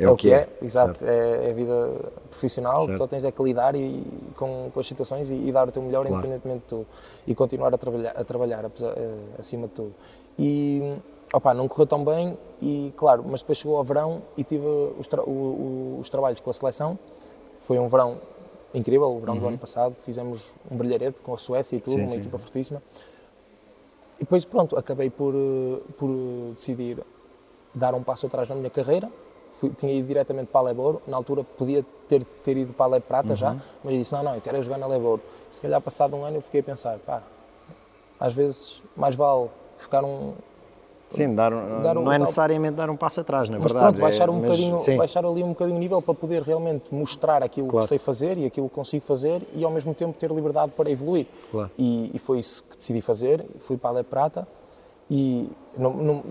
É 0.00 0.08
o 0.08 0.16
que 0.16 0.32
é. 0.32 0.48
exato, 0.62 0.98
certo. 0.98 1.10
é, 1.10 1.48
é 1.48 1.50
a 1.50 1.54
vida 1.54 2.00
profissional, 2.30 2.84
Certo. 2.86 2.98
só 2.98 3.06
tens 3.06 3.24
é 3.24 3.32
que 3.32 3.42
lidar 3.42 3.74
e, 3.74 4.04
com, 4.36 4.70
com 4.72 4.78
as 4.80 4.86
situações 4.86 5.28
e, 5.30 5.34
e 5.34 5.50
dar 5.50 5.68
o 5.68 5.72
teu 5.72 5.82
melhor 5.82 6.02
Claro. 6.06 6.16
independentemente 6.24 6.60
de 6.62 6.66
tudo 6.68 6.86
e 7.26 7.34
continuar 7.34 7.74
a 7.74 7.78
trabalhar, 7.78 8.12
a 8.16 8.24
trabalhar 8.24 8.64
apesar, 8.64 8.92
eh, 8.96 9.14
acima 9.38 9.66
de 9.66 9.72
tudo. 9.74 9.94
E 10.38 10.96
opa, 11.32 11.52
não 11.52 11.66
correu 11.66 11.86
tão 11.86 12.04
bem 12.04 12.38
e 12.62 12.92
claro, 12.96 13.24
mas 13.28 13.40
depois 13.40 13.58
chegou 13.58 13.76
ao 13.76 13.82
verão 13.84 14.22
e 14.36 14.44
tive 14.44 14.64
os, 14.98 15.06
tra- 15.08 15.22
o- 15.22 15.96
o- 15.96 15.98
os 16.00 16.08
trabalhos 16.08 16.38
com 16.40 16.50
a 16.50 16.54
seleção, 16.54 16.96
foi 17.60 17.78
um 17.78 17.88
verão 17.88 18.18
incrível, 18.72 19.08
o 19.10 19.18
verão 19.18 19.36
do 19.36 19.48
ano 19.48 19.58
passado, 19.58 19.96
fizemos 20.04 20.52
um 20.70 20.76
brilharete 20.76 21.20
com 21.22 21.34
a 21.34 21.38
Suécia 21.38 21.76
e 21.76 21.80
tudo, 21.80 21.94
Uhum. 21.94 21.98
Sim, 22.00 22.04
uma 22.04 22.10
sim. 22.14 22.20
equipa 22.20 22.38
fortíssima. 22.38 22.82
E 24.16 24.20
depois 24.20 24.44
pronto, 24.44 24.76
acabei 24.76 25.10
por, 25.10 25.34
eh, 25.34 25.80
por 25.96 26.08
decidir 26.54 26.98
dar 27.74 27.94
um 27.94 28.02
passo 28.02 28.26
atrás 28.26 28.48
na 28.48 28.54
minha 28.54 28.70
carreira. 28.70 29.10
Fui, 29.50 29.70
tinha 29.70 29.92
ido 29.92 30.06
diretamente 30.06 30.48
para 30.52 30.60
a 30.60 30.64
Leboro. 30.64 31.00
Na 31.06 31.16
altura 31.16 31.42
podia 31.44 31.84
ter, 32.08 32.24
ter 32.44 32.56
ido 32.56 32.72
para 32.72 32.86
a 32.86 32.88
Leb 32.90 33.02
Prata 33.02 33.34
já, 33.34 33.50
Uhum. 33.52 33.60
mas 33.84 33.92
eu 33.94 33.98
disse: 34.00 34.12
não, 34.14 34.22
não, 34.22 34.34
eu 34.34 34.40
quero 34.40 34.56
é 34.56 34.62
jogar 34.62 34.78
na 34.78 34.86
Leboro. 34.86 35.20
Se 35.50 35.60
calhar, 35.60 35.80
passado 35.80 36.14
um 36.16 36.24
ano, 36.24 36.36
eu 36.36 36.42
fiquei 36.42 36.60
a 36.60 36.64
pensar: 36.64 36.98
pá, 36.98 37.22
às 38.20 38.32
vezes 38.32 38.82
mais 38.96 39.14
vale 39.14 39.48
ficar 39.78 40.04
um. 40.04 40.32
Sim, 41.08 41.34
dar, 41.34 41.54
um- 41.54 41.80
Dar 41.82 41.96
um 41.96 42.02
não 42.02 42.12
é 42.12 42.16
tal- 42.16 42.20
necessariamente 42.20 42.74
dar 42.76 42.90
um 42.90 42.96
passo 42.96 43.20
atrás, 43.22 43.48
na 43.48 43.58
Mas 43.58 43.72
verdade. 43.72 43.94
pronto, 43.94 44.02
baixar, 44.02 44.28
é- 44.28 44.30
um 44.30 44.34
mas, 44.34 44.42
bocadinho, 44.42 44.78
sim, 44.80 44.96
baixar 44.98 45.24
ali 45.24 45.42
um 45.42 45.48
bocadinho 45.48 45.76
o 45.78 45.80
nível 45.80 46.02
para 46.02 46.12
poder 46.12 46.42
realmente 46.42 46.94
mostrar 46.94 47.42
aquilo 47.42 47.68
Claro. 47.68 47.84
que 47.84 47.88
sei 47.88 47.98
fazer 47.98 48.36
e 48.36 48.44
aquilo 48.44 48.68
que 48.68 48.74
consigo 48.74 49.02
fazer 49.06 49.40
e 49.54 49.64
ao 49.64 49.70
mesmo 49.70 49.94
tempo 49.94 50.12
ter 50.18 50.30
liberdade 50.30 50.72
para 50.76 50.90
evoluir. 50.90 51.26
Claro. 51.50 51.70
E, 51.78 52.10
e 52.12 52.18
foi 52.18 52.40
isso 52.40 52.62
que 52.64 52.76
decidi 52.76 53.00
fazer. 53.00 53.42
Fui 53.58 53.78
para 53.78 53.88
a 53.88 53.92
Le 53.94 54.04
Prata 54.04 54.46
e 55.10 55.48
não, 55.78 55.94
não, 55.94 56.22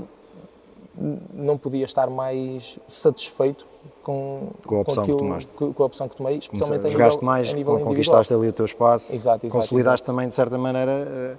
não 1.34 1.58
podia 1.58 1.86
estar 1.86 2.10
mais 2.10 2.80
satisfeito 2.88 3.66
com, 4.04 4.50
Com 4.66 4.78
a 4.78 4.82
opção 4.82 5.04
que 5.04 5.12
aquilo, 5.12 5.20
tomaste. 5.28 5.54
com, 5.54 5.74
com 5.74 5.84
a 5.84 5.86
opção 5.86 6.08
que 6.10 6.16
tomei, 6.16 6.38
especialmente 6.38 6.86
a 6.86 6.90
jogaste 6.90 7.18
nível, 7.20 7.26
mais, 7.26 7.50
a 7.50 7.54
nível 7.54 7.80
conquistaste 7.82 8.34
ali 8.34 8.48
o 8.48 8.54
teu 8.54 8.66
espaço, 8.66 9.14
Exato, 9.14 9.46
exato, 9.46 9.62
consolidaste 9.62 10.04
exato. 10.04 10.06
também, 10.16 10.30
de 10.30 10.36
certa 10.36 10.58
maneira, 10.58 11.38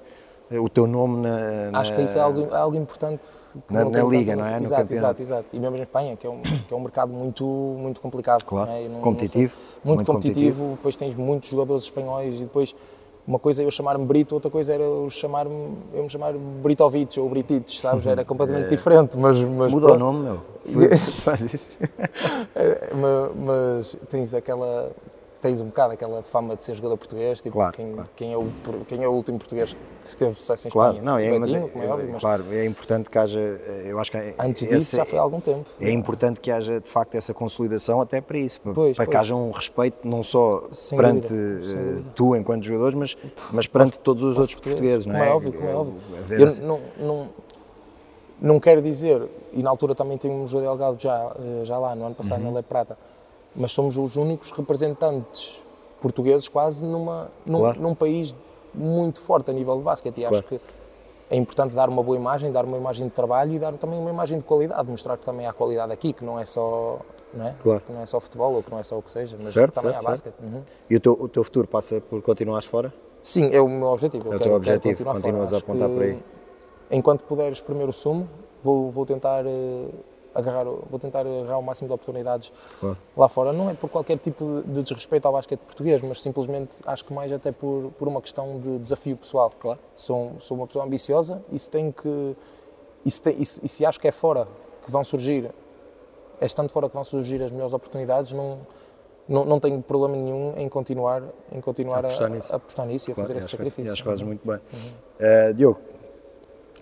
eh, 0.50 0.58
o 0.60 0.68
teu 0.68 0.86
nome 0.86 1.18
na, 1.26 1.78
Acho 1.78 1.90
na- 1.90 1.96
que 1.96 2.02
isso 2.04 2.16
é 2.18 2.20
algo, 2.20 2.54
algo 2.54 2.76
importante. 2.76 3.26
que 3.66 3.74
Na- 3.74 3.84
não 3.84 3.90
na 3.90 4.02
liga, 4.04 4.36
não 4.36 4.44
é? 4.44 4.58
No 4.58 4.64
Exato, 4.66 4.82
campeonato. 4.82 4.92
exato, 4.92 5.22
exato. 5.22 5.56
E 5.56 5.58
mesmo 5.60 5.76
em 5.76 5.80
Espanha, 5.82 6.16
que 6.16 6.26
é 6.26 6.30
um, 6.30 6.40
que 6.42 6.72
é 6.72 6.76
um 6.76 6.80
mercado 6.80 7.12
muito, 7.12 7.44
muito 7.44 8.00
complicado. 8.00 8.44
Claro. 8.44 8.70
não 8.70 8.76
é? 8.76 8.82
Não- 8.84 8.94
não 8.96 9.00
Competitivo, 9.00 9.52
sei. 9.54 9.64
muito, 9.84 9.96
muito 9.98 10.12
competitivo, 10.12 10.70
depois 10.76 10.94
tens 10.96 11.14
muitos 11.14 11.48
jogadores 11.50 11.84
espanhóis 11.84 12.36
e 12.40 12.44
depois 12.44 12.74
uma 13.28 13.38
coisa 13.38 13.62
é 13.62 13.66
eu 13.66 13.70
chamar-me 13.70 14.06
Brito, 14.06 14.34
outra 14.34 14.50
coisa 14.50 14.72
era 14.72 14.82
eu 14.82 15.10
chamar-me, 15.10 15.74
eu 15.92 16.02
me 16.02 16.08
chamar 16.08 16.32
Britovic 16.32 17.20
ou 17.20 17.28
Britites, 17.28 17.78
sabes? 17.78 18.06
Era 18.06 18.24
completamente 18.24 18.70
diferente, 18.70 19.18
mas, 19.18 19.36
mas 19.38 19.70
É. 19.70 19.74
Muda 19.74 19.92
o 19.92 19.98
nome, 19.98 20.20
meu. 20.24 20.40
Faz 21.22 21.40
isso. 21.52 21.70
É, 22.56 22.94
ma- 22.94 23.30
mas 23.36 23.96
tens 24.10 24.32
aquela 24.32 24.90
tens 25.40 25.60
um 25.60 25.66
bocado 25.66 25.92
aquela 25.94 26.22
fama 26.22 26.56
de 26.56 26.64
ser 26.64 26.74
jogador 26.74 26.96
português, 26.96 27.40
tipo, 27.40 27.54
Claro, 27.56 27.72
quem, 27.74 27.92
claro. 27.92 28.10
Quem, 28.16 28.32
é 28.32 28.36
o, 28.36 28.48
quem 28.88 29.02
é 29.04 29.08
o 29.08 29.12
último 29.12 29.38
português 29.38 29.76
que 30.08 30.16
teve 30.16 30.34
sucesso 30.34 30.66
em 30.66 30.70
Claro, 30.70 30.94
Espanha? 30.94 31.04
não, 31.10 31.18
é, 31.18 31.30
O 31.32 31.40
mas, 31.40 31.52
é, 31.54 31.60
Betinho, 31.60 31.82
é 31.84 31.86
óbvio, 31.88 32.08
mas 32.12 32.20
claro, 32.22 32.44
é 32.52 32.64
importante 32.64 33.10
que 33.10 33.18
haja, 33.18 33.38
eh, 33.40 33.82
eu 33.86 33.98
acho 34.00 34.10
que 34.10 34.16
é- 34.16 34.34
antes 34.38 34.62
esse- 34.62 34.74
disso 34.74 34.96
já 34.96 35.04
foi 35.04 35.18
há 35.18 35.22
algum 35.22 35.40
tempo. 35.40 35.66
É 35.80 35.90
importante 35.90 36.40
que 36.40 36.50
haja 36.50 36.80
de 36.80 36.88
facto 36.88 37.14
essa 37.14 37.32
consolidação 37.34 38.00
até 38.00 38.20
para 38.20 38.38
isso, 38.38 38.60
para, 38.60 38.72
Pois, 38.72 38.96
para 38.96 39.04
que 39.06 39.10
pois. 39.12 39.20
haja 39.20 39.34
um 39.36 39.50
respeito 39.50 40.08
não 40.08 40.22
só 40.24 40.64
Sem 40.72 40.96
perante 40.98 41.28
dúvida, 41.28 41.78
eh, 41.78 42.02
tu 42.14 42.34
enquanto 42.34 42.64
jogadores, 42.64 42.94
mas, 42.94 43.16
mas 43.52 43.66
perante 43.66 43.98
todos 44.00 44.22
os 44.24 44.38
outros 44.38 44.58
portugueses, 44.58 45.04
não 45.06 45.12
como 45.12 45.24
é? 45.24 45.28
é 45.28 45.32
óbvio, 45.34 45.52
como 45.52 45.68
é 45.68 45.74
óbvio. 45.74 45.94
Eu 46.30 46.46
essa- 46.46 46.62
não, 46.62 46.80
não, 46.98 47.28
não 48.40 48.60
quero 48.60 48.80
dizer, 48.80 49.22
e 49.52 49.62
na 49.62 49.70
altura 49.70 49.94
também 49.94 50.16
tínhamos 50.16 50.44
o 50.44 50.46
José 50.48 50.64
Delgado 50.64 50.96
já, 51.00 51.32
eh, 51.38 51.64
já 51.64 51.76
lá, 51.78 51.94
no 51.94 52.06
ano 52.06 52.14
passado, 52.14 52.38
Uhum. 52.40 52.46
na 52.48 52.54
Lei 52.54 52.62
Prata, 52.62 52.96
mas 53.58 53.72
somos 53.72 53.96
os 53.96 54.16
únicos 54.16 54.50
representantes 54.52 55.60
portugueses 56.00 56.46
quase 56.48 56.86
numa, 56.86 57.28
num, 57.44 57.58
Claro. 57.58 57.80
num 57.80 57.94
país 57.94 58.34
muito 58.72 59.20
forte 59.20 59.50
a 59.50 59.54
nível 59.54 59.76
de 59.76 59.82
basquete 59.82 60.18
e 60.18 60.24
acho 60.24 60.42
que 60.44 60.60
é 61.30 61.36
importante 61.36 61.74
dar 61.74 61.88
uma 61.88 62.02
boa 62.02 62.16
imagem, 62.16 62.50
dar 62.52 62.64
uma 62.64 62.76
imagem 62.78 63.06
de 63.06 63.12
trabalho 63.12 63.52
e 63.52 63.58
dar 63.58 63.72
também 63.74 63.98
uma 63.98 64.08
imagem 64.10 64.38
de 64.38 64.44
qualidade, 64.44 64.88
mostrar 64.88 65.16
que 65.18 65.24
também 65.26 65.46
há 65.46 65.52
qualidade 65.52 65.92
aqui, 65.92 66.12
que 66.12 66.24
não 66.24 66.38
é 66.38 66.44
só, 66.46 67.00
não 67.34 67.46
é? 67.46 67.54
Claro. 67.62 67.80
Que 67.84 67.92
não 67.92 68.00
é 68.00 68.06
só 68.06 68.20
futebol 68.20 68.54
ou 68.54 68.62
que 68.62 68.70
não 68.70 68.78
é 68.78 68.82
só 68.82 68.96
o 68.96 69.02
que 69.02 69.10
seja, 69.10 69.36
mas 69.38 69.48
Certo, 69.52 69.74
também 69.74 69.90
certo, 69.92 70.06
há 70.06 70.10
basquete. 70.10 70.34
Uhum. 70.40 70.62
E 70.88 70.96
o 70.96 71.00
teu, 71.00 71.12
o 71.20 71.28
teu 71.28 71.42
futuro 71.44 71.66
passa 71.68 72.00
por 72.00 72.22
continuares 72.22 72.66
fora? 72.66 72.94
Sim, 73.22 73.50
é 73.52 73.60
o 73.60 73.68
meu 73.68 73.88
objetivo. 73.88 74.24
É 74.24 74.28
o 74.28 74.38
quero, 74.38 74.44
teu 74.44 74.54
objetivo, 74.54 74.82
quero 74.96 74.96
continuar 74.96 75.14
continuas 75.14 75.50
fora. 75.50 75.56
a 75.56 75.64
apontar 75.64 75.88
por 75.90 76.02
aí. 76.02 76.22
Enquanto 76.90 77.24
puder 77.24 77.52
espremer 77.52 77.88
o 77.88 77.92
sumo, 77.92 78.26
vou, 78.62 78.90
vou 78.90 79.04
tentar 79.04 79.44
eh, 79.44 79.88
agarrar, 80.38 80.64
vou 80.64 80.98
tentar 80.98 81.20
agarrar 81.20 81.58
o 81.58 81.62
máximo 81.62 81.88
de 81.88 81.94
oportunidades 81.94 82.52
Claro. 82.80 82.96
lá 83.16 83.28
fora. 83.28 83.52
Não 83.52 83.68
é 83.68 83.74
por 83.74 83.90
qualquer 83.90 84.18
tipo 84.18 84.62
de, 84.66 84.72
de 84.74 84.82
desrespeito 84.82 85.26
ao 85.26 85.32
basquete 85.32 85.60
português, 85.60 86.00
mas 86.02 86.20
simplesmente 86.22 86.74
acho 86.86 87.04
que 87.04 87.12
mais 87.12 87.32
até 87.32 87.50
por, 87.52 87.90
por 87.98 88.08
uma 88.08 88.22
questão 88.22 88.58
de 88.60 88.78
desafio 88.78 89.16
pessoal. 89.16 89.50
Claro. 89.58 89.78
Sou, 89.96 90.32
sou 90.40 90.56
uma 90.56 90.66
pessoa 90.66 90.84
ambiciosa 90.84 91.42
e 91.52 91.58
se 91.58 91.70
tenho 91.70 91.92
que 91.92 92.36
e 93.04 93.10
se, 93.10 93.22
tem- 93.22 93.36
e 93.38 93.44
se- 93.46 93.60
e 93.64 93.68
se 93.68 93.84
acho 93.86 93.98
que 94.00 94.08
é 94.08 94.12
fora 94.12 94.46
que 94.84 94.90
vão 94.90 95.04
surgir, 95.04 95.50
é 96.40 96.46
estando 96.46 96.68
fora 96.70 96.88
que 96.88 96.94
vão 96.94 97.04
surgir 97.04 97.42
as 97.42 97.50
melhores 97.50 97.72
oportunidades, 97.74 98.32
não 98.32 98.58
não, 99.28 99.44
não 99.44 99.60
tenho 99.60 99.82
problema 99.82 100.16
nenhum 100.16 100.54
em 100.56 100.70
continuar, 100.70 101.22
em 101.52 101.60
continuar 101.60 101.96
a, 101.96 102.08
Apostar 102.08 102.30
nisso. 102.30 102.50
a 102.50 102.56
apostar 102.56 102.86
nisso 102.86 103.10
e 103.10 103.12
a 103.12 103.14
Claro, 103.14 103.28
fazer 103.28 103.38
esse 103.38 103.48
que- 103.48 103.56
sacrifício. 103.58 103.90
e 103.90 103.92
acho 103.92 104.02
que 104.02 104.08
fazes 104.08 104.24
muito 104.24 104.40
bem. 104.46 104.56
Uhum. 104.56 104.90
Eh, 105.20 105.52
Diogo, 105.52 105.78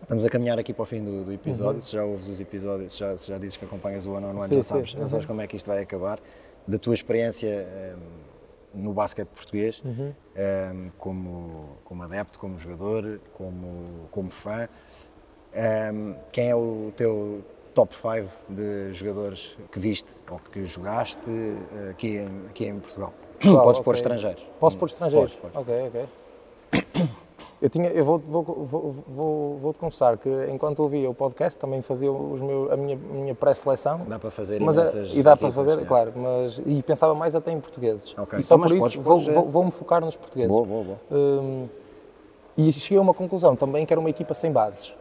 estamos 0.03 0.25
a 0.25 0.29
caminhar 0.29 0.59
aqui 0.59 0.73
para 0.73 0.83
o 0.83 0.87
fim 0.87 1.05
do, 1.05 1.25
do 1.25 1.33
episódio. 1.33 1.77
Uhum. 1.77 1.81
Se 1.83 1.93
já 1.93 2.05
ouves 2.05 2.29
os 2.29 2.41
episódios, 2.41 2.93
se 2.95 3.01
já, 3.01 3.19
se 3.19 3.29
já 3.29 3.39
dizes 3.39 3.57
que 3.57 3.65
acompanhas 3.65 4.07
o 4.07 4.13
on 4.13 4.25
One, 4.31 4.49
Sim, 4.49 4.57
já 4.57 4.63
sabes, 4.63 4.95
uhum. 4.95 5.09
sabes 5.09 5.27
como 5.27 5.41
é 5.41 5.47
que 5.47 5.57
isto 5.57 5.67
vai 5.67 5.83
acabar. 5.83 6.19
Da 6.67 6.79
tua 6.79 6.95
experiência 6.95 7.49
eh, 7.49 7.95
no 8.75 8.93
basquete 8.93 9.29
português, 9.29 9.81
Uhum. 9.85 10.13
eh, 10.35 10.73
como, 10.99 11.77
como 11.85 12.03
adepto, 12.03 12.39
como 12.39 12.59
jogador, 12.59 13.21
como, 13.35 14.09
como 14.11 14.31
fã, 14.31 14.69
eh, 15.53 15.93
quem 16.33 16.51
é 16.51 16.55
o 16.57 16.93
teu 16.97 17.43
top 17.75 17.95
5 17.95 18.29
de 18.49 18.93
jogadores 18.95 19.57
que 19.71 19.79
viste 19.79 20.11
ou 20.31 20.39
que 20.39 20.65
jogaste 20.67 21.21
eh, 21.29 21.91
aqui, 21.91 22.17
em, 22.19 22.47
aqui 22.49 22.67
em 22.67 22.79
Portugal? 22.81 23.13
Claro, 23.41 23.63
Podes 23.65 23.81
pôr 23.81 23.91
ok. 23.91 24.01
estrangeiros. 24.01 24.43
Posso 24.59 24.79
pôr 24.79 24.87
estrangeiros? 24.87 25.37
Podes, 25.37 25.53
podes. 25.55 25.69
Ok, 25.69 25.89
ok. 25.89 26.09
Eu, 27.61 27.71
tinha, 27.71 27.89
eu 27.89 28.05
vou, 28.05 28.19
vou, 28.19 28.43
vou, 28.43 28.93
vou, 29.09 29.57
vou-te 29.59 29.79
confessar 29.79 30.19
que 30.19 30.29
enquanto 30.51 30.81
ouvia 30.81 31.09
o 31.09 31.15
podcast 31.15 31.59
também 31.59 31.81
fazia 31.81 32.13
os 32.13 32.41
meus, 32.41 32.71
a 32.71 32.77
minha, 32.77 32.97
minha 32.97 33.35
pré-seleção. 33.35 34.03
Dá 34.07 34.19
para 34.19 34.31
fazer 34.31 34.61
Mas, 34.61 34.77
é- 34.77 34.81
imensas 34.83 35.17
e 35.17 35.23
dá 35.23 35.37
para 35.37 35.51
fazer, 35.51 35.79
é. 35.79 35.85
claro, 35.85 36.13
mas, 36.15 36.61
e 36.67 36.83
pensava 36.83 37.15
mais 37.15 37.35
até 37.35 37.51
em 37.51 37.61
portugueses. 37.61 38.15
Ok. 38.19 38.39
E 38.39 38.43
só 38.43 38.57
Então, 38.57 38.69
por 38.69 38.77
isso 38.77 39.01
pôr 39.01 39.19
vou, 39.19 39.21
vou, 39.21 39.49
vou-me 39.49 39.71
focar 39.71 40.05
nos 40.05 40.17
portugueses. 40.17 40.53
Boa, 40.53 40.67
boa, 40.67 40.85
boa. 40.85 40.99
Hum, 41.11 41.67
e 42.59 42.71
cheguei 42.73 42.99
a 42.99 43.03
uma 43.03 43.15
conclusão 43.15 43.57
também 43.57 43.87
que 43.87 43.93
era 43.93 44.01
uma 44.01 44.11
equipa 44.11 44.35
sem 44.35 44.53
bases. 44.53 44.95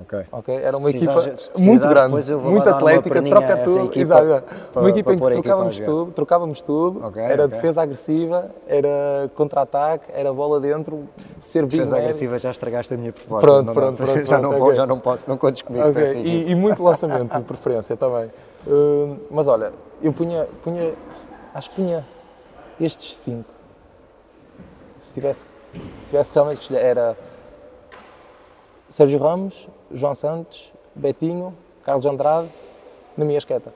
Ok. 0.00 0.26
ok? 0.30 0.54
Era 0.54 0.76
uma 0.76 0.90
equipa 0.90 1.14
muito 1.56 1.88
grande, 1.88 2.06
depois 2.06 2.28
eu 2.30 2.38
vou 2.38 2.50
muito 2.52 2.68
atlética, 2.68 3.22
troca 3.22 3.56
tudo. 3.58 4.00
exato, 4.00 4.44
uma 4.74 4.90
equipa 4.90 5.12
em 5.14 5.18
que 5.18 5.30
trocávamos 5.32 5.80
tudo, 5.80 6.12
trocávamos 6.12 6.62
tudo, 6.62 7.04
Ok, 7.06 7.22
era 7.22 7.44
ok. 7.44 7.48
defesa 7.48 7.82
agressiva, 7.82 8.50
era 8.66 9.30
contra-ataque, 9.34 10.06
era 10.12 10.32
bola 10.32 10.60
dentro, 10.60 11.08
ser 11.40 11.62
big 11.66 11.76
Defesa 11.76 11.96
man. 11.96 12.02
agressiva 12.02 12.38
já 12.38 12.50
estragaste 12.50 12.94
a 12.94 12.96
minha 12.96 13.12
proposta. 13.12 13.46
Pronto, 13.46 13.66
não 13.66 13.74
pronto, 13.74 13.96
para- 13.96 14.06
pronto, 14.06 14.24
já, 14.26 14.38
pronto, 14.38 14.52
não 14.52 14.58
vou, 14.58 14.74
já 14.74 14.86
não 14.86 15.00
posso, 15.00 15.28
não 15.28 15.36
contes 15.36 15.62
comigo 15.62 15.92
para 15.92 16.02
essa. 16.02 16.18
E, 16.18 16.50
e 16.50 16.54
muito 16.54 16.82
lançamento 16.82 17.36
de 17.36 17.44
preferência 17.44 17.96
também. 17.96 18.30
Hum, 18.66 19.16
mas 19.30 19.46
olha, 19.46 19.72
eu 20.00 20.12
punha, 20.12 20.46
punha, 20.62 20.94
acho 21.54 21.70
que 21.70 21.76
punha 21.76 22.04
estes 22.80 23.16
cinco. 23.16 23.48
Se 25.00 25.14
tivesse, 25.14 25.46
se 25.98 26.08
tivesse 26.10 26.32
realmente 26.34 26.58
que 26.58 26.62
escolher, 26.64 26.84
era 26.84 27.16
Sérgio 28.88 29.18
Ramos, 29.18 29.68
João 29.92 30.14
Santos, 30.14 30.72
Betinho, 30.94 31.54
Carlos 31.84 32.06
Andrade, 32.06 32.48
na 33.16 33.24
minha 33.24 33.38
esqueta. 33.38 33.72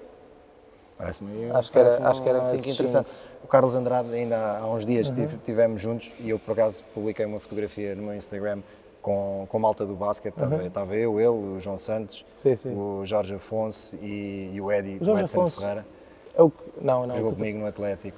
Parece-me 0.99 1.51
Acho 1.51 1.73
que 1.73 1.79
era- 1.79 1.89
parece-me 1.89 2.07
acho 2.09 2.23
que 2.23 2.29
era 2.29 2.41
um 2.41 2.45
cinco 2.45 2.69
interessante. 2.69 3.11
O 3.43 3.47
Carlos 3.49 3.75
Andrade, 3.75 4.13
ainda 4.15 4.59
há 4.59 4.67
uns 4.67 4.87
dias 4.87 5.09
Uhum. 5.09 5.15
tive- 5.17 5.37
tivemos 5.45 5.81
juntos 5.81 6.11
e 6.21 6.31
eu 6.31 6.39
por 6.39 6.53
acaso 6.53 6.85
publiquei 6.95 7.27
uma 7.27 7.41
fotografia 7.41 7.95
no 7.95 8.03
meu 8.05 8.15
Instagram 8.15 8.61
com, 9.01 9.47
com 9.49 9.59
malta 9.59 9.85
do 9.85 9.95
basquete. 9.95 10.35
Estava, 10.35 10.63
estava 10.65 10.95
eu, 10.97 11.19
ele, 11.19 11.29
o 11.57 11.61
João 11.61 11.77
Santos, 11.77 12.21
Uhum. 12.21 12.27
Sim, 12.37 12.57
sim. 12.57 12.75
o 12.77 13.05
Jorge 13.05 13.35
Afonso 13.35 13.97
e, 13.97 14.51
e 14.55 14.61
o 14.61 14.71
Eddie, 14.71 14.99
O 15.01 15.05
Jorge 15.05 15.23
o 15.23 15.25
Edson 15.25 15.41
Afonso 15.41 15.61
Ferreira, 15.61 15.87
É 16.35 16.43
o 16.43 16.51
que, 16.51 16.63
não, 16.81 17.07
não, 17.07 17.17
jogou 17.17 17.33
comigo 17.33 17.59
no 17.59 17.67
Atlético. 17.67 18.17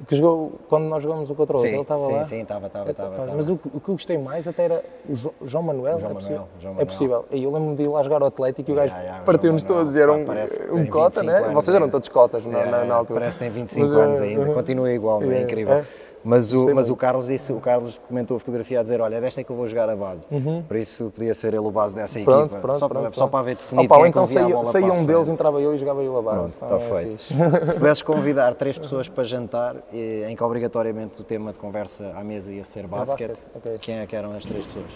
O 0.00 0.04
que 0.06 0.14
jogou 0.16 0.52
quando 0.68 0.84
nós 0.84 1.02
jogamos 1.02 1.28
o 1.28 1.34
contra 1.34 1.56
o 1.56 1.58
outro, 1.58 1.68
Sim, 1.70 1.74
ele 1.76 1.82
estava 1.82 2.00
sim, 2.00 2.12
lá. 2.12 2.24
sim, 2.24 2.40
estava, 2.42 2.66
estava, 2.68 2.88
É 2.88 2.90
estava. 2.92 3.10
estava. 3.10 3.32
Mas 3.34 3.48
o, 3.48 3.56
que- 3.56 3.68
o 3.74 3.80
que 3.80 3.88
eu 3.88 3.94
gostei 3.94 4.16
mais 4.16 4.46
até 4.46 4.64
era 4.64 4.84
o 5.08 5.14
Jo- 5.16 5.34
João 5.44 5.62
Manuel. 5.64 5.98
João 5.98 6.10
é 6.12 6.14
possível? 6.14 6.36
Manuel, 6.36 6.50
João 6.60 6.70
É 6.70 6.74
Manuel. 6.74 6.86
possível. 6.86 7.24
E 7.32 7.42
eu 7.44 7.50
lembro-me 7.52 7.76
de 7.76 7.82
ir 7.82 7.88
lá 7.88 8.02
jogar 8.04 8.22
ao 8.22 8.28
Atlético 8.28 8.70
e 8.70 8.72
o 8.72 8.76
gajo 8.76 8.94
ya, 8.94 9.18
o 9.20 9.24
partiu-nos 9.24 9.62
João 9.62 9.74
todos. 9.78 9.96
Era 9.96 10.12
pá, 10.12 10.18
um, 10.18 10.24
que 10.24 10.72
um 10.72 10.86
cota, 10.86 11.20
25 11.20 11.26
né? 11.26 11.38
anos, 11.38 11.52
Vocês 11.54 11.74
eram 11.76 11.86
é. 11.86 11.90
todos 11.90 12.08
cotas 12.08 12.44
na, 12.46 12.58
É, 12.60 12.66
na, 12.70 12.78
é, 12.78 12.84
na 12.84 12.94
altura. 12.94 13.20
Parece 13.20 13.38
que 13.38 13.44
tem 13.44 13.50
25 13.52 13.86
Mas, 13.88 13.96
anos 13.96 14.20
ainda, 14.20 14.54
continua 14.54 14.92
igual, 14.92 15.22
é, 15.22 15.26
É, 15.38 15.42
incrível. 15.42 15.84
É. 16.18 16.28
Mas, 16.28 16.52
o, 16.52 16.74
mas 16.74 16.90
o. 16.90 16.96
Carlos 16.96 17.26
disse, 17.26 17.52
o 17.52 17.60
Carlos 17.60 17.98
comentou 18.08 18.36
a 18.36 18.40
fotografia 18.40 18.80
a 18.80 18.82
dizer, 18.82 19.00
olha, 19.00 19.16
é 19.16 19.20
desta 19.20 19.40
é 19.40 19.44
que 19.44 19.50
eu 19.50 19.56
vou 19.56 19.66
jogar 19.68 19.88
a 19.88 19.96
base. 19.96 20.28
Por 20.66 20.76
isso 20.76 21.12
podia 21.14 21.32
ser 21.34 21.48
ele 21.54 21.58
o 21.66 21.70
base 21.70 21.94
dessa 21.94 22.18
Uhum. 22.18 22.24
Pronto, 22.24 22.42
equipa. 22.46 22.60
pronto, 22.60 22.78
só, 22.78 22.88
pronto, 22.88 23.04
só 23.04 23.10
pronto. 23.20 23.30
para 23.30 23.40
haver 23.40 23.56
definido 23.56 23.86
Opa, 23.86 23.94
quem 23.96 24.04
é 24.04 24.08
então 24.08 24.26
saía, 24.26 24.56
para 24.56 24.92
um 24.92 25.04
deles, 25.06 25.28
entrava 25.28 25.60
eu 25.60 25.74
e 25.74 25.78
jogava 25.78 26.02
eu 26.02 26.16
a 26.18 26.22
base. 26.22 26.54
está 26.54 26.66
Também 26.66 26.86
é 26.86 26.94
feito. 26.94 27.22
Se 27.66 27.74
pudesses 27.74 28.02
convidar 28.02 28.54
três 28.54 28.76
pessoas 28.78 29.08
para 29.08 29.24
jantar, 29.24 29.76
eh, 29.92 30.26
em 30.28 30.34
que 30.36 30.42
obrigatoriamente 30.42 31.20
o 31.20 31.24
tema 31.24 31.52
de 31.52 31.58
conversa 31.58 32.12
à 32.16 32.24
mesa 32.24 32.52
ia 32.52 32.64
ser 32.64 32.86
basquete, 32.86 33.28
basquete, 33.30 33.46
ok. 33.54 33.78
quem 33.80 33.98
é 33.98 34.06
que 34.06 34.16
eram 34.16 34.32
as 34.32 34.44
três 34.44 34.66
pessoas? 34.66 34.86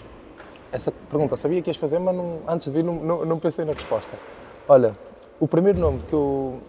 Essa 0.71 0.91
pergunta 0.91 1.35
sabia 1.35 1.61
que 1.61 1.69
ias 1.69 1.77
fazer, 1.77 1.99
mas 1.99 2.15
não- 2.15 2.39
antes 2.47 2.67
de 2.67 2.73
vir 2.73 2.83
não, 2.83 2.95
não, 2.95 3.25
não 3.25 3.39
pensei 3.39 3.63
na 3.63 3.73
resposta. 3.73 4.11
Olha, 4.67 4.93
o 5.39 5.47
primeiro 5.47 5.79
nome 5.79 5.99
que 6.07 6.13
eu, 6.13 6.59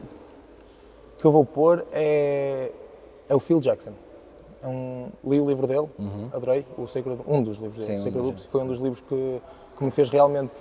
que 1.19 1.25
eu 1.25 1.33
vou 1.33 1.45
pôr 1.45 1.85
é, 1.93 2.71
é 3.29 3.35
o 3.35 3.41
Phil 3.41 3.61
Jackson. 3.61 3.93
É 4.65 4.67
um, 4.67 5.09
li 5.23 5.39
o 5.39 5.47
livro 5.47 5.67
dele, 5.67 5.89
adorei, 6.33 6.65
o 6.79 6.87
Sacred, 6.89 7.21
um 7.29 7.43
dos 7.43 7.59
livros 7.59 7.85
dele, 7.85 7.99
Uhum. 7.99 7.99
Sim, 7.99 8.01
um 8.01 8.05
Sacred 8.11 8.27
Loops, 8.27 8.45
foi 8.47 8.63
um 8.63 8.67
dos 8.67 8.79
livros 8.79 9.03
que, 9.03 9.43
que 9.77 9.85
me 9.85 9.91
fez 9.91 10.09
realmente 10.09 10.59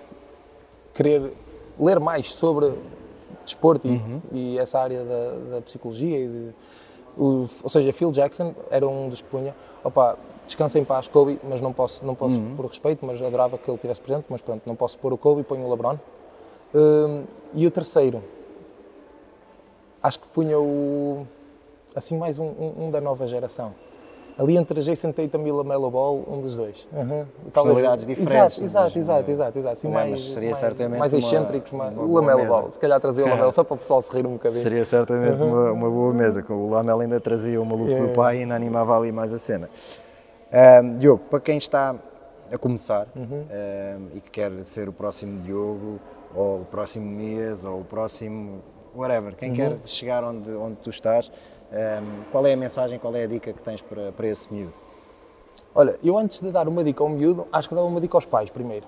querer 0.94 1.34
ler 1.80 2.00
mais 2.02 2.34
sobre 2.34 2.74
desporto 3.46 3.88
e, 3.88 3.92
Uhum. 3.92 4.22
e 4.34 4.60
essa 4.60 4.80
área 4.80 5.04
da, 5.04 5.56
da 5.56 5.62
psicologia 5.62 6.20
e 6.20 6.28
de, 6.28 6.50
o- 7.18 7.46
ou 7.63 7.70
seja, 7.70 7.94
Phil 7.94 8.12
Jackson 8.12 8.54
era 8.70 8.86
um 8.88 9.08
dos 9.08 9.22
que 9.22 9.30
punha, 9.30 9.56
opa, 9.84 10.18
descansa 10.46 10.78
em 10.78 10.84
paz 10.84 11.08
Kobe, 11.08 11.39
mas 11.44 11.62
não 11.62 11.72
posso, 11.72 12.06
não 12.06 12.13
posso 12.13 12.39
Uhum. 12.39 12.56
por 12.58 12.66
respeito, 12.66 13.06
mas 13.06 13.22
adorava 13.22 13.58
que 13.58 13.72
ele 13.72 13.78
tivesse 13.78 14.02
presente, 14.02 14.26
mas 14.30 14.42
pronto, 14.42 14.63
não 14.66 14.76
posso 14.76 14.98
pôr 15.00 15.13
o 15.13 15.18
Kobe, 15.18 15.44
ponho 15.44 15.66
o 15.66 15.70
LeBron. 15.70 15.98
Hum, 16.76 17.24
e 17.54 17.66
o 17.66 17.72
terceiro, 17.72 18.22
acho 20.02 20.20
que 20.20 20.28
punha 20.28 20.60
o, 20.60 21.26
assim, 21.96 22.18
mais 22.18 22.38
um, 22.39 22.46
um- 22.46 22.74
um 22.88 22.92
da 22.92 23.00
nova 23.00 23.26
geração. 23.28 23.74
Ali 24.38 24.58
entre 24.58 24.82
Jason 24.82 25.12
Tatum 25.12 25.46
e 25.46 25.52
Lamelo 25.52 25.91
Ball, 25.91 26.24
um 26.28 26.41
dos 26.41 26.58
dois. 26.58 26.88
Uhum. 26.91 27.26
Personalidades 27.54 28.06
diferentes, 28.06 28.58
Exato, 28.60 28.98
exato, 28.98 29.30
exato, 29.32 29.60
exato, 29.60 29.84
Não, 29.86 29.91
mais, 29.91 30.32
seria 30.32 30.50
mais, 30.50 30.58
certamente 30.60 31.00
mais 31.00 31.13
uma- 31.13 31.19
excêntricos, 31.19 31.72
mais, 31.72 31.93
uma 31.93 32.04
o 32.04 32.08
boa 32.08 32.22
Lamelo. 32.22 32.48
Ball. 32.48 32.72
Se 32.72 32.80
calhar 32.80 33.00
trazia 33.00 33.26
o 33.26 33.30
Lamelo 33.30 33.52
só 33.54 33.63
para 33.63 33.76
o 33.76 33.78
pessoal 33.78 34.02
se 34.02 34.12
rir 34.12 34.26
um 34.26 34.34
bocadinho. 34.34 34.62
Seria 34.63 34.84
certamente 34.86 35.41
uma, 35.41 35.72
uma 35.72 35.89
boa 35.89 36.13
mesa, 36.13 36.41
com 36.41 36.54
o 36.56 36.69
Lamel 36.69 37.00
ainda 37.02 37.19
trazia 37.19 37.62
o 37.62 37.65
maluco 37.65 37.93
do 37.93 38.10
pai 38.15 38.38
e 38.38 38.39
ainda 38.41 38.56
animava 38.56 38.98
ali 38.98 39.12
mais 39.12 39.32
a 39.32 39.38
cena. 39.38 39.69
Ahm, 40.52 40.98
Diogo, 40.98 41.24
para 41.30 41.39
quem 41.39 41.58
está 41.58 41.96
a 42.52 42.58
começar 42.58 43.08
Uhum. 43.15 43.46
ahm, 43.52 44.08
e 44.15 44.19
que 44.22 44.30
quer 44.32 44.52
ser 44.65 44.89
o 44.89 44.93
próximo 44.93 45.41
Diogo, 45.41 46.00
ou 46.36 46.62
o 46.62 46.65
próximo 46.65 47.06
Mias, 47.06 47.63
ou 47.63 47.82
o 47.82 47.86
próximo 47.86 48.62
whatever, 48.96 49.36
quem 49.36 49.50
Uhum. 49.52 49.56
quer 49.56 49.78
chegar 49.86 50.24
onde, 50.24 50.52
onde 50.52 50.76
tu 50.78 50.89
estás, 50.89 51.32
ahm, 51.74 52.24
qual 52.32 52.46
é 52.46 52.54
a 52.54 52.58
mensagem, 52.58 53.00
qual 53.00 53.16
é 53.16 53.24
a 53.24 53.28
dica 53.28 53.52
que 53.52 53.62
tens 53.62 53.82
para, 53.82 54.12
para 54.12 54.28
esse 54.28 54.54
miúdo? 54.54 54.74
Olha, 55.76 55.98
eu 56.04 56.18
antes 56.18 56.40
de 56.40 56.52
dar 56.52 56.68
uma 56.68 56.84
dica 56.84 57.04
ao 57.04 57.10
miúdo, 57.10 57.48
acho 57.52 57.67
que 57.67 57.76
dava 57.76 57.88
uma 57.88 58.00
dica 58.00 58.15
aos 58.15 58.26
pais 58.26 58.50
primeiro. 58.50 58.86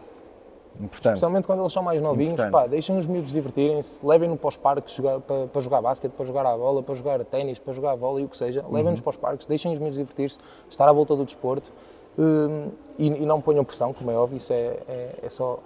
Importante. 0.80 1.14
Especialmente 1.16 1.46
quando 1.48 1.62
eles 1.62 1.72
são 1.72 1.82
mais 1.82 2.02
novinhos, 2.02 2.36
pá, 2.52 2.68
deixem 2.68 2.98
os 2.98 3.08
miúdos 3.08 3.32
divertirem-se, 3.32 4.06
levem-no 4.06 4.36
para 4.38 4.50
os 4.50 4.58
parques 4.58 4.94
jogar- 4.94 5.22
para, 5.22 5.48
para 5.48 5.62
jogar 5.62 5.82
basquete, 5.82 6.12
para 6.12 6.26
jogar 6.26 6.46
à 6.46 6.56
bola, 6.58 6.84
para 6.84 6.94
jogar 6.94 7.24
ténis, 7.24 7.58
para 7.60 7.74
jogar 7.74 7.96
vôlei, 7.96 8.26
o 8.26 8.30
que 8.30 8.36
seja. 8.38 8.64
Levem-nos 8.70 9.00
para 9.00 9.10
os 9.10 9.18
parques, 9.18 9.48
deixem 9.48 9.72
os 9.72 9.80
miúdos 9.80 9.98
divertir-se, 9.98 10.38
estar 10.70 10.88
à 10.88 10.92
volta 10.92 11.16
do 11.16 11.24
desporto 11.24 11.72
hum, 12.20 12.72
e, 13.00 13.08
e 13.08 13.26
não 13.26 13.40
ponham 13.40 13.64
pressão, 13.64 13.94
como 13.94 14.12
é 14.12 14.16
óbvio, 14.16 14.38
isso 14.38 14.52
é, 14.52 14.78
é, 14.88 15.16
é 15.24 15.30
só. 15.30 15.60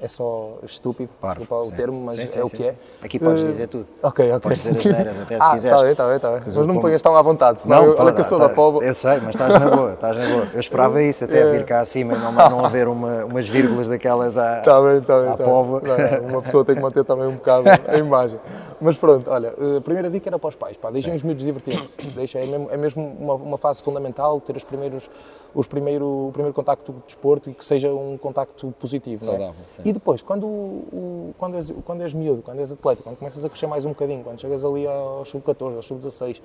É 0.00 0.08
só 0.08 0.58
estúpido, 0.62 1.10
Parvo, 1.20 1.40
desculpa 1.40 1.64
o 1.64 1.68
sim. 1.70 1.74
termo, 1.76 2.00
mas 2.00 2.16
Sim, 2.16 2.22
é 2.22 2.26
sim, 2.26 2.40
o 2.40 2.48
sim, 2.48 2.56
que 2.56 2.62
é. 2.64 2.72
sim. 2.72 2.78
Aqui 3.02 3.18
podes 3.18 3.42
Eh, 3.42 3.46
dizer 3.46 3.66
tudo. 3.68 3.86
Ok, 4.02 4.24
ok. 4.32 4.40
Podes 4.40 4.58
dizer 4.62 4.78
as 4.78 4.84
neiras 4.84 5.20
até 5.20 5.36
se 5.40 5.42
ah, 5.42 5.50
quiseres. 5.50 5.64
Está 5.64 5.82
bem, 5.82 5.92
está 5.92 6.06
bem, 6.06 6.16
está 6.16 6.30
bem. 6.30 6.40
Mas 6.46 6.66
não 6.66 6.74
me 6.74 6.80
ponhas 6.80 7.02
tão 7.02 7.16
à 7.16 7.22
vontade, 7.22 7.62
senão 7.62 7.84
eu, 7.84 7.96
olha 7.98 8.12
que 8.12 8.20
eu 8.20 8.24
sou 8.24 8.38
tá- 8.38 8.48
da 8.48 8.54
povo. 8.54 8.82
Eu 8.82 8.94
sei, 8.94 9.18
mas 9.20 9.34
estás 9.34 9.52
na 9.60 9.70
boa, 9.70 9.92
estás 9.94 10.16
na 10.16 10.26
boa. 10.26 10.48
Eu 10.52 10.60
esperava 10.60 11.02
isso, 11.04 11.24
até 11.24 11.50
vir 11.50 11.64
cá 11.64 11.80
acima 11.80 12.14
e 12.14 12.18
não, 12.18 12.32
não 12.50 12.64
haver 12.64 12.88
uma, 12.88 13.24
umas 13.24 13.48
vírgulas 13.48 13.88
daquelas 13.88 14.36
à, 14.36 14.58
Está 14.58 14.80
bem, 14.80 14.98
está 14.98 15.20
bem. 15.20 15.30
à 15.30 15.36
tá. 15.36 15.44
Não, 15.44 16.28
Uma 16.28 16.42
pessoa 16.42 16.64
tem 16.64 16.74
que 16.74 16.80
manter 16.82 17.04
também 17.04 17.26
um 17.26 17.34
bocado 17.34 17.64
a 17.88 17.96
imagem. 17.96 18.38
Mas 18.80 18.96
pronto, 18.96 19.30
olha, 19.30 19.54
a 19.76 19.80
primeira 19.82 20.08
dica 20.08 20.28
era 20.30 20.38
para 20.38 20.48
os 20.48 20.56
pais, 20.56 20.76
pá, 20.76 20.90
deixem 20.90 21.14
os 21.14 21.22
miúdos 21.22 21.44
divertirem. 21.44 21.86
Deixa, 22.14 22.38
é 22.38 22.46
mesmo, 22.46 22.68
é 22.70 22.76
mesmo 22.78 23.16
uma, 23.20 23.34
uma 23.34 23.58
fase 23.58 23.82
fundamental 23.82 24.40
ter 24.40 24.56
os 24.56 24.64
primeiros, 24.64 25.10
os 25.54 25.66
primeiro, 25.66 26.28
o 26.28 26.30
primeiro 26.32 26.54
contacto 26.54 26.90
com 26.90 26.98
o 26.98 27.02
desporto 27.04 27.50
e 27.50 27.54
que 27.54 27.62
seja 27.64 27.88
um 27.92 28.16
contacto 28.16 28.72
positivo. 28.80 29.22
não 29.26 29.34
é? 29.34 29.52
Sim. 29.82 29.88
E 29.88 29.92
depois, 29.92 30.22
quando, 30.22 30.46
o- 30.46 31.34
quando, 31.38 31.56
és, 31.56 31.72
quando 31.84 32.02
és 32.02 32.12
miúdo, 32.14 32.42
quando 32.42 32.58
és 32.60 32.70
atleta, 32.72 33.02
quando 33.02 33.16
começas 33.16 33.44
a 33.44 33.48
crescer 33.48 33.66
mais 33.66 33.84
um 33.84 33.90
bocadinho, 33.90 34.22
quando 34.24 34.40
chegas 34.40 34.64
ali 34.64 34.86
aos 34.86 35.28
sub-14, 35.28 35.76
aos 35.76 35.86
sub-16, 35.86 36.40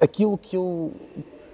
aquilo 0.00 0.36
que 0.38 0.56
eu, 0.56 0.92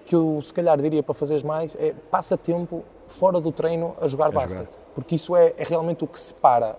que 0.05 0.15
eu 0.15 0.41
se 0.43 0.53
calhar 0.53 0.81
diria 0.81 1.03
para 1.03 1.15
fazeres 1.15 1.43
mais 1.43 1.77
é 1.77 1.95
passa 2.11 2.37
tempo 2.37 2.83
fora 3.07 3.41
do 3.41 3.53
treino 3.53 3.95
a 4.01 4.07
jogar 4.09 4.31
basquete. 4.33 4.79
Porque 4.95 5.15
isso 5.15 5.37
é, 5.37 5.53
é 5.57 5.65
realmente 5.65 6.03
o 6.05 6.07
que 6.07 6.19
separa 6.19 6.77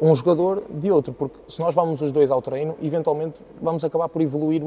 um 0.00 0.14
jogador 0.14 0.62
de 0.70 0.90
outro. 0.90 1.12
Porque 1.12 1.36
se 1.48 1.60
nós 1.60 1.74
vamos 1.74 2.00
os 2.00 2.10
dois 2.12 2.30
ao 2.30 2.40
treino, 2.40 2.76
eventualmente 2.82 3.40
vamos 3.60 3.84
acabar 3.84 4.08
por 4.08 4.22
evoluir. 4.22 4.62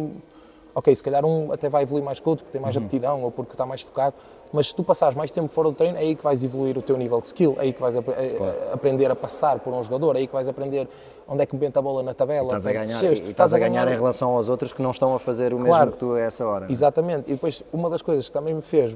Ok, 0.73 0.93
se 0.93 1.01
calhar 1.01 1.23
um 1.25 1.53
até 1.53 1.69
vai 1.69 1.83
evoluir 1.83 2.03
mais 2.03 2.19
que 2.19 2.27
o 2.27 2.29
outro, 2.31 2.43
porque 2.45 2.57
tem 2.57 2.61
mais 2.61 2.75
aptidão 2.75 3.23
ou 3.23 3.31
porque 3.31 3.53
está 3.53 3.65
mais 3.65 3.81
focado. 3.81 4.13
Mas 4.55 4.67
se 4.67 4.75
tu 4.75 4.83
passares 4.83 5.15
mais 5.17 5.29
tempo 5.31 5.49
fora 5.49 5.69
do 5.69 5.75
treino, 5.75 5.97
é 5.97 6.01
aí 6.01 6.15
que 6.15 6.23
vais 6.23 6.41
evoluir 6.43 6.77
o 6.77 6.81
teu 6.81 6.95
nível 6.97 7.19
de 7.19 7.27
skill, 7.27 7.55
é 7.59 7.63
aí 7.63 7.73
que 7.73 7.81
vais 7.81 7.93
a- 7.95 7.99
a- 7.99 8.73
aprender 8.73 9.11
a 9.11 9.15
passar 9.15 9.59
por 9.59 9.73
um 9.73 9.83
jogador, 9.83 10.15
é 10.15 10.19
aí 10.19 10.27
que 10.27 10.33
vais 10.33 10.47
aprender 10.47 10.87
onde 11.27 11.43
é 11.43 11.45
que 11.45 11.53
movimenta 11.53 11.79
a 11.79 11.81
bola 11.81 12.01
na 12.01 12.13
tabela. 12.13 12.45
Estás 12.55 12.65
a 12.65 12.69
do 12.69 12.73
ganhar, 12.73 13.03
e 13.03 13.07
estás 13.31 13.53
a 13.53 13.59
ganhar 13.59 13.87
em 13.91 13.95
relação 13.95 14.31
aos 14.31 14.47
outros 14.47 14.71
que 14.71 14.81
não 14.81 14.91
estão 14.91 15.13
a 15.13 15.19
fazer 15.19 15.53
o 15.53 15.57
mesmo 15.57 15.71
Claro. 15.73 15.91
que 15.91 15.97
tu 15.97 16.13
a 16.13 16.19
essa 16.21 16.45
hora. 16.47 16.61
não 16.61 16.69
é? 16.69 16.71
Exatamente. 16.71 17.29
E 17.29 17.33
depois, 17.33 17.61
uma 17.73 17.89
das 17.89 18.01
coisas 18.01 18.27
que 18.29 18.33
também 18.33 18.53
me 18.53 18.61
fez, 18.61 18.95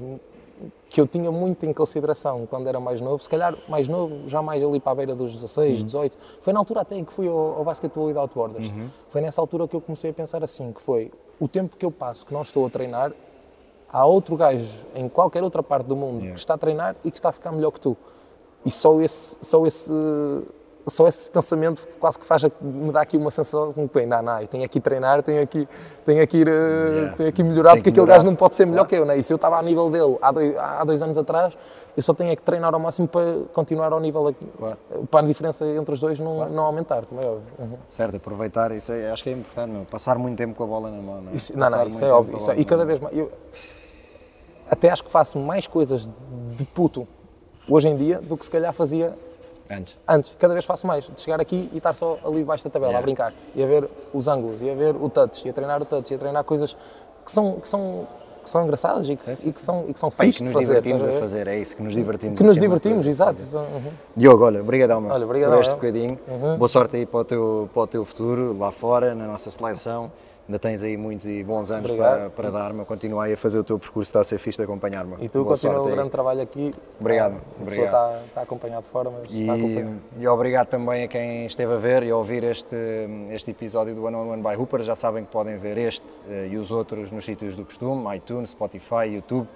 que 0.88 1.00
eu 1.00 1.06
tinha 1.06 1.30
muito 1.30 1.64
em 1.66 1.72
consideração 1.74 2.46
quando 2.46 2.66
era 2.66 2.80
mais 2.80 3.00
novo, 3.00 3.22
se 3.22 3.28
calhar 3.28 3.54
mais 3.68 3.86
novo, 3.86 4.28
já 4.28 4.40
mais 4.40 4.62
ali 4.64 4.80
para 4.80 4.92
a 4.92 4.94
beira 4.94 5.14
dos 5.14 5.32
16, 5.32 5.82
18, 5.84 6.16
foi 6.40 6.52
na 6.54 6.58
altura 6.58 6.80
até 6.82 6.96
em 6.96 7.04
que 7.04 7.12
fui 7.12 7.28
ao, 7.28 7.58
ao 7.58 7.64
Basketball 7.64 8.06
Without 8.06 8.34
Borders. 8.34 8.72
Foi 9.10 9.20
nessa 9.20 9.40
altura 9.42 9.68
que 9.68 9.76
eu 9.76 9.80
comecei 9.80 10.10
a 10.10 10.14
pensar 10.14 10.42
assim, 10.42 10.72
que 10.72 10.80
foi 10.80 11.10
o 11.38 11.46
tempo 11.48 11.76
que 11.76 11.84
eu 11.84 11.90
passo 11.90 12.24
que 12.24 12.32
não 12.32 12.42
estou 12.42 12.66
a 12.66 12.70
treinar, 12.70 13.12
há 13.92 14.04
outro 14.06 14.36
gajo 14.36 14.86
em 14.94 15.08
qualquer 15.08 15.42
outra 15.42 15.62
parte 15.62 15.86
do 15.86 15.96
mundo 15.96 16.20
que 16.32 16.38
está 16.38 16.54
a 16.54 16.58
treinar 16.58 16.96
e 17.04 17.10
que 17.10 17.16
está 17.16 17.28
a 17.30 17.32
ficar 17.32 17.52
melhor 17.52 17.70
que 17.70 17.80
tu. 17.80 17.96
E 18.64 18.70
só 18.70 19.00
esse, 19.00 19.36
só 19.40 19.66
esse, 19.66 19.90
só 20.86 21.08
esse 21.08 21.30
pensamento 21.30 21.86
quase 21.98 22.18
que 22.18 22.26
faz, 22.26 22.42
me 22.60 22.92
dá 22.92 23.00
aqui 23.00 23.16
uma 23.16 23.30
sensação 23.30 23.70
de 23.70 23.88
que, 23.88 24.06
não, 24.06 24.22
não, 24.22 24.40
eu 24.40 24.48
tenho 24.48 24.64
aqui 24.64 24.78
treinar, 24.80 25.22
tenho 25.22 25.42
aqui, 25.42 25.66
tenho 26.04 26.22
aqui 26.22 26.38
ir, 26.38 26.48
eh, 26.48 26.50
Yeah. 27.00 27.16
tenho 27.16 27.28
aqui 27.30 27.42
melhorar, 27.42 27.76
porque 27.76 27.88
aquele 27.90 28.06
gajo 28.06 28.26
não 28.26 28.34
pode 28.36 28.54
ser 28.56 28.66
melhor 28.66 28.86
que 28.86 28.94
eu, 28.96 29.04
né? 29.06 29.16
E 29.16 29.22
se 29.22 29.32
eu 29.32 29.36
estava 29.36 29.56
a 29.58 29.62
nível 29.62 29.88
dele 29.90 30.18
há 30.20 30.30
dois, 30.30 30.56
há 30.58 30.84
dois 30.84 31.02
anos 31.02 31.16
atrás, 31.16 31.54
eu 31.96 32.02
só 32.02 32.12
tenho 32.14 32.30
é 32.30 32.36
que 32.36 32.42
treinar 32.42 32.72
ao 32.74 32.80
máximo 32.80 33.08
para 33.08 33.40
continuar 33.54 33.92
ao 33.92 34.00
nível, 34.00 34.26
aqui, 34.28 34.46
Claro. 34.58 34.76
para 35.10 35.20
a 35.24 35.28
diferença 35.28 35.64
entre 35.66 35.94
os 35.94 36.00
dois 36.00 36.18
não, 36.18 36.48
não 36.50 36.64
aumentar, 36.64 37.04
como 37.06 37.20
é 37.20 37.24
óbvio. 37.26 37.42
Uhum. 37.58 37.76
Certo, 37.88 38.16
aproveitar, 38.16 38.70
isso 38.72 38.92
é- 38.92 39.10
acho 39.10 39.22
que 39.24 39.30
é 39.30 39.32
importante, 39.32 39.70
meu, 39.70 39.84
passar 39.86 40.18
muito 40.18 40.36
tempo 40.36 40.54
com 40.54 40.64
a 40.64 40.66
bola 40.66 40.90
na 40.90 41.00
mão. 41.00 41.20
Não, 41.22 41.32
é? 41.32 41.34
Isso, 41.34 41.58
não, 41.58 41.70
não, 41.70 41.78
muito 41.78 41.92
isso 41.92 42.04
é 42.04 42.12
óbvio. 42.12 42.36
isso 42.36 42.50
é- 42.50 42.58
e 42.60 42.64
cada 42.64 42.84
vez 42.84 43.00
mais. 43.00 43.16
Eu 43.16 43.30
até 44.70 44.90
acho 44.90 45.04
que 45.04 45.10
faço 45.10 45.38
mais 45.38 45.66
coisas 45.66 46.08
de 46.56 46.64
puto 46.64 47.06
hoje 47.68 47.88
em 47.88 47.96
dia 47.96 48.20
do 48.20 48.36
que 48.36 48.44
se 48.44 48.50
calhar 48.50 48.72
fazia. 48.72 49.14
Antes. 49.70 49.96
antes. 50.08 50.34
Cada 50.38 50.52
vez 50.52 50.64
faço 50.64 50.84
mais. 50.86 51.04
De 51.04 51.20
chegar 51.20 51.40
aqui 51.40 51.70
e 51.72 51.76
estar 51.76 51.94
só 51.94 52.18
ali 52.24 52.38
debaixo 52.38 52.64
da 52.64 52.70
tabela 52.70 52.90
Yeah. 52.90 52.98
a 52.98 53.02
brincar. 53.02 53.32
E 53.54 53.62
a 53.62 53.66
ver 53.66 53.88
os 54.12 54.26
ângulos, 54.26 54.60
e 54.62 54.68
a 54.68 54.74
ver 54.74 54.96
o 54.96 55.08
touch, 55.08 55.46
e 55.46 55.50
a 55.50 55.52
treinar 55.52 55.80
o 55.80 55.84
touch, 55.84 56.12
e 56.12 56.16
a 56.16 56.18
treinar 56.18 56.42
coisas 56.42 56.76
que 57.24 57.30
são, 57.30 57.60
que 57.60 57.68
são, 57.68 58.08
que 58.42 58.50
são 58.50 58.64
engraçadas 58.64 59.08
e 59.08 59.14
que, 59.14 59.30
e 59.44 59.52
que 59.52 59.62
são, 59.62 59.84
e 59.86 59.92
que 59.92 60.00
são 60.00 60.10
fixes 60.10 60.38
que 60.38 60.44
nos 60.44 60.52
fazer. 60.54 60.80
divertimos 60.80 61.04
a 61.16 61.20
fazer, 61.20 61.46
é 61.46 61.56
isso, 61.56 61.76
que 61.76 61.82
nos 61.84 61.94
divertimos. 61.94 62.36
Que 62.36 62.42
nos 62.44 62.58
divertimos, 62.58 63.06
exato. 63.06 63.40
Uhum. 63.54 63.92
Diogo, 64.16 64.44
olha, 64.44 64.60
obrigadão, 64.60 65.00
meu, 65.00 65.12
Olha, 65.12 65.24
obrigado, 65.24 65.52
por 65.52 65.60
este 65.60 65.74
bocadinho. 65.74 66.18
Uhum. 66.26 66.58
Boa 66.58 66.68
sorte 66.68 66.96
aí 66.96 67.06
para 67.06 67.20
o, 67.20 67.24
teu, 67.24 67.70
para 67.72 67.82
o 67.82 67.86
teu 67.86 68.04
futuro, 68.04 68.58
lá 68.58 68.72
fora, 68.72 69.14
na 69.14 69.26
nossa 69.28 69.50
seleção. 69.50 70.10
Ainda 70.48 70.58
tens 70.58 70.82
aí 70.82 70.96
muitos 70.96 71.26
e 71.26 71.44
bons 71.44 71.70
anos 71.70 71.88
para, 71.92 72.08
Obrigado. 72.08 72.30
para 72.32 72.50
dar-me. 72.50 72.84
Continua 72.84 73.24
aí 73.24 73.34
a 73.34 73.36
fazer 73.36 73.58
o 73.60 73.62
teu 73.64 73.78
percurso, 73.78 74.08
está 74.08 74.20
a 74.20 74.24
ser 74.24 74.36
fixe 74.38 74.58
de 74.58 74.64
acompanhar-me. 74.64 75.14
E 75.20 75.28
tu 75.28 75.44
Boa 75.44 75.50
continua 75.54 75.80
o 75.82 75.86
aí. 75.86 75.92
grande 75.92 76.10
trabalho 76.10 76.42
aqui. 76.42 76.74
Obrigado, 76.98 77.34
Ah, 77.36 77.54
A 77.58 77.62
obrigado. 77.62 77.84
está, 77.86 78.22
está 78.26 78.42
acompanhado 78.42 78.82
de 78.82 78.88
fora, 78.88 79.10
mas 79.10 79.30
está 79.32 79.56
E, 79.56 79.60
acompanhado. 79.60 79.96
e 80.18 80.26
obrigado 80.26 80.66
também 80.66 81.04
a 81.04 81.08
quem 81.08 81.46
esteve 81.46 81.72
a 81.72 81.76
ver 81.76 82.02
e 82.02 82.10
a 82.10 82.16
ouvir 82.16 82.42
este, 82.42 82.74
este 83.30 83.52
episódio 83.52 83.94
do 83.94 84.04
One 84.04 84.16
on 84.16 84.28
One 84.32 84.42
by 84.42 84.56
Hooper. 84.56 84.82
Já 84.82 84.96
sabem 84.96 85.24
que 85.24 85.30
podem 85.30 85.56
ver 85.56 85.78
este 85.78 86.04
eh, 86.28 86.48
e 86.50 86.56
os 86.56 86.72
outros 86.72 87.12
nos 87.12 87.24
sítios 87.24 87.54
do 87.54 87.64
costume, 87.64 88.16
iTunes, 88.16 88.50
Spotify, 88.50 89.06
YouTube, 89.06 89.46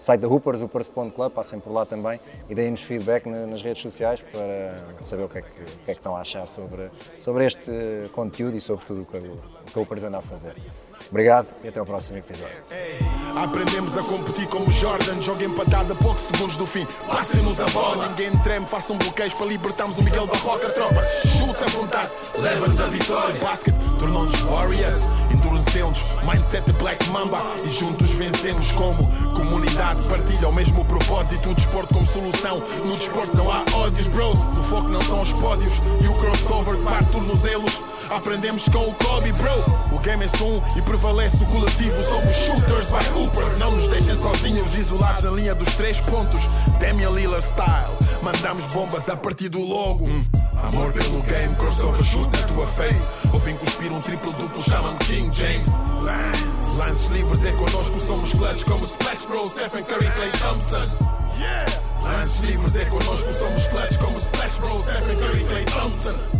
site 0.00 0.20
da 0.20 0.28
Hoopers, 0.28 0.62
hoopers.club, 0.62 1.30
passem 1.32 1.60
por 1.60 1.70
lá 1.72 1.84
também 1.84 2.18
e 2.48 2.54
deem-nos 2.54 2.80
feedback 2.82 3.26
na- 3.26 3.46
nas 3.46 3.62
redes 3.62 3.82
sociais 3.82 4.22
para 4.22 5.04
saber 5.04 5.24
o 5.24 5.28
que 5.28 5.38
é 5.38 5.42
que, 5.42 5.50
que, 5.50 5.62
é 5.90 5.92
que 5.94 6.00
estão 6.00 6.16
a 6.16 6.20
achar 6.20 6.46
sobre, 6.48 6.90
sobre 7.20 7.44
este 7.44 7.70
conteúdo 8.12 8.56
e 8.56 8.60
sobre 8.60 8.84
tudo 8.86 9.02
o 9.02 9.04
que, 9.06 9.18
o 9.18 9.20
que 9.66 9.78
a 9.78 9.82
Hoopers 9.82 10.02
anda 10.04 10.18
a 10.18 10.22
fazer. 10.22 10.54
Obrigado 11.10 11.48
e 11.64 11.68
até 11.68 11.80
ao 11.80 11.84
próximo 11.84 12.18
episódio. 12.18 12.56
Aprendemos 13.34 13.96
a 13.96 14.02
competir 14.02 14.46
como 14.46 14.70
Jordan, 14.70 15.20
joga 15.20 15.44
empatada 15.44 15.92
a 15.92 15.96
poucos 15.96 16.22
segundos 16.22 16.56
do 16.56 16.66
fim. 16.66 16.86
Passem-nos 17.08 17.58
a 17.58 17.66
bola, 17.66 18.08
ninguém 18.08 18.30
treme, 18.42 18.66
façam 18.66 18.96
bloqueios 18.96 19.34
para 19.34 19.46
libertarmos 19.46 19.98
o 19.98 20.02
Miguel 20.02 20.26
Barroca. 20.28 20.70
Tropa, 20.70 21.02
chuta 21.36 21.64
à 21.64 21.68
vontade, 21.68 22.10
leva-nos 22.38 22.80
a 22.80 22.86
vitória. 22.86 23.34
Basket 23.40 23.74
tornou-nos 23.98 24.40
Warriors, 24.40 25.02
endurecemos, 25.32 25.98
mindset 26.22 26.70
Black 26.74 27.08
Mamba 27.10 27.38
e 27.64 27.70
juntos 27.70 28.10
vencemos 28.12 28.70
como 28.72 29.04
comunidade. 29.34 30.06
Partilha 30.08 30.48
o 30.48 30.52
mesmo 30.52 30.84
propósito, 30.84 31.50
o 31.50 31.54
desporto 31.54 31.92
como 31.92 32.06
solução. 32.06 32.62
No 32.84 32.96
desporto 32.96 33.36
não 33.36 33.50
há 33.50 33.64
ódios, 33.74 34.06
bros. 34.08 34.38
O 34.38 34.62
foco 34.62 34.88
não 34.88 35.02
são 35.02 35.22
os 35.22 35.32
pódios 35.32 35.72
e 36.02 36.06
o 36.06 36.14
crossover 36.14 36.76
que 36.76 36.84
parte 36.84 37.10
tornozelos. 37.10 37.82
Aprendemos 38.10 38.68
com 38.68 38.88
o 38.88 38.94
Kobe, 38.94 39.32
bro. 39.32 39.50
O 39.92 39.98
game 40.00 40.24
é 40.24 40.28
só 40.28 40.44
um 40.44 40.62
e 40.76 40.82
prevalece 41.00 41.42
o 41.42 41.46
coletivo. 41.46 42.02
Somos 42.02 42.36
shooters 42.36 42.90
by 42.90 43.18
hoopers. 43.18 43.58
Não 43.58 43.72
nos 43.72 43.88
deixem 43.88 44.14
sozinhos, 44.14 44.74
isolados 44.74 45.22
na 45.22 45.30
linha 45.30 45.54
dos 45.54 45.74
três 45.74 45.98
pontos. 46.00 46.40
Damian 46.78 47.10
Lillard 47.10 47.44
style. 47.44 47.96
Mandamos 48.22 48.64
bombas 48.66 49.08
a 49.08 49.16
partir 49.16 49.48
do 49.48 49.60
logo. 49.60 50.04
Hum. 50.04 50.24
Amor 50.62 50.92
pelo 50.92 51.22
game, 51.22 51.54
crossover 51.56 52.04
shoot 52.04 52.28
na 52.30 52.46
tua 52.46 52.66
face. 52.66 53.02
Ouvem 53.32 53.56
cuspir 53.56 53.90
um 53.90 53.98
triplo 53.98 54.30
duplo, 54.34 54.62
chama-me 54.62 54.98
King 54.98 55.30
James. 55.32 55.66
Lance. 56.02 56.76
Lances 56.76 57.08
livres 57.08 57.44
é 57.44 57.52
connosco, 57.52 57.98
somos 57.98 58.32
clutch 58.32 58.64
como 58.64 58.86
Splash 58.86 59.26
Bros, 59.26 59.52
Stephen 59.52 59.84
Curry, 59.84 60.10
Clay 60.10 60.30
Thompson. 60.32 60.90
Lances 62.02 62.40
livres 62.42 62.76
é 62.76 62.84
connosco, 62.84 63.32
somos 63.32 63.66
clutch 63.66 63.96
como 63.98 64.18
Splash 64.18 64.58
Bros, 64.58 64.84
Stephen 64.84 65.16
Curry, 65.16 65.44
Clay 65.44 65.64
Thompson. 65.64 66.39